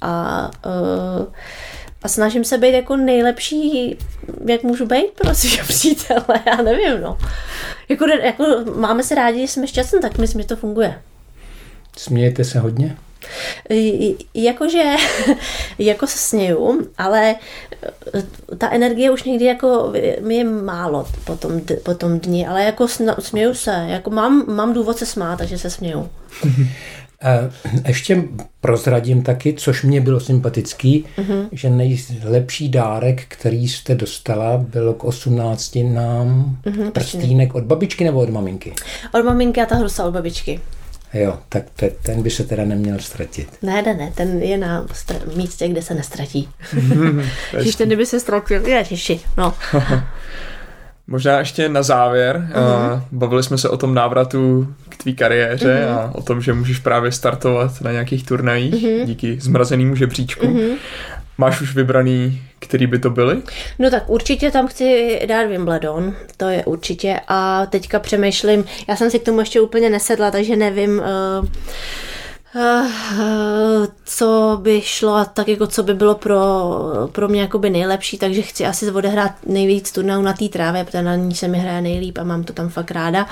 a 0.00 0.50
uh, 0.66 1.26
a 2.02 2.08
snažím 2.08 2.44
se 2.44 2.58
být 2.58 2.72
jako 2.72 2.96
nejlepší, 2.96 3.96
jak 4.46 4.62
můžu 4.62 4.86
být 4.86 5.10
pro 5.14 5.34
svého 5.34 5.66
přítele, 5.68 6.40
já 6.46 6.56
nevím, 6.56 7.00
no. 7.00 7.18
Jako, 7.88 8.06
jako 8.06 8.44
máme 8.76 9.02
se 9.02 9.14
rádi, 9.14 9.48
jsme 9.48 9.66
šťastní, 9.66 10.00
tak 10.00 10.18
myslím, 10.18 10.42
že 10.42 10.48
to 10.48 10.56
funguje. 10.56 11.02
Smějete 11.96 12.44
se 12.44 12.58
hodně? 12.58 12.96
Jakože, 14.34 14.82
jako 15.78 16.06
se 16.06 16.18
směju, 16.18 16.88
ale 16.98 17.30
e, 17.30 18.56
ta 18.58 18.70
energie 18.70 19.10
už 19.10 19.22
někdy 19.22 19.44
jako 19.44 19.92
mi 20.20 20.36
je 20.36 20.44
málo 20.44 21.06
po 21.24 21.36
tom, 21.36 21.60
po 21.82 21.94
tom 21.94 22.20
dni, 22.20 22.46
ale 22.46 22.64
jako 22.64 22.88
směju 23.18 23.54
se, 23.54 23.84
jako 23.88 24.10
mám, 24.10 24.54
mám 24.54 24.74
důvod 24.74 24.98
se 24.98 25.06
smát, 25.06 25.36
takže 25.36 25.58
se 25.58 25.70
směju. 25.70 26.10
Ještě 27.86 28.22
prozradím 28.60 29.22
taky, 29.22 29.52
což 29.52 29.82
mě 29.82 30.00
bylo 30.00 30.20
sympatický, 30.20 31.04
uh-huh. 31.18 31.48
že 31.52 31.70
nejlepší 31.70 32.68
dárek, 32.68 33.24
který 33.28 33.68
jste 33.68 33.94
dostala, 33.94 34.56
bylo 34.56 34.94
k 34.94 35.04
18 35.04 35.78
nám 35.82 36.58
uh-huh, 36.64 36.90
prstínek 36.90 37.54
od 37.54 37.64
babičky 37.64 38.04
nebo 38.04 38.20
od 38.20 38.30
maminky? 38.30 38.72
Od 39.14 39.24
maminky 39.24 39.60
a 39.60 39.66
ta 39.66 39.76
hrusa 39.76 40.04
od 40.04 40.10
babičky. 40.10 40.60
Jo, 41.14 41.38
tak 41.48 41.64
te, 41.76 41.90
ten 41.90 42.22
by 42.22 42.30
se 42.30 42.44
teda 42.44 42.64
neměl 42.64 42.98
ztratit. 42.98 43.48
Ne, 43.62 43.82
ne, 43.82 43.94
ne, 43.94 44.12
ten 44.14 44.42
je 44.42 44.58
na 44.58 44.84
str- 44.84 45.36
místě, 45.36 45.68
kde 45.68 45.82
se 45.82 45.94
nestratí. 45.94 46.48
Když 47.60 47.76
ten 47.76 47.96
by 47.96 48.06
se 48.06 48.20
ztratil, 48.20 48.68
ježiši, 48.68 49.20
no. 49.36 49.54
Možná 51.10 51.38
ještě 51.38 51.68
na 51.68 51.82
závěr, 51.82 52.48
uh-huh. 52.52 53.02
bavili 53.12 53.42
jsme 53.42 53.58
se 53.58 53.68
o 53.68 53.76
tom 53.76 53.94
návratu 53.94 54.74
k 54.88 54.96
tvý 54.96 55.14
kariéře 55.16 55.86
uh-huh. 55.86 55.98
a 55.98 56.14
o 56.14 56.22
tom, 56.22 56.40
že 56.40 56.52
můžeš 56.52 56.78
právě 56.78 57.12
startovat 57.12 57.80
na 57.80 57.92
nějakých 57.92 58.26
turnajích 58.26 58.74
uh-huh. 58.74 59.04
díky 59.04 59.40
zmrazenému 59.40 59.96
žebříčku. 59.96 60.46
Uh-huh. 60.46 60.76
Máš 61.38 61.60
už 61.60 61.74
vybraný, 61.74 62.42
který 62.58 62.86
by 62.86 62.98
to 62.98 63.10
byly? 63.10 63.42
No 63.78 63.90
tak 63.90 64.10
určitě 64.10 64.50
tam 64.50 64.66
chci 64.66 65.20
dát 65.28 65.46
Wimbledon, 65.46 66.14
to 66.36 66.48
je 66.48 66.64
určitě. 66.64 67.20
A 67.28 67.66
teďka 67.66 67.98
přemýšlím, 67.98 68.64
já 68.88 68.96
jsem 68.96 69.10
si 69.10 69.18
k 69.18 69.24
tomu 69.24 69.40
ještě 69.40 69.60
úplně 69.60 69.90
nesedla, 69.90 70.30
takže 70.30 70.56
nevím... 70.56 71.02
Uh, 71.40 71.48
co 74.04 74.58
by 74.62 74.80
šlo, 74.80 75.24
tak 75.34 75.48
jako 75.48 75.66
co 75.66 75.82
by 75.82 75.94
bylo 75.94 76.14
pro, 76.14 77.08
pro 77.12 77.28
mě 77.28 77.40
jakoby 77.40 77.70
nejlepší, 77.70 78.18
takže 78.18 78.42
chci 78.42 78.66
asi 78.66 78.90
odehrát 78.90 79.32
nejvíc 79.46 79.92
turnajů 79.92 80.22
na 80.22 80.32
té 80.32 80.48
trávě, 80.48 80.84
protože 80.84 81.02
na 81.02 81.16
ní 81.16 81.34
se 81.34 81.48
mi 81.48 81.58
hraje 81.58 81.80
nejlíp 81.80 82.18
a 82.18 82.24
mám 82.24 82.44
to 82.44 82.52
tam 82.52 82.68
fakt 82.68 82.90
ráda. 82.90 83.26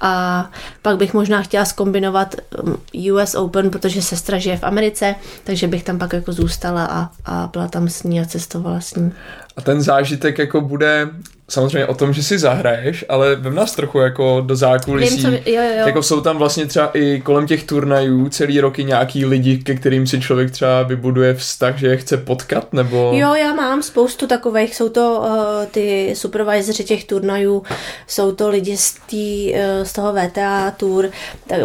A 0.00 0.50
pak 0.82 0.96
bych 0.96 1.14
možná 1.14 1.42
chtěla 1.42 1.64
skombinovat 1.64 2.34
um, 2.62 2.76
US 3.12 3.34
Open, 3.34 3.70
protože 3.70 4.02
sestra 4.02 4.38
žije 4.38 4.56
v 4.56 4.64
Americe, 4.64 5.14
takže 5.44 5.68
bych 5.68 5.84
tam 5.84 5.98
pak 5.98 6.12
jako 6.12 6.32
zůstala 6.32 6.84
a, 6.84 7.10
a 7.26 7.48
byla 7.52 7.68
tam 7.68 7.88
s 7.88 8.02
ní 8.02 8.20
a 8.20 8.24
cestovala 8.24 8.80
s 8.80 8.94
ní. 8.94 9.12
A 9.56 9.60
ten 9.60 9.82
zážitek 9.82 10.38
jako 10.38 10.60
bude 10.60 11.08
samozřejmě 11.50 11.86
o 11.86 11.94
tom, 11.94 12.12
že 12.12 12.22
si 12.22 12.38
zahraješ, 12.38 13.04
ale 13.08 13.36
vem 13.36 13.54
nás 13.54 13.74
trochu 13.74 13.98
jako 13.98 14.42
do 14.46 14.56
zákulisí. 14.56 15.14
Vím, 15.16 15.22
co, 15.22 15.50
jo, 15.50 15.62
jo. 15.62 15.86
Jako 15.86 16.02
jsou 16.02 16.20
tam 16.20 16.38
vlastně 16.38 16.66
třeba 16.66 16.90
i 16.94 17.20
kolem 17.20 17.46
těch 17.46 17.64
turnajů 17.64 18.28
celý 18.28 18.60
roky 18.60 18.84
nějaký 18.84 19.24
lidi, 19.24 19.58
ke 19.58 19.74
kterým 19.74 20.06
si 20.06 20.20
člověk 20.20 20.50
třeba 20.50 20.82
vybuduje 20.82 21.34
vztah, 21.34 21.78
že 21.78 21.86
je 21.86 21.96
chce 21.96 22.16
potkat, 22.16 22.72
nebo... 22.72 23.12
Jo, 23.14 23.34
já 23.34 23.54
mám 23.54 23.82
spoustu 23.82 24.26
takových, 24.26 24.76
jsou 24.76 24.88
to 24.88 25.20
uh, 25.20 25.66
ty 25.70 26.14
supervisoři 26.16 26.84
těch 26.84 27.04
turnajů, 27.04 27.62
jsou 28.06 28.32
to 28.32 28.48
lidi 28.48 28.76
z, 28.76 28.94
tý, 29.06 29.52
uh, 29.52 29.84
z 29.84 29.92
toho 29.92 30.12
VTA 30.12 30.70
tour, 30.70 31.10
tak, 31.46 31.60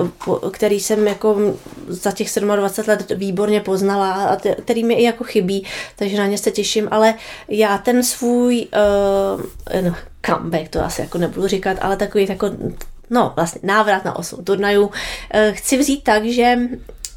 který 0.51 0.79
jsem 0.79 1.07
jako 1.07 1.53
za 1.87 2.11
těch 2.11 2.29
27 2.55 2.89
let 2.89 3.11
výborně 3.15 3.61
poznala 3.61 4.13
a 4.13 4.37
který 4.61 4.83
mi 4.83 4.93
i 4.93 5.03
jako 5.03 5.23
chybí, 5.23 5.65
takže 5.95 6.17
na 6.17 6.25
ně 6.27 6.37
se 6.37 6.51
těším, 6.51 6.87
ale 6.91 7.13
já 7.47 7.77
ten 7.77 8.03
svůj 8.03 8.67
uh, 9.35 9.81
no, 9.81 9.95
comeback, 10.25 10.69
to 10.69 10.83
asi 10.83 11.01
jako 11.01 11.17
nebudu 11.17 11.47
říkat, 11.47 11.77
ale 11.81 11.97
takový 11.97 12.25
jako, 12.29 12.51
no 13.09 13.33
vlastně 13.35 13.61
návrat 13.63 14.05
na 14.05 14.15
osm 14.15 14.43
turnajů, 14.43 14.91
eh, 15.31 15.51
chci 15.51 15.77
vzít 15.77 16.03
tak, 16.03 16.25
že 16.25 16.57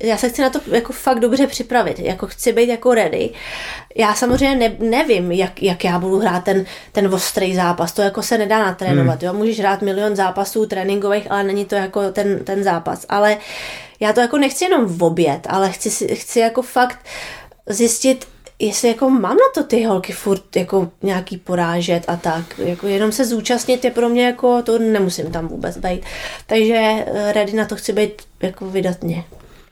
já 0.03 0.17
se 0.17 0.29
chci 0.29 0.43
na 0.43 0.51
to 0.51 0.61
jako 0.67 0.93
fakt 0.93 1.21
dobře 1.21 1.47
připravit, 1.47 1.99
jako 1.99 2.27
chci 2.27 2.53
být 2.53 2.69
jako 2.69 2.95
ready. 2.95 3.31
Já 3.97 4.15
samozřejmě 4.15 4.69
ne, 4.69 4.77
nevím, 4.91 5.33
jak, 5.33 5.63
jak 5.63 5.85
já 5.85 5.99
budu 5.99 6.19
hrát 6.19 6.45
ten, 6.45 6.65
ten 6.93 7.15
ostrý 7.15 7.55
zápas, 7.55 7.93
to 7.93 8.03
jako 8.03 8.23
se 8.23 8.39
nedá 8.39 8.59
natrénovat, 8.59 9.23
hmm. 9.23 9.27
jo, 9.27 9.39
můžeš 9.39 9.61
hrát 9.61 9.83
milion 9.83 10.17
zápasů 10.17 10.67
tréninkových, 10.67 11.31
ale 11.31 11.45
není 11.45 11.65
to 11.65 11.75
jako 11.75 12.13
ten, 12.13 12.45
ten 12.45 12.65
zápas, 12.65 13.07
ale 13.09 13.39
já 14.01 14.13
to 14.13 14.21
jako 14.21 14.39
nechci 14.39 14.65
jenom 14.65 14.87
v 14.87 15.03
oběd, 15.03 15.47
ale 15.51 15.71
chci, 15.71 16.15
chci 16.15 16.41
jako 16.41 16.63
fakt 16.63 16.99
zjistit, 17.67 18.27
jestli 18.59 18.89
jako 18.89 19.11
mám 19.11 19.37
na 19.37 19.49
to 19.55 19.65
ty 19.65 19.85
holky 19.85 20.13
furt 20.13 20.57
jako 20.57 20.91
nějaký 21.03 21.37
porážet 21.37 22.05
a 22.09 22.17
tak, 22.17 22.59
jako 22.59 22.87
jenom 22.87 23.13
se 23.13 23.25
zúčastnit 23.25 23.85
je 23.85 23.91
pro 23.91 24.09
mě 24.09 24.27
jako, 24.27 24.63
to 24.63 24.79
nemusím 24.79 25.33
tam 25.33 25.49
vůbec 25.49 25.77
být. 25.77 26.03
Takže 26.47 26.75
eh, 26.75 27.33
ready 27.33 27.53
na 27.53 27.65
to 27.65 27.77
chci 27.77 27.93
být 27.93 28.13
jako 28.43 28.67
vydatně. 28.67 29.25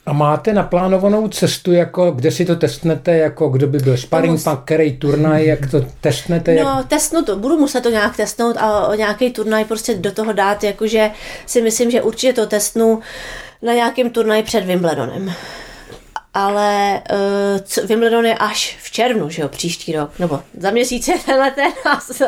A 0.07 0.13
máte 0.13 0.53
naplánovanou 0.53 1.29
cestu, 1.29 1.73
jako 1.73 2.11
kde 2.11 2.31
si 2.31 2.45
to 2.45 2.57
testnete, 2.57 3.17
jako 3.17 3.49
kdo 3.49 3.67
by 3.67 3.79
byl 3.79 3.97
sparring 3.97 4.41
který 4.65 4.99
turnaj, 4.99 5.47
jak 5.47 5.71
to 5.71 5.87
testnete? 6.01 6.55
No, 6.55 6.61
jak... 6.61 6.87
testnu 6.89 7.23
to, 7.23 7.37
budu 7.37 7.59
muset 7.59 7.81
to 7.81 7.91
nějak 7.91 8.17
testnout 8.17 8.57
a 8.57 8.97
nějaký 8.97 9.31
turnaj 9.31 9.65
prostě 9.65 9.95
do 9.95 10.13
toho 10.13 10.33
dát, 10.33 10.65
jakože 10.65 11.11
si 11.47 11.63
myslím, 11.63 11.91
že 11.91 12.03
určitě 12.03 12.33
to 12.33 12.47
testnu 12.47 13.01
na 13.63 13.75
nějakém 13.75 14.11
turnaji 14.11 14.43
před 14.43 14.65
Wimbledonem 14.65 15.33
ale 16.37 17.03
uh, 17.79 17.87
Wimbledon 17.87 18.27
je 18.27 18.35
až 18.35 18.79
v 18.83 18.91
červnu, 18.91 19.31
že 19.31 19.43
jo, 19.43 19.49
příští 19.49 19.93
rok, 19.93 20.19
nebo 20.19 20.41
za 20.59 20.71
měsíc 20.71 21.09
je 21.09 21.19
tenhle 21.27 21.51
ten, 21.51 21.73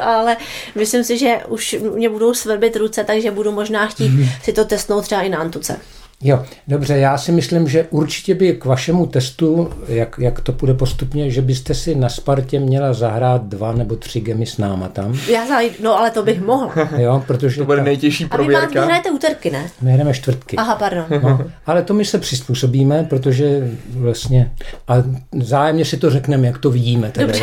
ale 0.02 0.36
myslím 0.74 1.04
si, 1.04 1.18
že 1.18 1.40
už 1.48 1.76
mě 1.94 2.08
budou 2.08 2.34
svrbit 2.34 2.76
ruce, 2.76 3.04
takže 3.04 3.30
budu 3.30 3.52
možná 3.52 3.86
chtít 3.86 4.08
mm-hmm. 4.08 4.42
si 4.42 4.52
to 4.52 4.64
testnout 4.64 5.04
třeba 5.04 5.22
i 5.22 5.28
na 5.28 5.38
Antuce. 5.38 5.80
Jo, 6.22 6.44
dobře, 6.68 6.96
já 6.98 7.18
si 7.18 7.32
myslím, 7.32 7.68
že 7.68 7.86
určitě 7.90 8.34
by 8.34 8.52
k 8.52 8.64
vašemu 8.64 9.06
testu, 9.06 9.70
jak, 9.88 10.16
jak 10.18 10.40
to 10.40 10.52
bude 10.52 10.74
postupně, 10.74 11.30
že 11.30 11.42
byste 11.42 11.74
si 11.74 11.94
na 11.94 12.08
Spartě 12.08 12.60
měla 12.60 12.92
zahrát 12.92 13.44
dva 13.44 13.72
nebo 13.72 13.96
tři 13.96 14.20
gemy 14.20 14.46
s 14.46 14.58
náma 14.58 14.88
tam. 14.88 15.18
Já 15.30 15.46
zajdu, 15.46 15.74
no 15.82 15.98
ale 15.98 16.10
to 16.10 16.22
bych 16.22 16.40
mohla. 16.40 16.72
Jo, 16.96 17.22
protože... 17.26 17.60
To 17.60 17.64
bude 17.64 17.78
ta... 17.78 17.84
nejtěžší 17.84 18.26
prověrka. 18.26 18.66
A 18.66 18.68
vy, 18.68 18.74
máte, 18.74 18.86
hrajete 18.86 19.10
úterky, 19.10 19.50
ne? 19.50 19.70
My 19.82 19.92
hrajeme 19.92 20.14
čtvrtky. 20.14 20.56
Aha, 20.56 20.74
pardon. 20.74 21.04
No, 21.22 21.40
ale 21.66 21.82
to 21.82 21.94
my 21.94 22.04
se 22.04 22.18
přizpůsobíme, 22.18 23.06
protože 23.10 23.70
vlastně... 23.90 24.52
A 24.88 24.94
zájemně 25.40 25.84
si 25.84 25.96
to 25.96 26.10
řekneme, 26.10 26.46
jak 26.46 26.58
to 26.58 26.70
vidíme. 26.70 27.10
Tedy, 27.10 27.32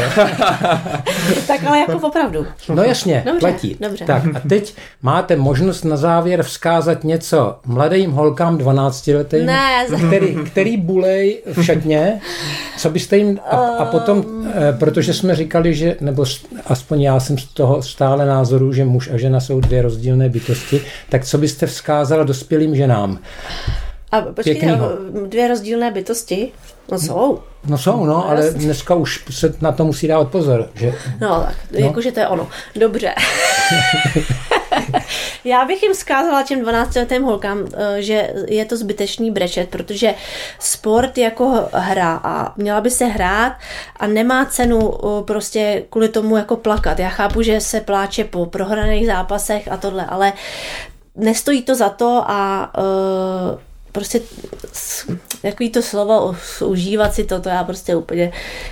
tak 1.47 1.63
ale 1.67 1.79
jako 1.79 2.07
opravdu. 2.07 2.45
No 2.73 2.83
jasně, 2.83 3.23
dobře, 3.25 3.39
platí. 3.39 3.77
Dobře. 3.79 4.05
Tak 4.05 4.23
a 4.35 4.39
teď 4.49 4.75
máte 5.01 5.35
možnost 5.35 5.83
na 5.83 5.97
závěr 5.97 6.43
vzkázat 6.43 7.03
něco 7.03 7.59
mladým 7.65 8.11
holkám 8.11 8.57
12 8.65 9.07
letý, 9.07 9.45
ne, 9.45 9.85
který, 10.07 10.35
který 10.45 10.77
bulej 10.77 11.41
v 11.53 11.63
šatně, 11.63 12.21
co 12.77 12.89
byste 12.89 13.17
jim, 13.17 13.39
a, 13.49 13.55
a 13.55 13.85
potom, 13.85 14.25
eh, 14.53 14.73
protože 14.79 15.13
jsme 15.13 15.35
říkali, 15.35 15.73
že, 15.73 15.95
nebo 16.01 16.25
aspoň 16.65 17.01
já 17.01 17.19
jsem 17.19 17.37
z 17.37 17.45
toho 17.45 17.81
stále 17.81 18.25
názoru, 18.25 18.73
že 18.73 18.85
muž 18.85 19.09
a 19.13 19.17
žena 19.17 19.39
jsou 19.39 19.59
dvě 19.59 19.81
rozdílné 19.81 20.29
bytosti, 20.29 20.81
tak 21.09 21.25
co 21.25 21.37
byste 21.37 21.65
vzkázala 21.65 22.23
dospělým 22.23 22.75
ženám? 22.75 23.19
A 24.11 24.21
počkejte, 24.21 24.79
dvě 25.29 25.47
rozdílné 25.47 25.91
bytosti? 25.91 26.51
No 26.91 26.99
jsou. 26.99 27.39
No 27.67 27.77
jsou, 27.77 28.05
no, 28.05 28.29
ale 28.29 28.51
dneska 28.51 28.95
už 28.95 29.25
se 29.29 29.53
na 29.61 29.71
to 29.71 29.85
musí 29.85 30.07
dávat 30.07 30.31
pozor. 30.31 30.69
Že... 30.75 30.93
No 31.21 31.43
tak, 31.47 31.55
no. 31.71 31.79
jakože 31.79 32.11
to 32.11 32.19
je 32.19 32.27
ono. 32.27 32.47
Dobře. 32.75 33.13
Já 35.43 35.65
bych 35.65 35.83
jim 35.83 35.95
zkázala 35.95 36.43
těm 36.43 36.61
12 36.61 36.95
letým 36.95 37.23
holkám, 37.23 37.65
eh, 37.73 38.01
že 38.01 38.33
je 38.47 38.65
to 38.65 38.77
zbytečný 38.77 39.31
brečet, 39.31 39.69
protože 39.69 40.15
sport 40.59 41.17
jako 41.17 41.69
hra 41.73 42.21
a 42.23 42.53
měla 42.57 42.81
by 42.81 42.91
se 42.91 43.05
hrát 43.05 43.53
a 43.97 44.07
nemá 44.07 44.45
cenu 44.45 44.93
eh, 44.93 45.23
prostě 45.23 45.83
kvůli 45.89 46.09
tomu 46.09 46.37
jako 46.37 46.55
plakat. 46.55 46.99
Já 46.99 47.09
chápu, 47.09 47.41
že 47.41 47.61
se 47.61 47.81
pláče 47.81 48.23
po 48.23 48.45
prohraných 48.45 49.07
zápasech 49.07 49.71
a 49.71 49.77
tohle, 49.77 50.05
ale 50.05 50.33
nestojí 51.15 51.61
to 51.61 51.75
za 51.75 51.89
to 51.89 52.23
a 52.27 52.71
uh, 52.77 53.59
prostě 53.95 54.21
takový 55.41 55.69
to 55.69 55.81
slovo 55.81 56.35
užívat 56.65 57.13
si 57.13 57.23
to, 57.23 57.41
to 57.41 57.49
já 57.49 57.63
prostě 57.63 57.95
úplně, 57.95 58.31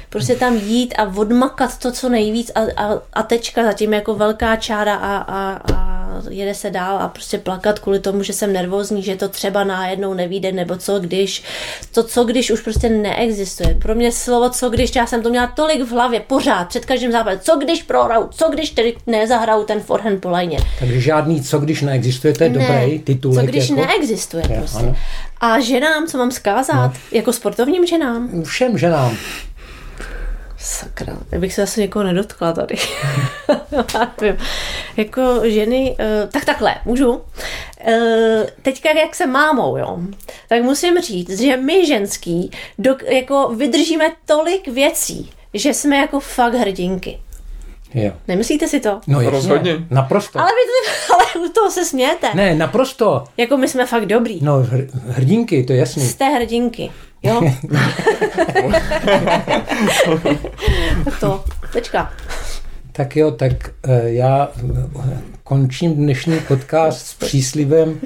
prostě 0.10 0.36
tam 0.36 0.56
jít 0.56 0.96
a 0.98 1.04
odmakat 1.16 1.78
to 1.78 1.92
co 1.92 2.10
nejvíc 2.10 2.52
a, 2.56 2.60
a, 2.84 3.02
a 3.14 3.24
tečka 3.24 3.64
zatím 3.64 3.94
jako 3.94 4.16
velká 4.16 4.56
čára 4.56 4.96
a, 4.96 5.18
a, 5.18 5.62
a 5.74 6.13
jede 6.30 6.54
se 6.54 6.70
dál 6.70 6.98
a 6.98 7.08
prostě 7.08 7.38
plakat 7.38 7.80
kvůli 7.80 8.00
tomu, 8.00 8.24
že 8.24 8.34
jsem 8.34 8.54
nervózní, 8.54 9.04
že 9.04 9.16
to 9.16 9.30
třeba 9.30 9.64
najednou 9.64 10.14
nevíde, 10.14 10.52
nebo 10.52 10.78
co 10.78 11.00
když, 11.00 11.44
to 11.92 12.04
co 12.04 12.24
když 12.24 12.52
už 12.52 12.62
prostě 12.62 12.90
neexistuje. 12.90 13.78
Pro 13.82 13.96
mě 13.96 14.12
slovo 14.12 14.50
co 14.50 14.70
když, 14.70 14.96
já 14.96 15.06
jsem 15.06 15.22
to 15.24 15.30
měla 15.30 15.48
tolik 15.48 15.82
v 15.82 15.92
hlavě, 15.92 16.20
pořád, 16.20 16.68
před 16.68 16.86
každým 16.86 17.12
západem, 17.12 17.40
co 17.44 17.56
když 17.56 17.84
prohraju, 17.84 18.28
co 18.32 18.50
když 18.50 18.70
tedy 18.70 18.96
nezahraju 19.08 19.64
ten 19.64 19.80
forehand 19.80 20.22
po 20.22 20.30
lajně. 20.30 20.58
Takže 20.80 21.02
žádný 21.02 21.44
co 21.44 21.60
když 21.60 21.82
neexistuje, 21.82 22.34
to 22.34 22.44
je 22.44 22.50
Ne, 22.50 22.68
dobrý 22.68 23.00
titulek. 23.00 23.46
Co 23.46 23.52
když 23.52 23.70
jako, 23.70 23.82
neexistuje 23.82 24.44
Je, 24.50 24.58
prostě. 24.58 24.78
ano. 24.80 24.96
A 25.40 25.60
ženám, 25.60 26.08
co 26.08 26.18
mám 26.18 26.32
zkázat? 26.32 26.76
No. 26.94 27.00
Jako 27.12 27.34
sportovním 27.34 27.86
ženám? 27.86 28.44
Všem 28.44 28.78
ženám. 28.78 29.18
Sakra, 30.64 31.18
já 31.32 31.40
bych 31.40 31.54
se 31.54 31.64
asi 31.64 31.82
někoho 31.82 32.04
nedotkla 32.04 32.54
tady. 32.54 32.76
Jako 34.98 35.22
ženy, 35.44 35.96
eh, 36.00 36.28
tak 36.32 36.46
takhle, 36.46 36.76
můžu. 36.86 37.22
Eh, 37.86 38.46
Teďka, 38.62 38.90
jak 39.00 39.16
jsem 39.16 39.32
mámou, 39.32 39.78
jo, 39.78 40.00
tak 40.50 40.64
musím 40.64 41.02
říct, 41.02 41.40
že 41.42 41.58
my 41.58 41.86
ženský 41.86 42.52
dok, 42.80 43.04
jako 43.04 43.50
vydržíme 43.58 44.06
tolik 44.26 44.68
věcí, 44.68 45.32
že 45.54 45.74
jsme 45.74 45.98
jako 45.98 46.20
fakt 46.20 46.54
hrdinky. 46.54 47.20
Jo. 47.94 48.12
Nemyslíte 48.28 48.68
si 48.68 48.80
to? 48.80 49.02
No 49.08 49.22
jasně, 49.22 49.32
Rozhodně. 49.32 49.86
Naprosto. 49.90 50.40
Ale 50.40 50.48
vy 50.50 50.54
to, 51.08 51.14
ale 51.40 51.46
u 51.48 51.52
toho 51.52 51.72
se 51.72 51.86
smějete. 51.86 52.28
Ne, 52.34 52.56
naprosto. 52.56 53.24
Jako 53.38 53.58
my 53.58 53.68
jsme 53.68 53.86
fakt 53.86 54.06
dobrý. 54.06 54.40
No, 54.42 54.58
hr, 54.58 54.88
hrdinky, 55.08 55.64
to 55.64 55.74
je 55.74 55.80
jasný. 55.80 56.08
Jste 56.08 56.26
hrdinky. 56.26 56.92
Jo? 57.24 57.42
to. 61.20 61.44
Tečka. 61.74 62.12
Tak 62.92 63.16
jo, 63.16 63.32
tak 63.32 63.52
eh, 63.88 64.02
já 64.04 64.52
eh, 64.58 65.18
končím 65.44 65.94
dnešní 65.94 66.40
podcast 66.40 67.08
s 67.08 67.14
příslibem, 67.14 68.00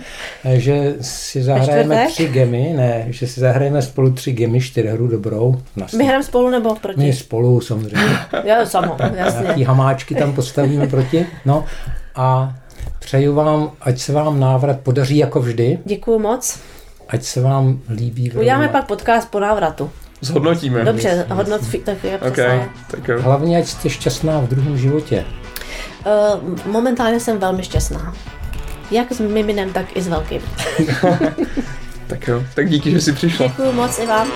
eh, 0.45 0.59
že 0.59 0.95
si 1.01 1.43
zahrajeme 1.43 2.07
tři 2.07 2.27
gemy, 2.27 2.73
ne, 2.77 3.05
že 3.09 3.27
si 3.27 3.39
zahrajeme 3.39 3.81
spolu 3.81 4.11
tři 4.11 4.31
gemy, 4.31 4.61
čtyřhru 4.61 5.07
dobrou. 5.07 5.61
My 5.97 6.03
hrajeme 6.03 6.23
spolu 6.23 6.49
nebo 6.49 6.75
proti? 6.75 6.99
My 6.99 7.13
spolu 7.13 7.61
samozřejmě. 7.61 8.17
Jo, 8.43 8.55
samo, 8.63 8.97
jasně. 9.15 9.67
hamáčky 9.67 10.15
tam 10.15 10.33
postavíme 10.33 10.87
proti. 10.87 11.25
No 11.45 11.65
a 12.15 12.55
přeju 12.99 13.33
vám, 13.33 13.71
ať 13.81 13.99
se 13.99 14.13
vám 14.13 14.39
návrat 14.39 14.79
podaří 14.79 15.17
jako 15.17 15.39
vždy, 15.39 15.79
Děkuju 15.85 16.19
moc. 16.19 16.59
Ať 17.09 17.23
se 17.23 17.41
vám 17.41 17.79
líbí. 17.95 18.31
Uděláme 18.31 18.67
pak 18.67 18.85
podcast 18.87 19.31
po 19.31 19.39
návratu. 19.39 19.89
Zhodnotíme. 20.21 20.85
Dobře, 20.85 21.25
hodnot 21.29 21.61
fi- 21.61 21.83
tak 21.83 22.03
je 22.03 22.17
OK, 22.19 22.33
přesně. 22.33 22.69
tak 22.91 23.07
jo. 23.07 23.21
Hlavně, 23.21 23.57
ať 23.57 23.67
jste 23.67 23.89
šťastná 23.89 24.39
v 24.39 24.47
druhém 24.47 24.77
životě. 24.77 25.25
Uh, 26.05 26.71
momentálně 26.71 27.19
jsem 27.19 27.37
velmi 27.39 27.63
šťastná. 27.63 28.13
Jak 28.91 29.11
s 29.11 29.19
miminem, 29.19 29.73
tak 29.73 29.97
i 29.97 30.01
s 30.01 30.07
velkým. 30.07 30.41
Tak 32.07 32.27
jo. 32.27 32.43
Tak 32.55 32.69
díky, 32.69 32.91
že 32.91 33.01
jsi 33.01 33.13
přišla. 33.13 33.47
Děkuju 33.47 33.71
moc 33.71 33.99
i 33.99 34.05
vám. 34.07 34.27